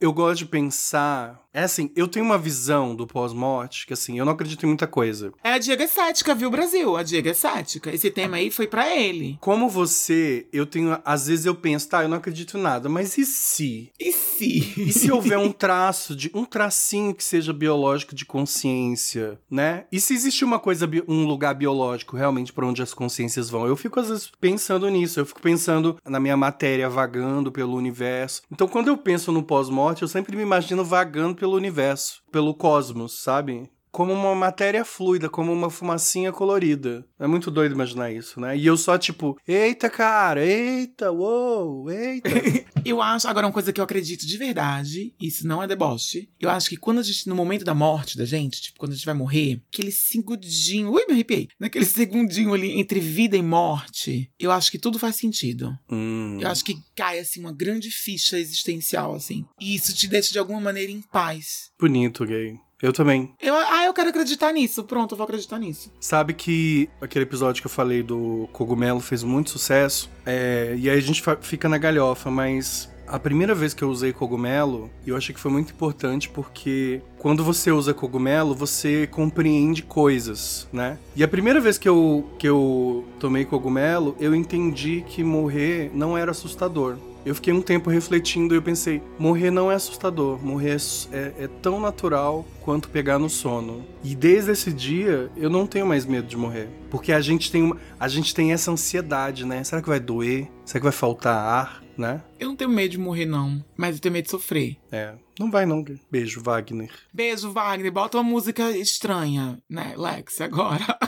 Eu 0.00 0.14
gosto 0.14 0.38
de 0.38 0.46
pensar. 0.46 1.38
É 1.52 1.64
assim, 1.64 1.90
eu 1.96 2.06
tenho 2.06 2.24
uma 2.24 2.38
visão 2.38 2.94
do 2.94 3.06
pós-morte 3.06 3.86
que, 3.86 3.92
assim, 3.92 4.18
eu 4.18 4.24
não 4.24 4.32
acredito 4.32 4.62
em 4.62 4.68
muita 4.68 4.86
coisa. 4.86 5.32
É 5.42 5.52
a 5.52 5.58
Diego 5.58 5.82
é 5.82 5.86
cética, 5.86 6.34
viu, 6.34 6.48
Brasil? 6.48 6.96
A 6.96 7.02
Diego 7.02 7.28
é 7.28 7.34
cética. 7.34 7.92
Esse 7.92 8.10
tema 8.10 8.36
aí 8.36 8.50
foi 8.50 8.66
pra 8.68 8.96
ele. 8.96 9.36
Como 9.40 9.68
você, 9.68 10.46
eu 10.52 10.64
tenho. 10.64 10.98
Às 11.04 11.26
vezes 11.26 11.44
eu 11.44 11.54
penso, 11.54 11.88
tá, 11.88 12.02
eu 12.02 12.08
não 12.08 12.16
acredito 12.16 12.56
em 12.56 12.62
nada, 12.62 12.88
mas 12.88 13.18
e 13.18 13.26
se? 13.26 13.90
E 13.98 14.12
se? 14.12 14.72
E 14.80 14.92
se 14.92 15.10
houver 15.10 15.38
um 15.38 15.50
traço 15.52 16.14
de. 16.14 16.30
um 16.32 16.44
tracinho 16.44 17.14
que 17.14 17.24
seja 17.24 17.52
biológico 17.52 18.14
de 18.14 18.24
consciência, 18.24 19.38
né? 19.50 19.84
E 19.90 20.00
se 20.00 20.14
existe 20.14 20.44
uma 20.44 20.58
coisa, 20.60 20.88
um 21.08 21.26
lugar 21.26 21.54
biológico 21.54 22.16
realmente 22.16 22.52
pra 22.52 22.64
onde 22.64 22.80
as 22.80 22.94
consciências 22.94 23.50
vão? 23.50 23.66
Eu 23.66 23.76
fico, 23.76 23.98
às 23.98 24.08
vezes, 24.08 24.30
pensando 24.40 24.88
nisso. 24.88 25.18
Eu 25.20 25.26
fico 25.26 25.42
pensando 25.42 25.98
na 26.08 26.20
minha 26.20 26.36
matéria 26.36 26.88
vagando 26.88 27.50
pelo 27.50 27.76
universo. 27.76 28.42
Então, 28.50 28.68
quando 28.68 28.88
eu 28.88 28.96
penso 28.96 29.32
no 29.32 29.42
pós-morte, 29.42 29.89
eu 30.02 30.08
sempre 30.08 30.36
me 30.36 30.42
imagino 30.42 30.84
vagando 30.84 31.34
pelo 31.34 31.56
universo, 31.56 32.22
pelo 32.30 32.54
cosmos, 32.54 33.22
sabe? 33.22 33.70
Como 33.90 34.12
uma 34.12 34.34
matéria 34.34 34.84
fluida, 34.84 35.28
como 35.28 35.52
uma 35.52 35.70
fumacinha 35.70 36.32
colorida. 36.32 37.04
É 37.18 37.26
muito 37.26 37.50
doido 37.50 37.74
imaginar 37.74 38.12
isso, 38.12 38.40
né? 38.40 38.56
E 38.56 38.66
eu 38.66 38.76
só, 38.76 38.96
tipo, 38.96 39.38
eita, 39.46 39.90
cara, 39.90 40.44
eita, 40.44 41.10
uou, 41.10 41.90
eita. 41.90 42.30
Eu 42.84 43.02
acho, 43.02 43.28
agora, 43.28 43.46
uma 43.46 43.52
coisa 43.52 43.72
que 43.74 43.80
eu 43.80 43.84
acredito 43.84 44.26
de 44.26 44.38
verdade, 44.38 45.14
isso 45.20 45.46
não 45.46 45.62
é 45.62 45.66
deboche. 45.66 46.30
Eu 46.40 46.48
acho 46.48 46.68
que 46.68 46.78
quando 46.78 46.98
a 46.98 47.02
gente, 47.02 47.28
no 47.28 47.34
momento 47.34 47.62
da 47.62 47.74
morte 47.74 48.16
da 48.16 48.24
gente, 48.24 48.62
tipo, 48.62 48.78
quando 48.78 48.92
a 48.92 48.94
gente 48.94 49.04
vai 49.04 49.14
morrer, 49.14 49.62
aquele 49.72 49.92
segundinho, 49.92 50.90
ui, 50.90 51.04
me 51.06 51.12
arrepiei, 51.12 51.48
naquele 51.58 51.84
segundinho 51.84 52.54
ali 52.54 52.80
entre 52.80 52.98
vida 52.98 53.36
e 53.36 53.42
morte, 53.42 54.30
eu 54.38 54.50
acho 54.50 54.70
que 54.70 54.78
tudo 54.78 54.98
faz 54.98 55.16
sentido. 55.16 55.76
Hum. 55.90 56.38
Eu 56.40 56.48
acho 56.48 56.64
que 56.64 56.76
cai, 56.96 57.18
assim, 57.18 57.40
uma 57.40 57.52
grande 57.52 57.90
ficha 57.90 58.38
existencial, 58.38 59.14
assim. 59.14 59.44
E 59.60 59.74
isso 59.74 59.94
te 59.94 60.08
deixa, 60.08 60.32
de 60.32 60.38
alguma 60.38 60.60
maneira, 60.60 60.90
em 60.90 61.02
paz. 61.02 61.70
Bonito, 61.78 62.24
gay. 62.24 62.54
Eu 62.82 62.92
também. 62.92 63.32
Eu, 63.40 63.54
ah, 63.54 63.84
eu 63.84 63.92
quero 63.92 64.08
acreditar 64.08 64.52
nisso. 64.52 64.84
Pronto, 64.84 65.12
eu 65.12 65.16
vou 65.16 65.24
acreditar 65.24 65.58
nisso. 65.58 65.92
Sabe 66.00 66.32
que 66.32 66.88
aquele 67.00 67.24
episódio 67.24 67.60
que 67.60 67.66
eu 67.66 67.70
falei 67.70 68.02
do 68.02 68.48
cogumelo 68.52 69.00
fez 69.00 69.22
muito 69.22 69.50
sucesso? 69.50 70.10
É, 70.24 70.74
e 70.78 70.88
aí 70.88 70.96
a 70.96 71.02
gente 71.02 71.22
fica 71.42 71.68
na 71.68 71.76
galhofa, 71.76 72.30
mas 72.30 72.88
a 73.10 73.18
primeira 73.18 73.54
vez 73.54 73.74
que 73.74 73.82
eu 73.82 73.90
usei 73.90 74.12
cogumelo, 74.12 74.88
eu 75.04 75.16
achei 75.16 75.34
que 75.34 75.40
foi 75.40 75.50
muito 75.50 75.72
importante 75.72 76.28
porque 76.28 77.02
quando 77.18 77.42
você 77.42 77.72
usa 77.72 77.92
cogumelo, 77.92 78.54
você 78.54 79.06
compreende 79.08 79.82
coisas, 79.82 80.68
né? 80.72 80.96
E 81.16 81.24
a 81.24 81.28
primeira 81.28 81.60
vez 81.60 81.76
que 81.76 81.88
eu, 81.88 82.30
que 82.38 82.48
eu 82.48 83.04
tomei 83.18 83.44
cogumelo, 83.44 84.16
eu 84.20 84.34
entendi 84.34 85.04
que 85.06 85.24
morrer 85.24 85.90
não 85.92 86.16
era 86.16 86.30
assustador. 86.30 86.96
Eu 87.24 87.34
fiquei 87.34 87.52
um 87.52 87.60
tempo 87.60 87.90
refletindo 87.90 88.54
e 88.54 88.56
eu 88.56 88.62
pensei, 88.62 89.02
morrer 89.18 89.50
não 89.50 89.70
é 89.70 89.74
assustador, 89.74 90.42
morrer 90.42 90.70
é 90.70 90.76
é, 91.12 91.44
é 91.44 91.48
tão 91.60 91.78
natural 91.78 92.46
quanto 92.62 92.88
pegar 92.88 93.18
no 93.18 93.28
sono. 93.28 93.84
E 94.02 94.14
desde 94.14 94.52
esse 94.52 94.72
dia 94.72 95.30
eu 95.36 95.50
não 95.50 95.66
tenho 95.66 95.86
mais 95.86 96.06
medo 96.06 96.26
de 96.26 96.36
morrer, 96.36 96.68
porque 96.90 97.12
a 97.12 97.20
gente 97.20 97.50
tem 97.50 97.62
uma, 97.62 97.76
a 97.98 98.08
gente 98.08 98.34
tem 98.34 98.52
essa 98.52 98.70
ansiedade, 98.70 99.44
né? 99.44 99.62
Será 99.64 99.82
que 99.82 99.88
vai 99.88 100.00
doer? 100.00 100.48
Será 100.64 100.80
que 100.80 100.84
vai 100.84 100.92
faltar 100.92 101.36
ar, 101.36 101.82
né? 101.96 102.22
Eu 102.38 102.48
não 102.48 102.56
tenho 102.56 102.70
medo 102.70 102.92
de 102.92 102.98
morrer, 102.98 103.26
não. 103.26 103.62
Mas 103.76 103.96
eu 103.96 104.00
tenho 104.00 104.12
medo 104.14 104.24
de 104.24 104.30
sofrer. 104.30 104.78
É, 104.90 105.14
não 105.38 105.50
vai 105.50 105.66
não. 105.66 105.84
Beijo, 106.10 106.40
Wagner. 106.42 106.90
Beijo, 107.12 107.52
Wagner. 107.52 107.92
Bota 107.92 108.16
uma 108.16 108.24
música 108.24 108.70
estranha, 108.70 109.58
né, 109.68 109.94
Lex, 109.96 110.40
agora. 110.42 110.98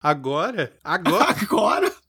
Agora? 0.00 0.72
Agora? 0.82 1.36
agora? 1.42 2.05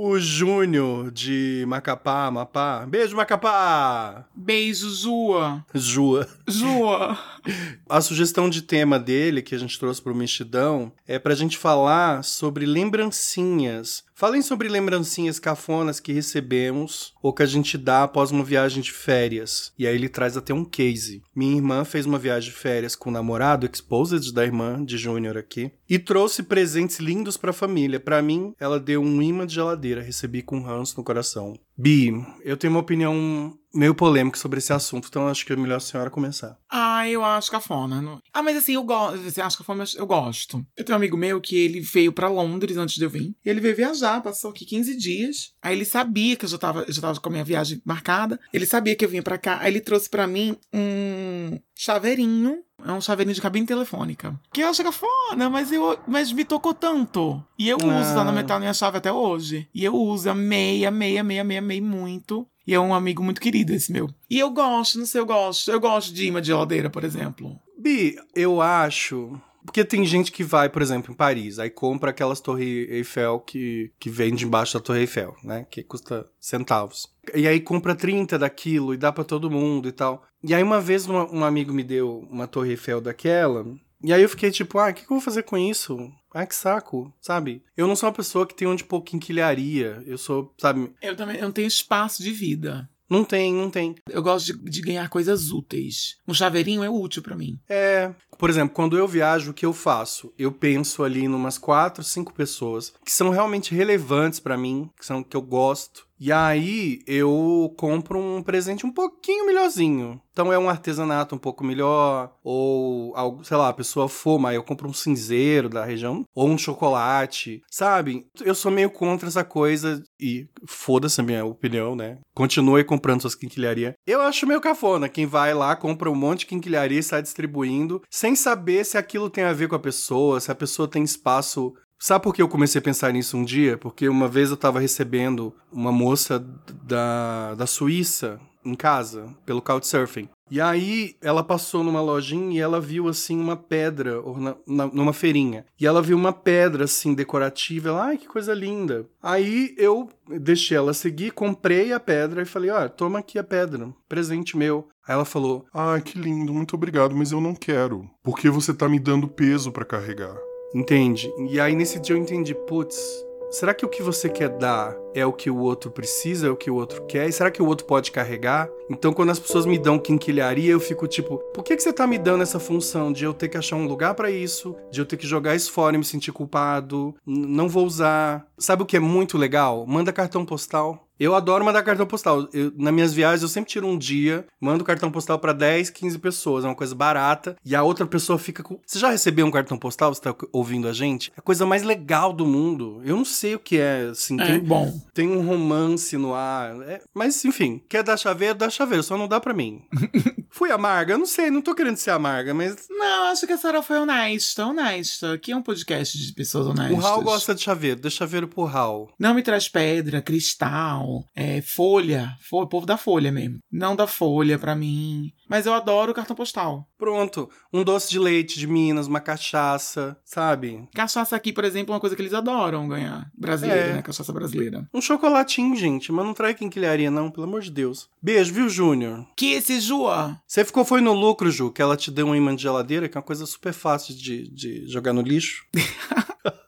O 0.00 0.16
Júnior 0.20 1.10
de 1.10 1.64
Macapá, 1.66 2.26
Amapá. 2.26 2.86
Beijo, 2.86 3.16
Macapá! 3.16 4.24
Beijo, 4.32 4.88
Jua. 4.90 5.66
Jua. 5.74 6.28
Jua. 6.46 7.18
A 7.90 8.00
sugestão 8.00 8.48
de 8.48 8.62
tema 8.62 8.96
dele, 8.96 9.42
que 9.42 9.56
a 9.56 9.58
gente 9.58 9.76
trouxe 9.76 10.00
pro 10.00 10.14
Mexidão, 10.14 10.92
é 11.04 11.18
pra 11.18 11.34
gente 11.34 11.58
falar 11.58 12.22
sobre 12.22 12.64
lembrancinhas. 12.64 14.04
Falem 14.18 14.42
sobre 14.42 14.68
lembrancinhas 14.68 15.38
cafonas 15.38 16.00
que 16.00 16.12
recebemos 16.12 17.14
ou 17.22 17.32
que 17.32 17.44
a 17.44 17.46
gente 17.46 17.78
dá 17.78 18.02
após 18.02 18.32
uma 18.32 18.42
viagem 18.42 18.82
de 18.82 18.90
férias. 18.90 19.72
E 19.78 19.86
aí 19.86 19.94
ele 19.94 20.08
traz 20.08 20.36
até 20.36 20.52
um 20.52 20.64
case. 20.64 21.22
Minha 21.32 21.54
irmã 21.54 21.84
fez 21.84 22.04
uma 22.04 22.18
viagem 22.18 22.50
de 22.50 22.56
férias 22.56 22.96
com 22.96 23.10
o 23.10 23.12
namorado, 23.12 23.64
exposed 23.72 24.34
da 24.34 24.44
irmã 24.44 24.84
de 24.84 24.98
Júnior 24.98 25.38
aqui, 25.38 25.70
e 25.88 26.00
trouxe 26.00 26.42
presentes 26.42 26.98
lindos 26.98 27.36
pra 27.36 27.52
família. 27.52 28.00
Pra 28.00 28.20
mim, 28.20 28.52
ela 28.58 28.80
deu 28.80 29.00
um 29.00 29.22
imã 29.22 29.46
de 29.46 29.54
geladeira, 29.54 30.02
recebi 30.02 30.42
com 30.42 30.62
ranço 30.62 30.96
no 30.96 31.04
coração. 31.04 31.56
Bi, 31.76 32.12
eu 32.42 32.56
tenho 32.56 32.72
uma 32.72 32.80
opinião 32.80 33.56
meio 33.78 33.94
polêmica 33.94 34.38
sobre 34.38 34.58
esse 34.58 34.72
assunto, 34.72 35.08
então 35.08 35.28
acho 35.28 35.46
que 35.46 35.52
é 35.52 35.56
melhor 35.56 35.76
a 35.76 35.80
senhora 35.80 36.10
começar. 36.10 36.58
Ah, 36.70 37.08
eu 37.08 37.24
acho 37.24 37.50
cafona. 37.50 38.02
Não- 38.02 38.20
Ah, 38.32 38.42
mas 38.42 38.56
assim, 38.56 38.74
eu 38.74 38.82
gosto. 38.84 39.18
Você 39.22 39.40
acha 39.40 39.56
cafona, 39.58 39.78
mas 39.78 39.94
eu 39.94 40.06
gosto. 40.06 40.64
Eu 40.76 40.84
tenho 40.84 40.94
um 40.96 40.98
amigo 41.00 41.16
meu 41.16 41.40
que 41.40 41.56
ele 41.56 41.80
veio 41.80 42.12
pra 42.12 42.28
Londres 42.28 42.76
antes 42.76 42.96
de 42.96 43.04
eu 43.04 43.10
vir. 43.10 43.34
E 43.44 43.48
ele 43.48 43.60
veio 43.60 43.76
viajar, 43.76 44.20
passou 44.22 44.50
aqui 44.50 44.64
15 44.64 44.96
dias. 44.96 45.52
Aí 45.62 45.74
ele 45.76 45.84
sabia 45.84 46.36
que 46.36 46.44
eu 46.44 46.48
já 46.48 46.58
tava, 46.58 46.84
eu 46.86 46.92
já 46.92 47.00
tava 47.00 47.20
com 47.20 47.28
a 47.28 47.32
minha 47.32 47.44
viagem 47.44 47.80
marcada. 47.84 48.38
Ele 48.52 48.66
sabia 48.66 48.94
que 48.96 49.04
eu 49.04 49.08
vinha 49.08 49.22
pra 49.22 49.38
cá. 49.38 49.58
Aí 49.60 49.70
ele 49.72 49.80
trouxe 49.80 50.08
pra 50.10 50.26
mim 50.26 50.56
um 50.74 51.58
chaveirinho. 51.74 52.62
É 52.84 52.92
um 52.92 53.00
chaveirinho 53.00 53.34
de 53.34 53.40
cabine 53.40 53.66
telefônica. 53.66 54.38
Que 54.52 54.60
eu 54.62 54.68
acho 54.68 54.84
cafona, 54.84 55.50
mas, 55.50 55.72
eu, 55.72 55.98
mas 56.06 56.30
me 56.32 56.44
tocou 56.44 56.72
tanto. 56.72 57.42
E 57.58 57.68
eu 57.68 57.76
uso 57.76 57.88
lá 58.14 58.22
na 58.22 58.30
Ah. 58.30 58.32
metal 58.32 58.60
minha 58.60 58.72
chave 58.72 58.98
até 58.98 59.12
hoje. 59.12 59.68
E 59.74 59.84
eu 59.84 59.94
uso, 59.96 60.30
amei, 60.30 60.86
amei, 60.86 61.18
amei, 61.18 61.40
amei, 61.40 61.56
amei 61.58 61.80
muito. 61.80 62.46
E 62.68 62.74
é 62.74 62.78
um 62.78 62.92
amigo 62.92 63.22
muito 63.22 63.40
querido 63.40 63.72
esse 63.72 63.90
meu. 63.90 64.10
E 64.28 64.38
eu 64.38 64.50
gosto, 64.50 64.98
não 64.98 65.06
sei, 65.06 65.22
eu 65.22 65.24
gosto. 65.24 65.70
Eu 65.70 65.80
gosto 65.80 66.12
de 66.12 66.26
imã 66.26 66.38
de 66.38 66.48
geladeira, 66.48 66.90
por 66.90 67.02
exemplo. 67.02 67.58
Bi, 67.78 68.14
eu 68.34 68.60
acho. 68.60 69.40
Porque 69.64 69.82
tem 69.82 70.04
gente 70.04 70.30
que 70.30 70.44
vai, 70.44 70.68
por 70.68 70.82
exemplo, 70.82 71.10
em 71.10 71.16
Paris, 71.16 71.58
aí 71.58 71.70
compra 71.70 72.10
aquelas 72.10 72.40
torres 72.40 72.90
Eiffel 72.90 73.40
que, 73.40 73.90
que 73.98 74.10
vende 74.10 74.44
embaixo 74.44 74.74
da 74.74 74.84
Torre 74.84 75.00
Eiffel, 75.00 75.34
né? 75.42 75.66
Que 75.70 75.82
custa 75.82 76.28
centavos. 76.38 77.06
E 77.34 77.48
aí 77.48 77.58
compra 77.58 77.94
30 77.94 78.38
daquilo 78.38 78.92
e 78.92 78.98
dá 78.98 79.10
pra 79.10 79.24
todo 79.24 79.50
mundo 79.50 79.88
e 79.88 79.92
tal. 79.92 80.22
E 80.44 80.54
aí 80.54 80.62
uma 80.62 80.78
vez 80.78 81.08
um 81.08 81.44
amigo 81.44 81.72
me 81.72 81.82
deu 81.82 82.28
uma 82.30 82.46
Torre 82.46 82.72
Eiffel 82.72 83.00
daquela. 83.00 83.64
E 84.02 84.12
aí 84.12 84.22
eu 84.22 84.28
fiquei 84.28 84.50
tipo, 84.50 84.78
ah, 84.78 84.90
o 84.90 84.94
que, 84.94 85.04
que 85.04 85.12
eu 85.12 85.16
vou 85.16 85.20
fazer 85.20 85.42
com 85.42 85.56
isso? 85.56 86.12
Ah, 86.32 86.46
que 86.46 86.54
saco, 86.54 87.12
sabe? 87.20 87.62
Eu 87.76 87.86
não 87.86 87.96
sou 87.96 88.08
uma 88.08 88.14
pessoa 88.14 88.46
que 88.46 88.54
tem 88.54 88.68
onde 88.68 88.84
pôr 88.84 89.02
quinquilharia. 89.02 90.02
Eu 90.06 90.18
sou, 90.18 90.54
sabe? 90.58 90.92
Eu 91.02 91.16
também 91.16 91.36
eu 91.36 91.42
não 91.42 91.52
tenho 91.52 91.66
espaço 91.66 92.22
de 92.22 92.30
vida. 92.30 92.88
Não 93.08 93.24
tem, 93.24 93.54
não 93.54 93.70
tem. 93.70 93.94
Eu 94.08 94.22
gosto 94.22 94.46
de, 94.46 94.70
de 94.70 94.80
ganhar 94.82 95.08
coisas 95.08 95.50
úteis. 95.50 96.18
Um 96.28 96.34
chaveirinho 96.34 96.84
é 96.84 96.90
útil 96.90 97.22
pra 97.22 97.36
mim. 97.36 97.58
É, 97.68 98.12
por 98.36 98.50
exemplo, 98.50 98.74
quando 98.74 98.98
eu 98.98 99.08
viajo, 99.08 99.50
o 99.50 99.54
que 99.54 99.64
eu 99.64 99.72
faço? 99.72 100.32
Eu 100.38 100.52
penso 100.52 101.02
ali 101.02 101.24
em 101.24 101.28
umas 101.28 101.56
quatro, 101.56 102.04
cinco 102.04 102.34
pessoas 102.34 102.92
que 103.04 103.10
são 103.10 103.30
realmente 103.30 103.74
relevantes 103.74 104.38
pra 104.38 104.58
mim, 104.58 104.90
que 104.98 105.06
são 105.06 105.22
que 105.22 105.36
eu 105.36 105.42
gosto. 105.42 106.06
E 106.20 106.32
aí 106.32 107.00
eu 107.06 107.72
compro 107.76 108.18
um 108.18 108.42
presente 108.42 108.84
um 108.84 108.90
pouquinho 108.90 109.46
melhorzinho. 109.46 110.20
Então 110.32 110.52
é 110.52 110.58
um 110.58 110.68
artesanato 110.68 111.34
um 111.34 111.38
pouco 111.38 111.64
melhor, 111.64 112.32
ou 112.44 113.12
algo, 113.16 113.44
sei 113.44 113.56
lá, 113.56 113.68
a 113.68 113.72
pessoa 113.72 114.08
fuma, 114.08 114.54
eu 114.54 114.62
compro 114.62 114.88
um 114.88 114.92
cinzeiro 114.92 115.68
da 115.68 115.84
região, 115.84 116.24
ou 116.32 116.48
um 116.48 116.56
chocolate, 116.56 117.60
sabe? 117.68 118.24
Eu 118.40 118.54
sou 118.54 118.70
meio 118.70 118.88
contra 118.88 119.28
essa 119.28 119.42
coisa 119.42 120.00
e 120.20 120.46
foda-se 120.64 121.20
a 121.20 121.24
minha 121.24 121.44
opinião, 121.44 121.96
né? 121.96 122.18
Continue 122.34 122.84
comprando 122.84 123.22
suas 123.22 123.34
quinquilharias. 123.34 123.94
Eu 124.06 124.20
acho 124.20 124.46
meio 124.46 124.60
cafona 124.60 125.08
quem 125.08 125.26
vai 125.26 125.52
lá, 125.54 125.74
compra 125.74 126.10
um 126.10 126.14
monte 126.14 126.40
de 126.40 126.46
quinquilharia 126.46 127.00
e 127.00 127.02
sai 127.02 127.20
distribuindo, 127.20 128.00
sem 128.08 128.36
saber 128.36 128.84
se 128.84 128.96
aquilo 128.96 129.28
tem 129.28 129.42
a 129.42 129.52
ver 129.52 129.68
com 129.68 129.74
a 129.74 129.80
pessoa, 129.80 130.38
se 130.38 130.52
a 130.52 130.54
pessoa 130.54 130.86
tem 130.86 131.02
espaço 131.02 131.74
Sabe 131.98 132.22
por 132.22 132.34
que 132.34 132.40
eu 132.40 132.48
comecei 132.48 132.78
a 132.78 132.82
pensar 132.82 133.12
nisso 133.12 133.36
um 133.36 133.44
dia? 133.44 133.76
Porque 133.76 134.08
uma 134.08 134.28
vez 134.28 134.50
eu 134.50 134.56
tava 134.56 134.78
recebendo 134.80 135.52
uma 135.72 135.90
moça 135.90 136.38
da, 136.84 137.54
da 137.54 137.66
Suíça 137.66 138.40
em 138.64 138.74
casa, 138.74 139.34
pelo 139.46 139.62
Couchsurfing. 139.62 140.28
E 140.50 140.60
aí 140.60 141.16
ela 141.22 141.42
passou 141.42 141.82
numa 141.82 142.00
lojinha 142.00 142.56
e 142.56 142.60
ela 142.60 142.80
viu 142.80 143.08
assim 143.08 143.38
uma 143.38 143.56
pedra 143.56 144.20
na- 144.66 144.86
numa 144.86 145.12
feirinha. 145.12 145.64
E 145.80 145.86
ela 145.86 146.00
viu 146.02 146.16
uma 146.16 146.32
pedra 146.32 146.84
assim 146.84 147.14
decorativa. 147.14 147.88
Ela, 147.90 148.04
ai, 148.06 148.16
que 148.18 148.26
coisa 148.28 148.54
linda. 148.54 149.06
Aí 149.22 149.74
eu 149.76 150.08
deixei 150.40 150.76
ela 150.76 150.94
seguir, 150.94 151.32
comprei 151.32 151.92
a 151.92 152.00
pedra 152.00 152.42
e 152.42 152.46
falei: 152.46 152.70
"Ó, 152.70 152.88
toma 152.88 153.18
aqui 153.18 153.38
a 153.38 153.44
pedra, 153.44 153.92
presente 154.08 154.56
meu". 154.56 154.88
Aí 155.06 155.14
ela 155.14 155.24
falou: 155.24 155.66
Ah, 155.72 156.00
que 156.00 156.18
lindo, 156.18 156.52
muito 156.54 156.74
obrigado, 156.74 157.14
mas 157.16 157.32
eu 157.32 157.40
não 157.40 157.54
quero. 157.54 158.08
Porque 158.22 158.48
você 158.50 158.72
tá 158.72 158.88
me 158.88 158.98
dando 158.98 159.28
peso 159.28 159.72
pra 159.72 159.84
carregar. 159.84 160.36
Entende? 160.74 161.32
E 161.48 161.60
aí 161.60 161.74
nesse 161.74 161.98
dia 161.98 162.14
eu 162.14 162.20
entendi, 162.20 162.54
putz, 162.54 163.24
será 163.50 163.72
que 163.72 163.84
o 163.84 163.88
que 163.88 164.02
você 164.02 164.28
quer 164.28 164.50
dar 164.50 164.96
é 165.14 165.24
o 165.24 165.32
que 165.32 165.50
o 165.50 165.58
outro 165.58 165.90
precisa, 165.90 166.48
é 166.48 166.50
o 166.50 166.56
que 166.56 166.70
o 166.70 166.74
outro 166.74 167.04
quer? 167.06 167.28
E 167.28 167.32
será 167.32 167.50
que 167.50 167.62
o 167.62 167.66
outro 167.66 167.86
pode 167.86 168.12
carregar? 168.12 168.68
Então 168.90 169.12
quando 169.12 169.30
as 169.30 169.38
pessoas 169.38 169.64
me 169.64 169.78
dão 169.78 169.98
quinquilharia, 169.98 170.72
eu 170.72 170.80
fico 170.80 171.06
tipo, 171.06 171.38
por 171.54 171.64
que, 171.64 171.76
que 171.76 171.82
você 171.82 171.92
tá 171.92 172.06
me 172.06 172.18
dando 172.18 172.42
essa 172.42 172.60
função 172.60 173.12
de 173.12 173.24
eu 173.24 173.32
ter 173.32 173.48
que 173.48 173.56
achar 173.56 173.76
um 173.76 173.86
lugar 173.86 174.14
pra 174.14 174.30
isso, 174.30 174.76
de 174.90 175.00
eu 175.00 175.06
ter 175.06 175.16
que 175.16 175.26
jogar 175.26 175.54
isso 175.54 175.72
fora 175.72 175.96
e 175.96 175.98
me 175.98 176.04
sentir 176.04 176.32
culpado, 176.32 177.14
não 177.26 177.68
vou 177.68 177.86
usar. 177.86 178.46
Sabe 178.58 178.82
o 178.82 178.86
que 178.86 178.96
é 178.96 179.00
muito 179.00 179.38
legal? 179.38 179.86
Manda 179.86 180.12
cartão 180.12 180.44
postal. 180.44 181.07
Eu 181.18 181.34
adoro 181.34 181.64
mandar 181.64 181.82
cartão 181.82 182.06
postal. 182.06 182.48
Eu, 182.52 182.72
nas 182.76 182.94
minhas 182.94 183.12
viagens, 183.14 183.42
eu 183.42 183.48
sempre 183.48 183.70
tiro 183.70 183.86
um 183.86 183.98
dia, 183.98 184.46
mando 184.60 184.84
cartão 184.84 185.10
postal 185.10 185.38
pra 185.38 185.52
10, 185.52 185.90
15 185.90 186.18
pessoas. 186.18 186.64
É 186.64 186.68
uma 186.68 186.74
coisa 186.74 186.94
barata. 186.94 187.56
E 187.64 187.74
a 187.74 187.82
outra 187.82 188.06
pessoa 188.06 188.38
fica 188.38 188.62
com. 188.62 188.78
Você 188.86 188.98
já 188.98 189.10
recebeu 189.10 189.46
um 189.46 189.50
cartão 189.50 189.78
postal? 189.78 190.14
Você 190.14 190.20
tá 190.20 190.34
ouvindo 190.52 190.88
a 190.88 190.92
gente? 190.92 191.30
É 191.36 191.40
a 191.40 191.42
coisa 191.42 191.66
mais 191.66 191.82
legal 191.82 192.32
do 192.32 192.46
mundo. 192.46 193.00
Eu 193.04 193.16
não 193.16 193.24
sei 193.24 193.54
o 193.54 193.58
que 193.58 193.78
é, 193.78 194.08
assim. 194.10 194.40
É 194.40 194.46
Tem, 194.46 194.60
bom. 194.60 195.00
tem 195.12 195.28
um 195.28 195.44
romance 195.46 196.16
no 196.16 196.34
ar. 196.34 196.80
É, 196.82 197.00
mas, 197.14 197.44
enfim, 197.44 197.82
quer 197.88 198.02
dar 198.02 198.16
chaveiro, 198.16 198.54
dá 198.56 198.70
chaveiro. 198.70 199.02
Só 199.02 199.16
não 199.18 199.26
dá 199.28 199.40
pra 199.40 199.52
mim. 199.54 199.82
Fui 200.50 200.70
amarga? 200.72 201.12
Eu 201.14 201.18
não 201.18 201.26
sei, 201.26 201.50
não 201.50 201.60
tô 201.60 201.74
querendo 201.74 201.96
ser 201.96 202.10
amarga, 202.10 202.54
mas. 202.54 202.86
Não, 202.88 203.24
acho 203.30 203.46
que 203.46 203.52
a 203.52 203.58
Sarah 203.58 203.82
foi 203.82 203.98
honesta, 203.98 204.66
honesta. 204.66 205.34
Aqui 205.34 205.52
é 205.52 205.56
um 205.56 205.62
podcast 205.62 206.18
de 206.18 206.32
pessoas 206.32 206.66
O 206.66 206.70
honestas. 206.70 207.04
Raul 207.04 207.22
gosta 207.22 207.54
de 207.54 207.60
chaveiro. 207.60 208.00
Dê 208.00 208.10
chaveiro 208.10 208.48
pro 208.48 208.64
Raul. 208.64 209.10
Não 209.18 209.34
me 209.34 209.42
traz 209.42 209.68
pedra, 209.68 210.22
cristal, 210.22 211.07
jornal, 211.08 211.24
é, 211.34 211.60
Folha, 211.62 212.36
Fo- 212.40 212.62
o 212.62 212.66
povo 212.66 212.86
da 212.86 212.96
Folha 212.96 213.30
mesmo. 213.32 213.58
Não 213.70 213.94
da 213.96 214.06
Folha 214.06 214.58
pra 214.58 214.74
mim. 214.74 215.32
Mas 215.48 215.64
eu 215.66 215.72
adoro 215.72 216.12
cartão 216.12 216.36
postal. 216.36 216.86
Pronto. 216.98 217.48
Um 217.72 217.82
doce 217.82 218.10
de 218.10 218.18
leite 218.18 218.58
de 218.58 218.66
Minas, 218.66 219.06
uma 219.06 219.20
cachaça, 219.20 220.16
sabe? 220.24 220.86
Cachaça 220.94 221.34
aqui, 221.36 221.52
por 221.52 221.64
exemplo, 221.64 221.92
é 221.92 221.94
uma 221.94 222.00
coisa 222.00 222.14
que 222.14 222.20
eles 222.22 222.34
adoram 222.34 222.86
ganhar. 222.88 223.30
Brasileira, 223.36 223.80
É. 223.86 223.92
né? 223.94 224.02
Cachaça 224.02 224.32
brasileira. 224.32 224.86
Um 224.92 225.00
chocolatinho, 225.00 225.74
gente. 225.76 226.12
Mas 226.12 226.26
não 226.26 226.34
trai 226.34 226.54
quinquilharia, 226.54 227.10
não, 227.10 227.30
pelo 227.30 227.46
amor 227.46 227.62
de 227.62 227.70
Deus. 227.70 228.08
Beijo, 228.22 228.52
viu, 228.52 228.68
Júnior? 228.68 229.26
Que 229.36 229.52
esse 229.52 229.80
Jua? 229.80 230.38
Você 230.46 230.64
ficou, 230.64 230.84
foi 230.84 231.00
no 231.00 231.12
lucro, 231.14 231.50
Ju, 231.50 231.70
que 231.70 231.80
ela 231.80 231.96
te 231.96 232.10
deu 232.10 232.26
um 232.26 232.34
imã 232.34 232.54
de 232.54 232.62
geladeira, 232.62 233.08
que 233.08 233.16
é 233.16 233.20
uma 233.20 233.24
coisa 233.26 233.46
super 233.46 233.72
fácil 233.72 234.14
de, 234.14 234.50
de 234.50 234.86
jogar 234.86 235.12
no 235.12 235.22
lixo. 235.22 235.64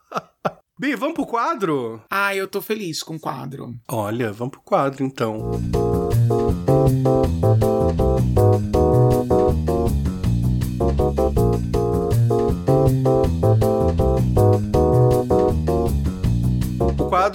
Bi, 0.81 0.97
vamos 0.97 1.15
pro 1.15 1.27
quadro? 1.27 2.03
Ah, 2.09 2.35
eu 2.35 2.49
tô 2.49 2.63
feliz 2.63 3.03
com 3.03 3.17
o 3.17 3.21
quadro. 3.21 3.75
Olha, 3.87 4.33
vamos 4.33 4.53
pro 4.53 4.63
quadro, 4.63 5.05
então. 5.05 5.51
O 11.37 11.40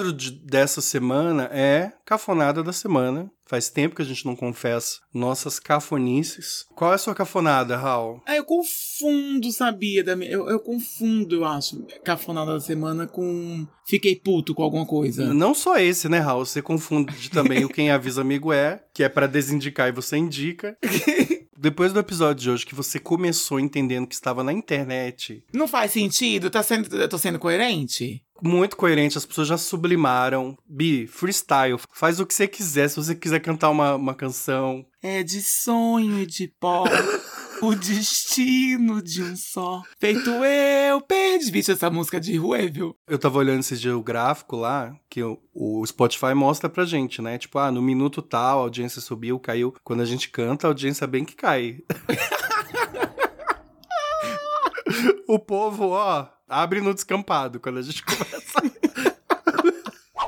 quadro 0.06 0.14
de- 0.14 0.32
dessa 0.32 0.82
semana 0.82 1.50
é 1.52 1.92
Cafonada 2.06 2.64
da 2.64 2.72
Semana. 2.74 3.32
Faz 3.48 3.70
tempo 3.70 3.96
que 3.96 4.02
a 4.02 4.06
gente 4.06 4.26
não 4.26 4.36
confessa 4.36 5.00
nossas 5.14 5.60
cafonices. 5.60 6.66
Qual 6.76 6.92
é 6.92 6.96
a 6.96 6.98
sua 6.98 7.14
cafonada, 7.14 7.78
Raul? 7.78 8.20
Ah, 8.26 8.36
eu 8.36 8.44
confundo, 8.44 9.52
sabia? 9.52 10.04
Eu, 10.28 10.50
eu 10.50 10.60
confundo, 10.60 11.36
eu 11.36 11.46
acho, 11.46 11.86
cafonada 12.04 12.54
da 12.54 12.60
semana 12.60 13.06
com 13.08 13.68
fiquei 13.88 14.16
puto 14.16 14.56
com 14.56 14.64
alguma 14.64 14.86
coisa. 14.86 15.32
Não 15.32 15.54
só 15.54 15.78
esse, 15.78 16.10
né, 16.10 16.18
Raul? 16.20 16.44
Você 16.46 16.60
confunde 16.62 17.30
também 17.30 17.64
o 17.66 17.70
Quem 17.70 17.92
Avisa 17.92 18.22
Amigo 18.22 18.52
É, 18.52 18.84
que 18.94 19.04
é 19.04 19.10
pra 19.10 19.28
desindicar 19.28 19.90
e 19.90 19.92
você 19.92 20.18
indica. 20.18 20.76
Depois 21.58 21.94
do 21.94 22.00
episódio 22.00 22.44
de 22.44 22.50
hoje 22.52 22.66
que 22.66 22.76
você 22.76 23.00
começou 23.00 23.60
entendendo 23.60 24.08
que 24.08 24.16
estava 24.16 24.44
na 24.44 24.52
internet, 24.52 25.44
Não 25.54 25.68
faz 25.68 25.92
sentido? 25.92 26.50
Tá 26.50 26.62
sendo, 26.62 26.94
eu 26.96 27.08
tô 27.10 27.18
sendo 27.18 27.40
coerente? 27.40 28.22
muito 28.44 28.76
coerente, 28.76 29.18
as 29.18 29.26
pessoas 29.26 29.48
já 29.48 29.58
sublimaram. 29.58 30.58
Bi, 30.68 31.08
freestyle, 31.08 31.80
faz 31.94 32.20
o 32.20 32.26
que 32.26 32.34
você 32.34 32.48
quiser. 32.48 32.90
Se 32.90 32.98
você 32.98 33.16
quiser 33.16 33.40
cantar 33.40 33.70
uma, 33.70 33.96
uma 33.96 34.14
canção, 34.14 34.86
É 35.02 35.24
de 35.24 35.42
sonho 35.42 36.20
e 36.20 36.26
de 36.26 36.48
pó. 36.60 36.84
o 37.62 37.76
destino 37.76 39.02
de 39.02 39.24
um 39.24 39.36
só. 39.36 39.82
Feito 40.00 40.30
eu, 40.30 41.02
perdi. 41.02 41.52
Bicho, 41.52 41.72
essa 41.72 41.90
música 41.90 42.20
de 42.20 42.36
rua, 42.38 42.58
viu? 42.68 42.96
eu 43.08 43.18
tava 43.18 43.38
olhando 43.38 43.60
esse 43.60 43.78
dia 43.78 43.98
o 43.98 44.04
gráfico 44.04 44.56
lá, 44.56 44.96
que 45.10 45.24
o, 45.24 45.40
o 45.54 45.86
Spotify 45.86 46.34
mostra 46.34 46.70
pra 46.70 46.86
gente, 46.86 47.22
né? 47.22 47.38
Tipo, 47.38 47.60
ah, 47.60 47.72
no 47.72 47.82
minuto 47.82 48.22
tal, 48.22 48.60
a 48.60 48.64
audiência 48.64 49.02
subiu, 49.02 49.40
caiu. 49.40 49.74
Quando 49.84 50.02
a 50.02 50.06
gente 50.06 50.30
canta, 50.30 50.68
a 50.68 50.70
audiência 50.70 51.08
bem 51.08 51.24
que 51.24 51.36
cai. 51.36 51.80
o 55.28 55.40
povo, 55.40 55.90
ó, 55.90 56.28
abre 56.48 56.82
no 56.82 56.94
descampado 56.94 57.60
quando 57.60 57.80
a 57.80 57.82
gente 57.82 58.04
começa. 58.04 58.76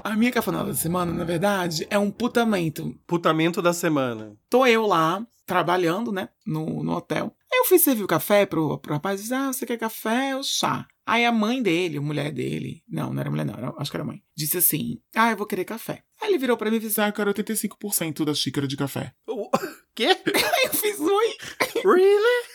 A 0.03 0.15
minha 0.15 0.31
cafonada 0.31 0.69
da 0.69 0.73
semana, 0.73 1.11
na 1.11 1.25
verdade, 1.25 1.85
é 1.89 1.99
um 1.99 2.09
putamento. 2.09 2.95
Putamento 3.05 3.61
da 3.61 3.73
semana. 3.73 4.37
Tô 4.49 4.65
eu 4.65 4.85
lá, 4.85 5.25
trabalhando, 5.47 6.11
né, 6.11 6.29
no, 6.45 6.83
no 6.83 6.91
hotel. 6.91 7.33
Aí 7.51 7.57
eu 7.59 7.65
fui 7.65 7.79
servir 7.79 8.03
o 8.03 8.07
café 8.07 8.45
pro, 8.45 8.77
pro 8.79 8.93
rapaz 8.93 9.19
e 9.19 9.23
disse, 9.23 9.33
ah, 9.33 9.47
você 9.51 9.65
quer 9.65 9.77
café 9.77 10.35
ou 10.35 10.43
chá? 10.43 10.85
Aí 11.05 11.23
a 11.25 11.31
mãe 11.31 11.63
dele, 11.63 11.97
a 11.97 12.01
mulher 12.01 12.31
dele, 12.33 12.83
não, 12.87 13.13
não 13.13 13.21
era 13.21 13.29
mulher 13.31 13.45
não, 13.45 13.53
era- 13.53 13.73
acho 13.77 13.89
que 13.89 13.95
era 13.97 14.03
mãe, 14.03 14.21
disse 14.35 14.57
assim, 14.57 15.01
ah, 15.15 15.31
eu 15.31 15.37
vou 15.37 15.47
querer 15.47 15.63
café. 15.63 16.03
Aí 16.21 16.29
ele 16.29 16.37
virou 16.37 16.57
pra 16.57 16.69
mim 16.69 16.75
e 16.77 16.81
disse, 16.81 16.99
ah, 16.99 17.07
eu 17.07 17.13
quero 17.13 17.33
85% 17.33 18.25
da 18.25 18.33
xícara 18.33 18.67
de 18.67 18.75
café. 18.75 19.13
O 19.25 19.49
quê? 19.95 20.07
Aí 20.27 20.65
eu 20.65 20.73
fiz, 20.73 20.99
ui, 20.99 21.37
Really? 21.85 22.47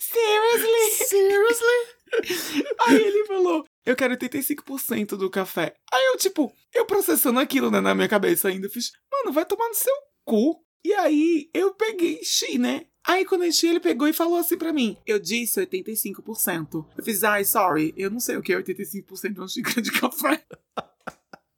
seriously? 0.00 1.06
Seriously? 1.06 2.66
Aí 2.86 2.96
ele 3.02 3.24
falou, 3.26 3.64
eu 3.84 3.96
quero 3.96 4.16
85% 4.16 5.16
do 5.16 5.30
café. 5.30 5.74
Aí 5.92 6.04
eu, 6.06 6.16
tipo, 6.16 6.52
eu 6.74 6.86
processando 6.86 7.38
aquilo, 7.40 7.70
né, 7.70 7.80
na 7.80 7.94
minha 7.94 8.08
cabeça 8.08 8.48
ainda, 8.48 8.68
fiz, 8.68 8.90
mano, 9.10 9.32
vai 9.32 9.44
tomar 9.44 9.68
no 9.68 9.74
seu 9.74 9.94
cu. 10.24 10.62
E 10.84 10.92
aí 10.94 11.50
eu 11.54 11.74
peguei 11.74 12.16
e 12.16 12.20
enchi, 12.20 12.58
né? 12.58 12.86
Aí 13.06 13.24
quando 13.24 13.42
eu 13.42 13.48
enchi, 13.48 13.66
ele 13.66 13.80
pegou 13.80 14.06
e 14.06 14.12
falou 14.12 14.36
assim 14.36 14.56
pra 14.56 14.72
mim, 14.72 14.96
eu 15.06 15.18
disse 15.18 15.60
85%. 15.60 16.86
Eu 16.96 17.04
fiz, 17.04 17.24
ai, 17.24 17.44
sorry, 17.44 17.92
eu 17.96 18.10
não 18.10 18.20
sei 18.20 18.36
o 18.36 18.42
que 18.42 18.52
é 18.52 18.62
85% 18.62 19.32
de 19.32 19.40
uma 19.40 19.48
xícara 19.48 19.82
de 19.82 19.92
café. 19.92 20.44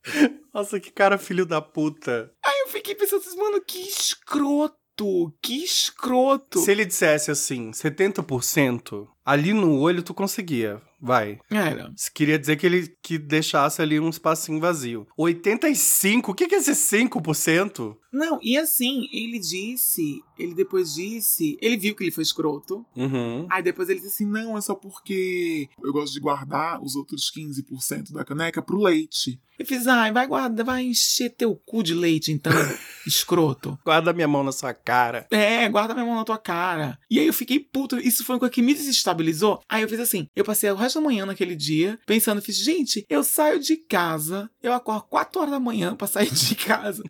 Nossa, 0.53 0.79
que 0.79 0.91
cara 0.91 1.19
filho 1.19 1.45
da 1.45 1.61
puta. 1.61 2.33
Aí 2.45 2.61
eu 2.61 2.69
fiquei 2.69 2.95
pensando 2.95 3.21
assim, 3.21 3.37
mano, 3.37 3.61
que 3.61 3.79
escroto, 3.79 5.35
que 5.43 5.65
escroto. 5.65 6.61
Se 6.61 6.71
ele 6.71 6.85
dissesse 6.85 7.31
assim, 7.31 7.71
70%, 7.71 9.09
ali 9.25 9.53
no 9.53 9.79
olho 9.79 10.03
tu 10.03 10.15
conseguia. 10.15 10.81
Vai. 11.01 11.39
Era. 11.51 11.93
Isso 11.95 12.11
queria 12.15 12.39
dizer 12.39 12.57
que 12.57 12.65
ele 12.65 12.97
que 13.03 13.19
deixasse 13.19 13.83
ali 13.83 14.01
um 14.01 14.09
espacinho 14.09 14.59
vazio. 14.59 15.07
85? 15.19 16.31
O 16.31 16.35
que 16.35 16.49
que 16.49 16.55
é 16.55 16.59
esse 16.59 16.73
5%? 16.73 17.95
Não, 18.15 18.39
e 18.43 18.57
assim, 18.57 19.09
ele 19.13 19.39
disse, 19.39 20.23
ele 20.39 20.55
depois 20.55 20.95
disse, 20.95 21.59
ele 21.61 21.77
viu 21.77 21.95
que 21.95 22.05
ele 22.05 22.11
foi 22.11 22.23
escroto, 22.23 22.85
Uhum. 22.97 23.47
Aí 23.51 23.63
depois 23.63 23.89
ele 23.89 24.01
disse 24.01 24.15
assim: 24.23 24.31
não, 24.31 24.57
é 24.57 24.61
só 24.61 24.75
porque 24.75 25.69
eu 25.83 25.93
gosto 25.93 26.13
de 26.13 26.21
guardar 26.21 26.83
os 26.83 26.95
outros 26.97 27.31
15% 27.37 28.13
da 28.13 28.25
caneca 28.25 28.63
pro 28.63 28.81
leite. 28.81 29.41
Eu 29.59 29.65
fiz, 29.67 29.87
ai, 29.87 30.13
vai 30.13 30.27
guardar, 30.27 30.65
vai 30.67 30.83
encher 30.85 31.31
teu 31.31 31.55
cu 31.55 31.83
de 31.83 31.95
leite 31.95 32.33
então, 32.33 32.53
escroto. 33.07 33.79
Guarda 33.85 34.13
minha 34.13 34.27
mão 34.27 34.43
na 34.43 34.51
sua 34.53 34.75
cara. 34.75 35.27
É, 35.31 35.69
guarda 35.69 35.95
minha 35.95 36.07
mão 36.07 36.17
na 36.17 36.25
tua 36.25 36.39
cara. 36.39 36.99
E 37.09 37.19
aí 37.21 37.27
eu 37.27 37.33
fiquei 37.33 37.61
puto, 37.61 37.99
isso 37.99 38.25
foi 38.25 38.35
uma 38.35 38.41
coisa 38.41 38.53
que 38.53 38.63
me 38.63 38.75
desestabilizou. 38.75 39.61
Aí 39.69 39.83
eu 39.83 39.89
fiz 39.89 40.01
assim: 40.01 40.29
eu 40.35 40.45
passei 40.45 40.71
o 40.71 40.75
resto 40.77 41.01
da 41.01 41.05
manhã 41.05 41.27
naquele 41.27 41.55
dia 41.55 41.99
pensando, 42.07 42.43
fiz, 42.43 42.57
gente, 42.57 43.05
eu 43.09 43.23
saio 43.23 43.59
de 43.61 43.77
casa, 43.77 44.51
eu 44.63 44.73
acordo 44.73 45.05
4 45.05 45.41
horas 45.41 45.53
da 45.53 45.61
manhã 45.61 45.95
pra 45.95 46.07
sair 46.07 46.33
de 46.33 46.55
casa. 46.57 47.03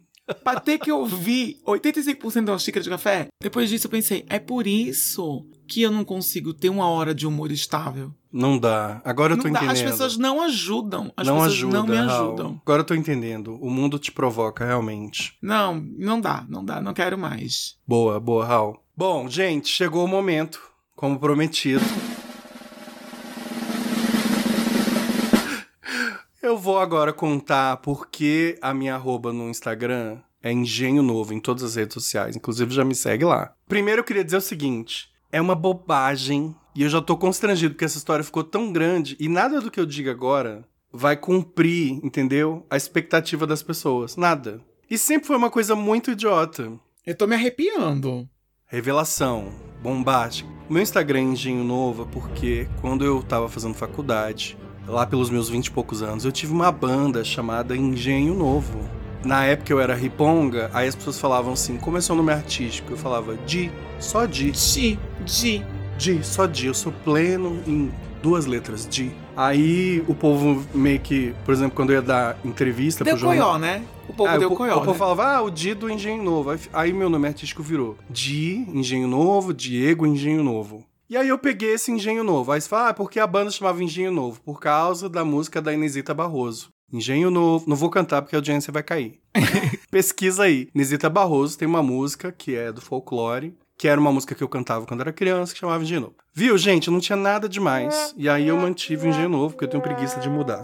Pra 0.42 0.58
ter 0.58 0.78
que 0.78 0.90
ouvir 0.90 1.58
85% 1.66 2.44
de 2.44 2.50
uma 2.50 2.58
xícara 2.58 2.82
de 2.82 2.88
café. 2.90 3.28
Depois 3.42 3.68
disso 3.68 3.86
eu 3.86 3.90
pensei, 3.90 4.24
é 4.28 4.38
por 4.38 4.66
isso 4.66 5.46
que 5.66 5.82
eu 5.82 5.90
não 5.90 6.04
consigo 6.04 6.52
ter 6.54 6.68
uma 6.70 6.88
hora 6.88 7.14
de 7.14 7.26
humor 7.26 7.50
estável. 7.52 8.12
Não 8.32 8.58
dá. 8.58 9.00
Agora 9.04 9.34
eu 9.34 9.36
tô 9.38 9.44
não 9.44 9.52
dá, 9.52 9.60
entendendo. 9.64 9.84
as 9.86 9.90
pessoas 9.92 10.16
não 10.16 10.42
ajudam. 10.42 11.12
As 11.16 11.26
não 11.26 11.34
pessoas 11.36 11.52
ajuda, 11.52 11.78
não 11.78 11.86
me 11.86 11.96
Raul. 11.96 12.10
ajudam. 12.28 12.60
Agora 12.64 12.80
eu 12.80 12.86
tô 12.86 12.94
entendendo. 12.94 13.58
O 13.60 13.70
mundo 13.70 13.98
te 13.98 14.10
provoca, 14.10 14.64
realmente. 14.64 15.36
Não, 15.40 15.74
não 15.98 16.20
dá, 16.20 16.44
não 16.48 16.64
dá, 16.64 16.80
não 16.80 16.92
quero 16.94 17.16
mais. 17.18 17.76
Boa, 17.86 18.18
boa, 18.18 18.44
Raul. 18.44 18.78
Bom, 18.96 19.28
gente, 19.28 19.68
chegou 19.68 20.04
o 20.04 20.08
momento, 20.08 20.60
como 20.96 21.18
prometido. 21.18 21.84
Eu 26.44 26.58
vou 26.58 26.78
agora 26.78 27.10
contar 27.10 27.78
porque 27.78 28.58
a 28.60 28.74
minha 28.74 28.96
arroba 28.96 29.32
no 29.32 29.48
Instagram 29.48 30.18
é 30.42 30.52
Engenho 30.52 31.02
Novo 31.02 31.32
em 31.32 31.40
todas 31.40 31.62
as 31.62 31.74
redes 31.74 31.94
sociais. 31.94 32.36
Inclusive, 32.36 32.70
já 32.70 32.84
me 32.84 32.94
segue 32.94 33.24
lá. 33.24 33.54
Primeiro, 33.66 34.00
eu 34.00 34.04
queria 34.04 34.22
dizer 34.22 34.36
o 34.36 34.42
seguinte: 34.42 35.08
é 35.32 35.40
uma 35.40 35.54
bobagem 35.54 36.54
e 36.76 36.82
eu 36.82 36.90
já 36.90 37.00
tô 37.00 37.16
constrangido 37.16 37.72
porque 37.72 37.86
essa 37.86 37.96
história 37.96 38.22
ficou 38.22 38.44
tão 38.44 38.70
grande 38.70 39.16
e 39.18 39.26
nada 39.26 39.58
do 39.58 39.70
que 39.70 39.80
eu 39.80 39.86
diga 39.86 40.10
agora 40.10 40.68
vai 40.92 41.16
cumprir, 41.16 41.98
entendeu? 42.04 42.66
A 42.68 42.76
expectativa 42.76 43.46
das 43.46 43.62
pessoas. 43.62 44.14
Nada. 44.14 44.60
E 44.90 44.98
sempre 44.98 45.26
foi 45.26 45.36
uma 45.36 45.50
coisa 45.50 45.74
muito 45.74 46.10
idiota. 46.10 46.70
Eu 47.06 47.16
tô 47.16 47.26
me 47.26 47.36
arrepiando. 47.36 48.28
Revelação, 48.66 49.50
bombástica. 49.82 50.50
Meu 50.68 50.82
Instagram 50.82 51.20
é 51.20 51.22
Engenho 51.22 51.64
Novo 51.64 52.06
porque 52.12 52.68
quando 52.82 53.02
eu 53.02 53.22
tava 53.22 53.48
fazendo 53.48 53.72
faculdade, 53.72 54.58
lá 54.86 55.06
pelos 55.06 55.30
meus 55.30 55.48
20 55.48 55.66
e 55.66 55.70
poucos 55.70 56.02
anos, 56.02 56.24
eu 56.24 56.32
tive 56.32 56.52
uma 56.52 56.70
banda 56.70 57.24
chamada 57.24 57.76
Engenho 57.76 58.34
Novo. 58.34 58.80
Na 59.24 59.44
época 59.44 59.72
eu 59.72 59.80
era 59.80 59.94
riponga, 59.94 60.70
aí 60.74 60.86
as 60.86 60.94
pessoas 60.94 61.18
falavam 61.18 61.54
assim, 61.54 61.78
como 61.78 61.96
é 61.96 62.00
seu 62.00 62.14
nome 62.14 62.30
artístico? 62.32 62.92
Eu 62.92 62.96
falava 62.96 63.34
Di, 63.46 63.70
só 63.98 64.26
Di. 64.26 64.50
Di, 64.50 64.98
Di. 65.24 65.64
Di, 65.96 66.22
só 66.22 66.46
Di. 66.46 66.66
Eu 66.66 66.74
sou 66.74 66.92
pleno 67.04 67.62
em 67.66 67.90
duas 68.22 68.44
letras, 68.44 68.86
Di. 68.86 69.10
Aí 69.36 70.04
o 70.06 70.14
povo 70.14 70.62
meio 70.74 71.00
que, 71.00 71.34
por 71.44 71.52
exemplo, 71.52 71.74
quando 71.74 71.90
eu 71.90 71.96
ia 71.96 72.02
dar 72.02 72.36
entrevista 72.44 73.02
Deu 73.02 73.14
pro 73.14 73.20
jornal... 73.20 73.52
coió, 73.52 73.58
né? 73.58 73.82
O 74.08 74.12
povo 74.12 74.30
Ah, 74.30 74.36
deu 74.36 74.52
o, 74.52 74.56
coió, 74.56 74.74
o 74.74 74.78
povo 74.80 74.92
né? 74.92 74.98
falava, 74.98 75.24
ah, 75.36 75.42
o 75.42 75.50
Di 75.50 75.72
do 75.72 75.90
Engenho 75.90 76.22
Novo. 76.22 76.50
Aí, 76.50 76.58
aí 76.72 76.92
meu 76.92 77.08
nome 77.08 77.26
artístico 77.26 77.62
virou 77.62 77.96
Di, 78.08 78.66
Engenho 78.72 79.08
Novo, 79.08 79.54
Diego, 79.54 80.06
Engenho 80.06 80.44
Novo. 80.44 80.84
E 81.14 81.16
aí 81.16 81.28
eu 81.28 81.38
peguei 81.38 81.74
esse 81.74 81.92
Engenho 81.92 82.24
Novo. 82.24 82.50
Aí 82.50 82.60
você 82.60 82.68
fala, 82.68 82.88
ah, 82.88 82.92
por 82.92 83.08
que 83.08 83.20
a 83.20 83.26
banda 83.26 83.48
chamava 83.48 83.80
Engenho 83.80 84.10
Novo? 84.10 84.40
Por 84.40 84.58
causa 84.58 85.08
da 85.08 85.24
música 85.24 85.62
da 85.62 85.72
Inesita 85.72 86.12
Barroso. 86.12 86.70
Engenho 86.92 87.30
Novo. 87.30 87.70
Não 87.70 87.76
vou 87.76 87.88
cantar 87.88 88.20
porque 88.20 88.34
a 88.34 88.38
audiência 88.38 88.72
vai 88.72 88.82
cair. 88.82 89.20
Pesquisa 89.92 90.42
aí. 90.42 90.68
Inesita 90.74 91.08
Barroso 91.08 91.56
tem 91.56 91.68
uma 91.68 91.84
música 91.84 92.32
que 92.32 92.56
é 92.56 92.72
do 92.72 92.80
folclore, 92.80 93.56
que 93.76 93.88
era 93.88 94.00
uma 94.00 94.12
música 94.12 94.34
que 94.34 94.42
eu 94.42 94.48
cantava 94.48 94.86
quando 94.86 95.00
era 95.00 95.12
criança, 95.12 95.52
que 95.52 95.58
chamava 95.58 95.82
Engenho 95.82 96.02
Novo. 96.02 96.14
Viu, 96.32 96.56
gente? 96.58 96.90
Não 96.90 97.00
tinha 97.00 97.16
nada 97.16 97.48
demais. 97.48 98.12
E 98.16 98.28
aí 98.28 98.48
eu 98.48 98.56
mantive 98.56 99.06
o 99.06 99.10
Engenho 99.10 99.28
Novo, 99.28 99.54
porque 99.54 99.64
eu 99.64 99.68
tenho 99.70 99.82
preguiça 99.82 100.20
de 100.20 100.28
mudar. 100.28 100.62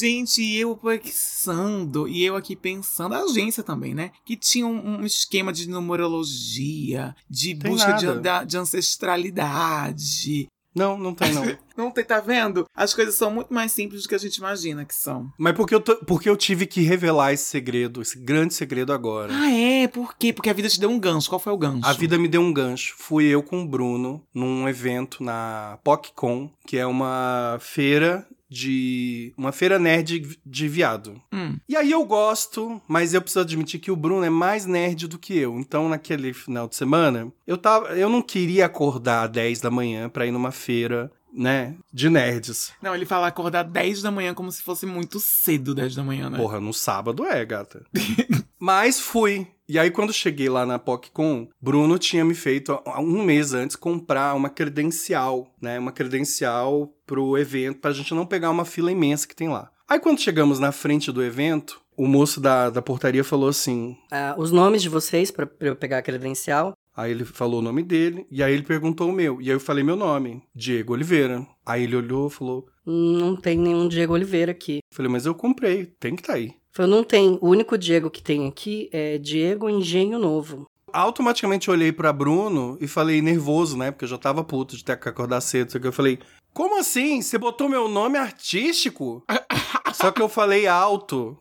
Gente, 0.00 0.42
eu 0.56 0.76
pensando, 0.76 2.08
e 2.08 2.24
eu 2.24 2.34
aqui 2.34 2.56
pensando, 2.56 3.14
a 3.14 3.20
agência 3.20 3.62
também, 3.62 3.94
né? 3.94 4.10
Que 4.24 4.36
tinha 4.36 4.66
um, 4.66 5.00
um 5.00 5.04
esquema 5.04 5.52
de 5.52 5.68
numerologia, 5.68 7.14
de 7.28 7.54
Tem 7.54 7.70
busca 7.70 7.92
de, 7.92 8.06
de 8.46 8.56
ancestralidade. 8.56 10.48
Não, 10.74 10.96
não 10.98 11.14
tem 11.14 11.32
não. 11.32 11.44
Não 11.74 11.90
tem, 11.90 12.04
tá 12.04 12.20
vendo? 12.20 12.66
As 12.76 12.92
coisas 12.92 13.14
são 13.14 13.30
muito 13.30 13.52
mais 13.52 13.72
simples 13.72 14.02
do 14.02 14.08
que 14.08 14.14
a 14.14 14.18
gente 14.18 14.36
imagina 14.36 14.84
que 14.84 14.94
são. 14.94 15.32
Mas 15.38 15.54
porque 15.54 15.74
eu, 15.74 15.80
tô- 15.80 15.96
porque 16.04 16.28
eu 16.28 16.36
tive 16.36 16.66
que 16.66 16.82
revelar 16.82 17.32
esse 17.32 17.44
segredo, 17.44 18.02
esse 18.02 18.18
grande 18.18 18.52
segredo 18.52 18.92
agora. 18.92 19.32
Ah, 19.34 19.50
é? 19.50 19.88
Por 19.88 20.14
quê? 20.14 20.34
Porque 20.34 20.50
a 20.50 20.52
vida 20.52 20.68
te 20.68 20.78
deu 20.78 20.90
um 20.90 20.98
gancho. 20.98 21.30
Qual 21.30 21.38
foi 21.38 21.50
o 21.50 21.56
gancho? 21.56 21.86
A 21.86 21.94
vida 21.94 22.18
me 22.18 22.28
deu 22.28 22.42
um 22.42 22.52
gancho. 22.52 22.94
Fui 22.98 23.24
eu 23.24 23.42
com 23.42 23.62
o 23.62 23.66
Bruno 23.66 24.22
num 24.34 24.68
evento 24.68 25.24
na 25.24 25.78
PocCon, 25.82 26.50
que 26.66 26.76
é 26.76 26.84
uma 26.86 27.56
feira 27.58 28.26
de. 28.52 29.32
uma 29.36 29.50
feira 29.50 29.78
nerd 29.78 30.38
de 30.44 30.68
viado. 30.68 31.20
Hum. 31.32 31.56
E 31.68 31.76
aí 31.76 31.90
eu 31.90 32.04
gosto, 32.04 32.80
mas 32.86 33.14
eu 33.14 33.22
preciso 33.22 33.40
admitir 33.40 33.80
que 33.80 33.90
o 33.90 33.96
Bruno 33.96 34.24
é 34.24 34.30
mais 34.30 34.66
nerd 34.66 35.08
do 35.08 35.18
que 35.18 35.36
eu. 35.36 35.58
Então, 35.58 35.88
naquele 35.88 36.32
final 36.32 36.68
de 36.68 36.76
semana, 36.76 37.32
eu 37.46 37.56
tava. 37.56 37.88
Eu 37.98 38.08
não 38.08 38.22
queria 38.22 38.66
acordar 38.66 39.24
às 39.24 39.30
10 39.30 39.60
da 39.60 39.70
manhã 39.70 40.08
pra 40.08 40.26
ir 40.26 40.30
numa 40.30 40.52
feira, 40.52 41.10
né? 41.32 41.74
De 41.92 42.10
nerds. 42.10 42.72
Não, 42.82 42.94
ele 42.94 43.06
fala 43.06 43.26
acordar 43.26 43.62
10 43.62 44.02
da 44.02 44.10
manhã 44.10 44.34
como 44.34 44.52
se 44.52 44.62
fosse 44.62 44.84
muito 44.84 45.18
cedo 45.18 45.74
10 45.74 45.94
da 45.94 46.02
manhã, 46.02 46.28
né? 46.28 46.38
Porra, 46.38 46.60
no 46.60 46.72
sábado 46.72 47.24
é, 47.24 47.44
gata. 47.44 47.84
Mas 48.60 49.00
fui. 49.00 49.48
E 49.72 49.78
aí, 49.78 49.90
quando 49.90 50.12
cheguei 50.12 50.50
lá 50.50 50.66
na 50.66 50.78
PocCon, 50.78 51.48
Bruno 51.58 51.98
tinha 51.98 52.22
me 52.26 52.34
feito, 52.34 52.78
há 52.84 53.00
um 53.00 53.22
mês 53.22 53.54
antes, 53.54 53.74
comprar 53.74 54.34
uma 54.34 54.50
credencial, 54.50 55.50
né? 55.62 55.78
Uma 55.78 55.90
credencial 55.90 56.92
pro 57.06 57.38
evento, 57.38 57.78
pra 57.78 57.90
gente 57.90 58.12
não 58.12 58.26
pegar 58.26 58.50
uma 58.50 58.66
fila 58.66 58.92
imensa 58.92 59.26
que 59.26 59.34
tem 59.34 59.48
lá. 59.48 59.70
Aí, 59.88 59.98
quando 59.98 60.20
chegamos 60.20 60.58
na 60.58 60.72
frente 60.72 61.10
do 61.10 61.24
evento, 61.24 61.80
o 61.96 62.06
moço 62.06 62.38
da, 62.38 62.68
da 62.68 62.82
portaria 62.82 63.24
falou 63.24 63.48
assim. 63.48 63.96
Ah, 64.10 64.34
os 64.36 64.52
nomes 64.52 64.82
de 64.82 64.90
vocês 64.90 65.30
pra 65.30 65.48
eu 65.58 65.74
pegar 65.74 65.96
a 65.96 66.02
credencial. 66.02 66.74
Aí 66.94 67.10
ele 67.10 67.24
falou 67.24 67.60
o 67.60 67.62
nome 67.62 67.82
dele, 67.82 68.26
e 68.30 68.42
aí 68.42 68.52
ele 68.52 68.64
perguntou 68.64 69.08
o 69.08 69.12
meu. 69.12 69.40
E 69.40 69.48
aí 69.48 69.56
eu 69.56 69.60
falei 69.60 69.82
meu 69.82 69.96
nome, 69.96 70.42
Diego 70.54 70.92
Oliveira. 70.92 71.46
Aí 71.64 71.84
ele 71.84 71.96
olhou 71.96 72.28
e 72.28 72.30
falou: 72.30 72.66
Não 72.84 73.34
tem 73.36 73.56
nenhum 73.56 73.88
Diego 73.88 74.12
Oliveira 74.12 74.52
aqui. 74.52 74.80
Falei, 74.92 75.10
mas 75.10 75.24
eu 75.24 75.34
comprei, 75.34 75.86
tem 75.86 76.14
que 76.14 76.22
tá 76.22 76.34
aí. 76.34 76.52
Falei, 76.72 76.90
não 76.90 77.04
tem. 77.04 77.38
O 77.40 77.48
único 77.48 77.76
Diego 77.76 78.10
que 78.10 78.22
tem 78.22 78.48
aqui 78.48 78.88
é 78.92 79.18
Diego 79.18 79.68
Engenho 79.68 80.18
Novo. 80.18 80.66
automaticamente 80.92 81.68
eu 81.68 81.74
olhei 81.74 81.92
pra 81.92 82.12
Bruno 82.12 82.76
e 82.80 82.86
falei 82.88 83.20
nervoso, 83.22 83.76
né? 83.76 83.90
Porque 83.90 84.04
eu 84.04 84.08
já 84.08 84.18
tava 84.18 84.42
puto 84.44 84.76
de 84.76 84.84
ter 84.84 84.98
que 84.98 85.08
acordar 85.08 85.40
cedo. 85.40 85.70
Só 85.72 85.78
que 85.78 85.86
eu 85.86 85.92
falei, 85.92 86.18
como 86.52 86.78
assim? 86.78 87.20
Você 87.22 87.38
botou 87.38 87.68
meu 87.68 87.88
nome 87.88 88.16
artístico? 88.18 89.22
Só 89.94 90.10
que 90.10 90.20
eu 90.22 90.28
falei 90.28 90.66
alto. 90.66 91.38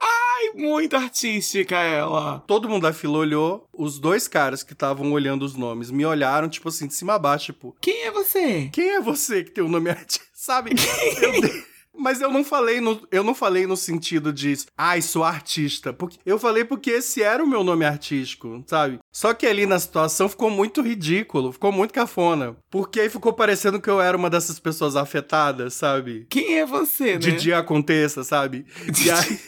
Ai, 0.00 0.50
muito 0.60 0.96
artística 0.96 1.76
ela. 1.76 2.42
Todo 2.46 2.68
mundo 2.68 2.82
da 2.82 2.92
fila 2.92 3.18
olhou. 3.18 3.64
Os 3.72 3.98
dois 4.00 4.26
caras 4.26 4.62
que 4.64 4.72
estavam 4.72 5.12
olhando 5.12 5.44
os 5.44 5.54
nomes 5.54 5.90
me 5.92 6.04
olharam, 6.04 6.48
tipo 6.48 6.68
assim, 6.68 6.88
de 6.88 6.94
cima 6.94 7.14
a 7.14 7.18
baixo, 7.20 7.46
tipo, 7.52 7.76
Quem 7.80 8.02
é 8.02 8.10
você? 8.10 8.68
quem 8.72 8.90
é 8.90 9.00
você 9.00 9.44
que 9.44 9.50
tem 9.52 9.62
o 9.62 9.68
nome 9.68 9.90
artístico? 9.90 10.26
Sabe? 10.34 10.72
Eu 11.22 11.40
dei- 11.40 11.64
Mas 11.96 12.20
eu 12.20 12.30
não 12.30 12.42
falei 12.42 12.80
no, 12.80 13.06
eu 13.10 13.22
não 13.22 13.34
falei 13.34 13.66
no 13.66 13.76
sentido 13.76 14.32
de, 14.32 14.56
ai, 14.76 15.02
sou 15.02 15.22
artista. 15.22 15.92
Porque, 15.92 16.18
eu 16.24 16.38
falei 16.38 16.64
porque 16.64 16.90
esse 16.90 17.22
era 17.22 17.44
o 17.44 17.46
meu 17.46 17.62
nome 17.62 17.84
artístico, 17.84 18.62
sabe? 18.66 18.98
Só 19.12 19.34
que 19.34 19.46
ali 19.46 19.66
na 19.66 19.78
situação 19.78 20.28
ficou 20.28 20.50
muito 20.50 20.80
ridículo, 20.80 21.52
ficou 21.52 21.70
muito 21.70 21.92
cafona. 21.92 22.56
Porque 22.70 23.00
aí 23.00 23.10
ficou 23.10 23.32
parecendo 23.32 23.80
que 23.80 23.90
eu 23.90 24.00
era 24.00 24.16
uma 24.16 24.30
dessas 24.30 24.58
pessoas 24.58 24.96
afetadas, 24.96 25.74
sabe? 25.74 26.26
Quem 26.30 26.58
é 26.58 26.66
você, 26.66 27.12
né? 27.12 27.18
De 27.18 27.32
dia 27.32 27.58
aconteça, 27.58 28.24
sabe? 28.24 28.66
E 29.04 29.10
aí. 29.10 29.38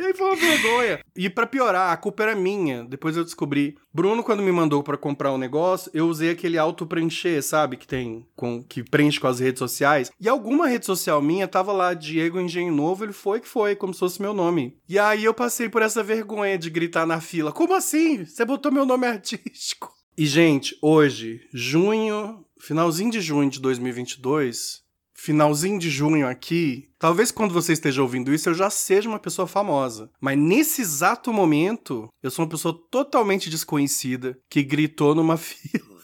E 0.00 0.02
aí 0.02 0.14
foi 0.14 0.28
uma 0.28 0.36
vergonha. 0.36 1.00
E 1.14 1.28
pra 1.28 1.46
piorar, 1.46 1.92
a 1.92 1.96
culpa 1.96 2.22
era 2.22 2.34
minha. 2.34 2.84
Depois 2.84 3.18
eu 3.18 3.24
descobri. 3.24 3.76
Bruno, 3.92 4.24
quando 4.24 4.42
me 4.42 4.50
mandou 4.50 4.82
pra 4.82 4.96
comprar 4.96 5.30
um 5.30 5.36
negócio, 5.36 5.90
eu 5.92 6.08
usei 6.08 6.30
aquele 6.30 6.56
auto-preencher, 6.56 7.42
sabe? 7.42 7.76
Que 7.76 7.86
tem. 7.86 8.26
Com, 8.34 8.62
que 8.62 8.82
preenche 8.82 9.20
com 9.20 9.26
as 9.26 9.40
redes 9.40 9.58
sociais. 9.58 10.10
E 10.18 10.26
alguma 10.26 10.66
rede 10.66 10.86
social 10.86 11.20
minha 11.20 11.46
tava 11.46 11.70
lá, 11.70 11.92
Diego 11.92 12.40
Engenho 12.40 12.72
Novo, 12.72 13.04
ele 13.04 13.12
foi 13.12 13.40
que 13.40 13.48
foi, 13.48 13.76
como 13.76 13.92
se 13.92 14.00
fosse 14.00 14.22
meu 14.22 14.32
nome. 14.32 14.74
E 14.88 14.98
aí 14.98 15.22
eu 15.22 15.34
passei 15.34 15.68
por 15.68 15.82
essa 15.82 16.02
vergonha 16.02 16.56
de 16.56 16.70
gritar 16.70 17.04
na 17.04 17.20
fila: 17.20 17.52
Como 17.52 17.74
assim? 17.74 18.24
Você 18.24 18.42
botou 18.46 18.72
meu 18.72 18.86
nome 18.86 19.06
artístico? 19.06 19.92
E, 20.16 20.24
gente, 20.24 20.76
hoje, 20.80 21.42
junho, 21.52 22.42
finalzinho 22.58 23.10
de 23.10 23.20
junho 23.20 23.50
de 23.50 23.60
2022, 23.60 24.79
finalzinho 25.20 25.78
de 25.78 25.90
junho 25.90 26.26
aqui, 26.26 26.88
talvez 26.98 27.30
quando 27.30 27.52
você 27.52 27.74
esteja 27.74 28.00
ouvindo 28.00 28.32
isso 28.32 28.48
eu 28.48 28.54
já 28.54 28.70
seja 28.70 29.08
uma 29.08 29.18
pessoa 29.18 29.46
famosa. 29.46 30.10
Mas 30.20 30.38
nesse 30.38 30.80
exato 30.80 31.32
momento, 31.32 32.08
eu 32.22 32.30
sou 32.30 32.44
uma 32.44 32.50
pessoa 32.50 32.78
totalmente 32.90 33.50
desconhecida 33.50 34.38
que 34.48 34.62
gritou 34.62 35.14
numa 35.14 35.36
fila. 35.38 36.00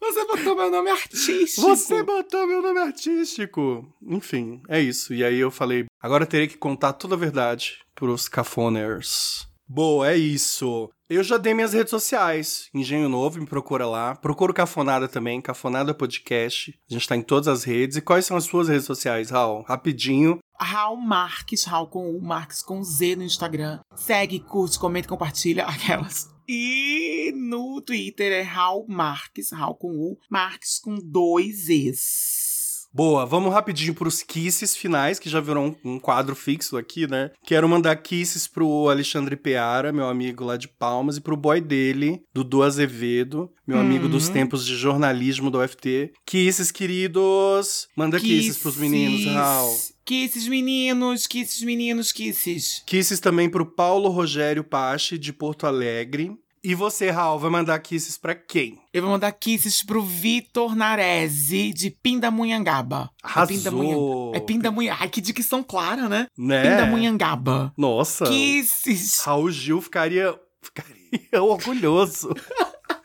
Você 0.00 0.26
botou 0.26 0.56
meu 0.56 0.70
nome 0.70 0.90
artístico. 0.90 1.62
Você 1.62 2.02
botou 2.02 2.46
meu 2.46 2.62
nome 2.62 2.80
artístico! 2.80 3.86
Enfim, 4.02 4.62
é 4.68 4.80
isso. 4.80 5.12
E 5.12 5.22
aí 5.22 5.38
eu 5.38 5.50
falei, 5.50 5.86
agora 6.00 6.24
eu 6.24 6.28
terei 6.28 6.46
que 6.46 6.56
contar 6.56 6.94
toda 6.94 7.14
a 7.14 7.18
verdade 7.18 7.78
pros 7.94 8.28
cafoners. 8.28 9.46
Boa, 9.66 10.10
é 10.10 10.16
isso. 10.16 10.90
Eu 11.14 11.22
já 11.22 11.36
dei 11.36 11.54
minhas 11.54 11.72
redes 11.72 11.90
sociais. 11.90 12.68
Engenho 12.74 13.08
Novo, 13.08 13.38
me 13.38 13.46
procura 13.46 13.86
lá. 13.86 14.16
Procura 14.16 14.50
o 14.50 14.54
Cafonada 14.54 15.06
também, 15.06 15.40
Cafonada 15.40 15.94
Podcast. 15.94 16.76
A 16.90 16.92
gente 16.92 17.06
tá 17.06 17.16
em 17.16 17.22
todas 17.22 17.46
as 17.46 17.62
redes. 17.62 17.96
E 17.96 18.00
quais 18.00 18.26
são 18.26 18.36
as 18.36 18.44
suas 18.44 18.68
redes 18.68 18.84
sociais, 18.84 19.30
Raul? 19.30 19.62
Rapidinho. 19.62 20.40
Raul 20.58 20.96
Marques, 20.96 21.62
Raul 21.62 21.86
com 21.86 22.10
U, 22.10 22.20
Marques 22.20 22.62
com 22.62 22.82
Z 22.82 23.14
no 23.14 23.22
Instagram. 23.22 23.78
Segue, 23.94 24.40
curte, 24.40 24.76
comenta, 24.76 25.06
compartilha 25.06 25.64
aquelas. 25.70 26.28
E 26.48 27.32
no 27.36 27.80
Twitter 27.80 28.32
é 28.32 28.42
Raul 28.42 28.84
Marques, 28.88 29.52
Raul 29.52 29.76
com 29.76 29.92
U, 29.92 30.18
Marques 30.28 30.80
com 30.80 30.96
dois 30.96 31.68
Es. 31.68 32.43
Boa, 32.96 33.26
vamos 33.26 33.52
rapidinho 33.52 33.92
pros 33.92 34.22
kisses 34.22 34.76
finais, 34.76 35.18
que 35.18 35.28
já 35.28 35.40
virou 35.40 35.74
um, 35.84 35.94
um 35.94 35.98
quadro 35.98 36.36
fixo 36.36 36.76
aqui, 36.76 37.08
né? 37.08 37.32
Quero 37.44 37.68
mandar 37.68 37.96
kisses 37.96 38.46
pro 38.46 38.88
Alexandre 38.88 39.34
Peara, 39.34 39.92
meu 39.92 40.06
amigo 40.06 40.44
lá 40.44 40.56
de 40.56 40.68
Palmas, 40.68 41.16
e 41.16 41.20
pro 41.20 41.36
boy 41.36 41.60
dele, 41.60 42.22
Dudu 42.32 42.62
Azevedo, 42.62 43.50
meu 43.66 43.80
amigo 43.80 44.08
dos 44.08 44.28
Uhum. 44.28 44.32
tempos 44.32 44.64
de 44.64 44.76
jornalismo 44.76 45.50
do 45.50 45.58
UFT. 45.60 46.12
Kisses, 46.24 46.70
queridos! 46.70 47.88
Manda 47.96 48.20
kisses, 48.20 48.58
pros 48.58 48.76
meninos, 48.76 49.24
Raul. 49.26 49.76
Kisses, 50.04 50.46
meninos, 50.46 51.26
kisses, 51.26 51.62
meninos, 51.62 52.12
kisses. 52.12 52.82
Kisses 52.86 53.18
também 53.18 53.50
pro 53.50 53.66
Paulo 53.66 54.08
Rogério 54.08 54.62
Pache, 54.62 55.18
de 55.18 55.32
Porto 55.32 55.66
Alegre. 55.66 56.30
E 56.66 56.74
você, 56.74 57.10
Raul, 57.10 57.38
vai 57.38 57.50
mandar 57.50 57.78
kisses 57.78 58.16
pra 58.16 58.34
quem? 58.34 58.80
Eu 58.90 59.02
vou 59.02 59.10
mandar 59.10 59.30
kisses 59.32 59.82
pro 59.82 60.00
Vitor 60.00 60.74
Narese, 60.74 61.74
de 61.74 61.90
Pindamonhangaba. 61.90 63.10
É 63.22 63.26
Arrasou! 63.26 63.54
Pindamonhangaba. 63.54 64.36
É 64.36 64.40
Pindamonhangaba. 64.40 65.02
Ai, 65.02 65.08
que 65.10 65.20
dicção 65.20 65.62
clara, 65.62 66.08
né? 66.08 66.26
Né? 66.38 66.62
Pindamonhangaba. 66.62 67.70
Nossa! 67.76 68.24
Kisses. 68.24 69.20
Raul 69.20 69.50
Gil 69.50 69.82
ficaria, 69.82 70.34
ficaria 70.62 71.42
orgulhoso. 71.44 72.34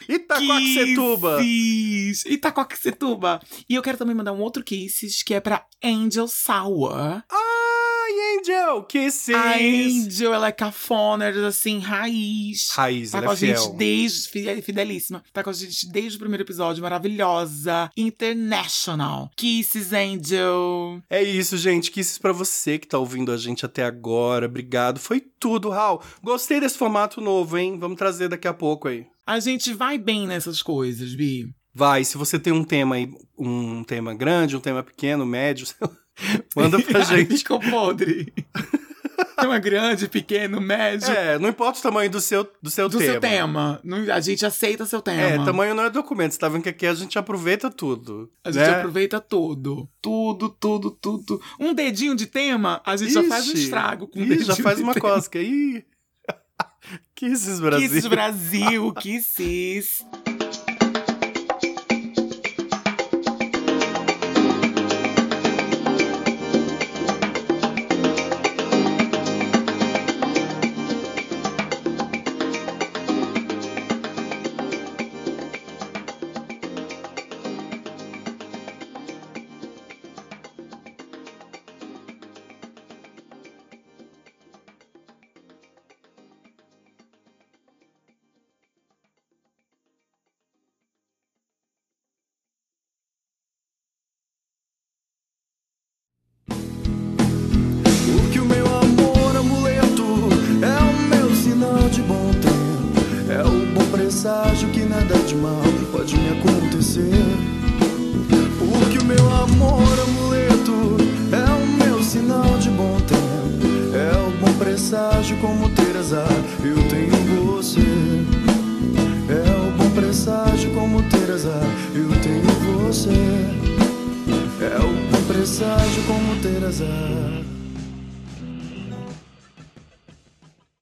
Itacoaxetuba! 0.07 1.39
Kisses. 1.41 2.32
Itacoaxetuba. 2.32 3.41
E 3.70 3.76
eu 3.76 3.82
quero 3.82 3.97
também 3.97 4.16
mandar 4.16 4.32
um 4.32 4.39
outro 4.39 4.64
kisses, 4.64 5.22
que 5.22 5.34
é 5.34 5.41
pra 5.41 5.66
Angel 5.84 6.30
Sour. 6.30 7.22
Ai, 8.12 8.39
Angel! 8.39 8.84
Kisses! 8.84 9.36
A 9.36 9.55
Angel, 9.55 10.34
ela 10.34 10.47
é 10.47 10.51
cafona, 10.51 11.30
assim, 11.47 11.80
raiz. 11.80 12.70
Raiz, 12.72 13.12
Tá 13.12 13.18
ela 13.20 13.28
com 13.28 13.32
é 13.34 13.36
a 13.36 13.38
gente 13.38 13.76
desde. 13.78 14.30
fide- 14.30 14.62
Fidelíssima. 14.62 15.24
Tá 15.32 15.43
com 15.43 15.49
a 15.49 15.53
gente 15.53 15.88
desde 15.91 16.18
o 16.18 16.20
primeiro 16.20 16.43
episódio. 16.43 16.82
Maravilhosa. 16.82 17.89
International. 17.95 19.30
Kisses, 19.36 19.93
Angel. 19.93 21.01
É 21.10 21.22
isso, 21.22 21.57
gente. 21.57 21.91
Kisses 21.91 22.18
pra 22.18 22.32
você 22.32 22.78
que 22.80 22.88
tá 22.88 22.97
ouvindo 22.97 23.32
a 23.32 23.38
gente 23.38 23.66
até 23.66 23.84
agora. 23.84 24.45
Obrigado. 24.47 24.99
Foi 24.99 25.22
tudo, 25.39 25.70
Raul. 25.70 26.01
Gostei 26.24 26.60
desse 26.60 26.78
formato 26.78 27.22
novo, 27.22 27.57
hein? 27.57 27.78
Vamos 27.80 27.97
trazer 27.97 28.28
daqui 28.28 28.47
a 28.47 28.53
pouco 28.53 28.88
aí. 28.88 29.05
A 29.26 29.39
gente 29.39 29.74
vai 29.74 29.97
bem 29.97 30.26
nessas 30.26 30.62
coisas, 30.64 31.14
Bi. 31.14 31.47
Vai, 31.74 32.03
se 32.03 32.18
você 32.18 32.39
tem 32.39 32.51
um 32.51 32.64
tema 32.64 32.95
aí, 32.95 33.07
um 33.38 33.84
tema 33.84 34.14
grande, 34.16 34.57
um 34.57 34.60
tema 34.60 34.82
pequeno, 34.84 35.26
médio, 35.26 35.68
manda 36.55 36.80
pra 36.82 37.01
gente. 37.01 37.38
Ficou 37.38 37.59
podre. 37.59 38.34
Tema 39.38 39.57
grande, 39.59 40.07
pequeno, 40.07 40.59
médio. 40.61 41.09
É, 41.09 41.38
não 41.39 41.49
importa 41.49 41.80
o 41.80 41.82
tamanho 41.82 42.09
do 42.09 42.20
seu, 42.22 42.49
do 42.61 42.70
seu 42.70 42.88
do 42.89 42.97
tema. 42.97 43.11
seu 43.11 43.22
tema. 43.22 43.80
Não- 43.84 44.13
A 44.13 44.20
gente 44.20 44.45
aceita 44.45 44.86
seu 44.86 45.01
tema. 45.01 45.22
É, 45.22 45.45
tamanho 45.45 45.74
não 45.76 45.84
é 45.84 45.89
documento. 45.89 46.34
Você 46.34 46.39
tá 46.39 46.49
vendo 46.49 46.63
que 46.63 46.70
aqui 46.70 46.86
a 46.86 46.93
gente 46.93 47.17
aproveita 47.17 47.70
tudo. 47.70 48.30
A 48.43 48.51
gente 48.51 48.63
né? 48.63 48.78
aproveita 48.78 49.20
tudo. 49.20 49.89
Tudo, 50.01 50.49
tudo, 50.49 50.91
tudo. 50.91 51.41
Um 51.59 51.74
dedinho 51.74 52.15
de 52.15 52.26
tema, 52.28 52.82
a 52.86 52.95
gente 52.97 53.13
já 53.13 53.24
faz 53.24 53.47
um 53.47 53.53
Ixi. 53.53 53.63
estrago 53.63 54.07
com 54.07 54.20
um 54.20 54.24
Ih, 54.24 54.30
dedinho 54.30 54.45
já 54.47 54.55
faz 54.57 54.78
de 54.78 54.84
uma 54.84 54.93
tema. 54.93 55.09
cosca. 55.09 55.39
Ih. 55.39 55.84
Kisses 57.15 57.59
Brasil. 57.59 57.88
Kisses 57.89 58.07
Brasil, 58.07 58.93
Kisses. 58.93 60.05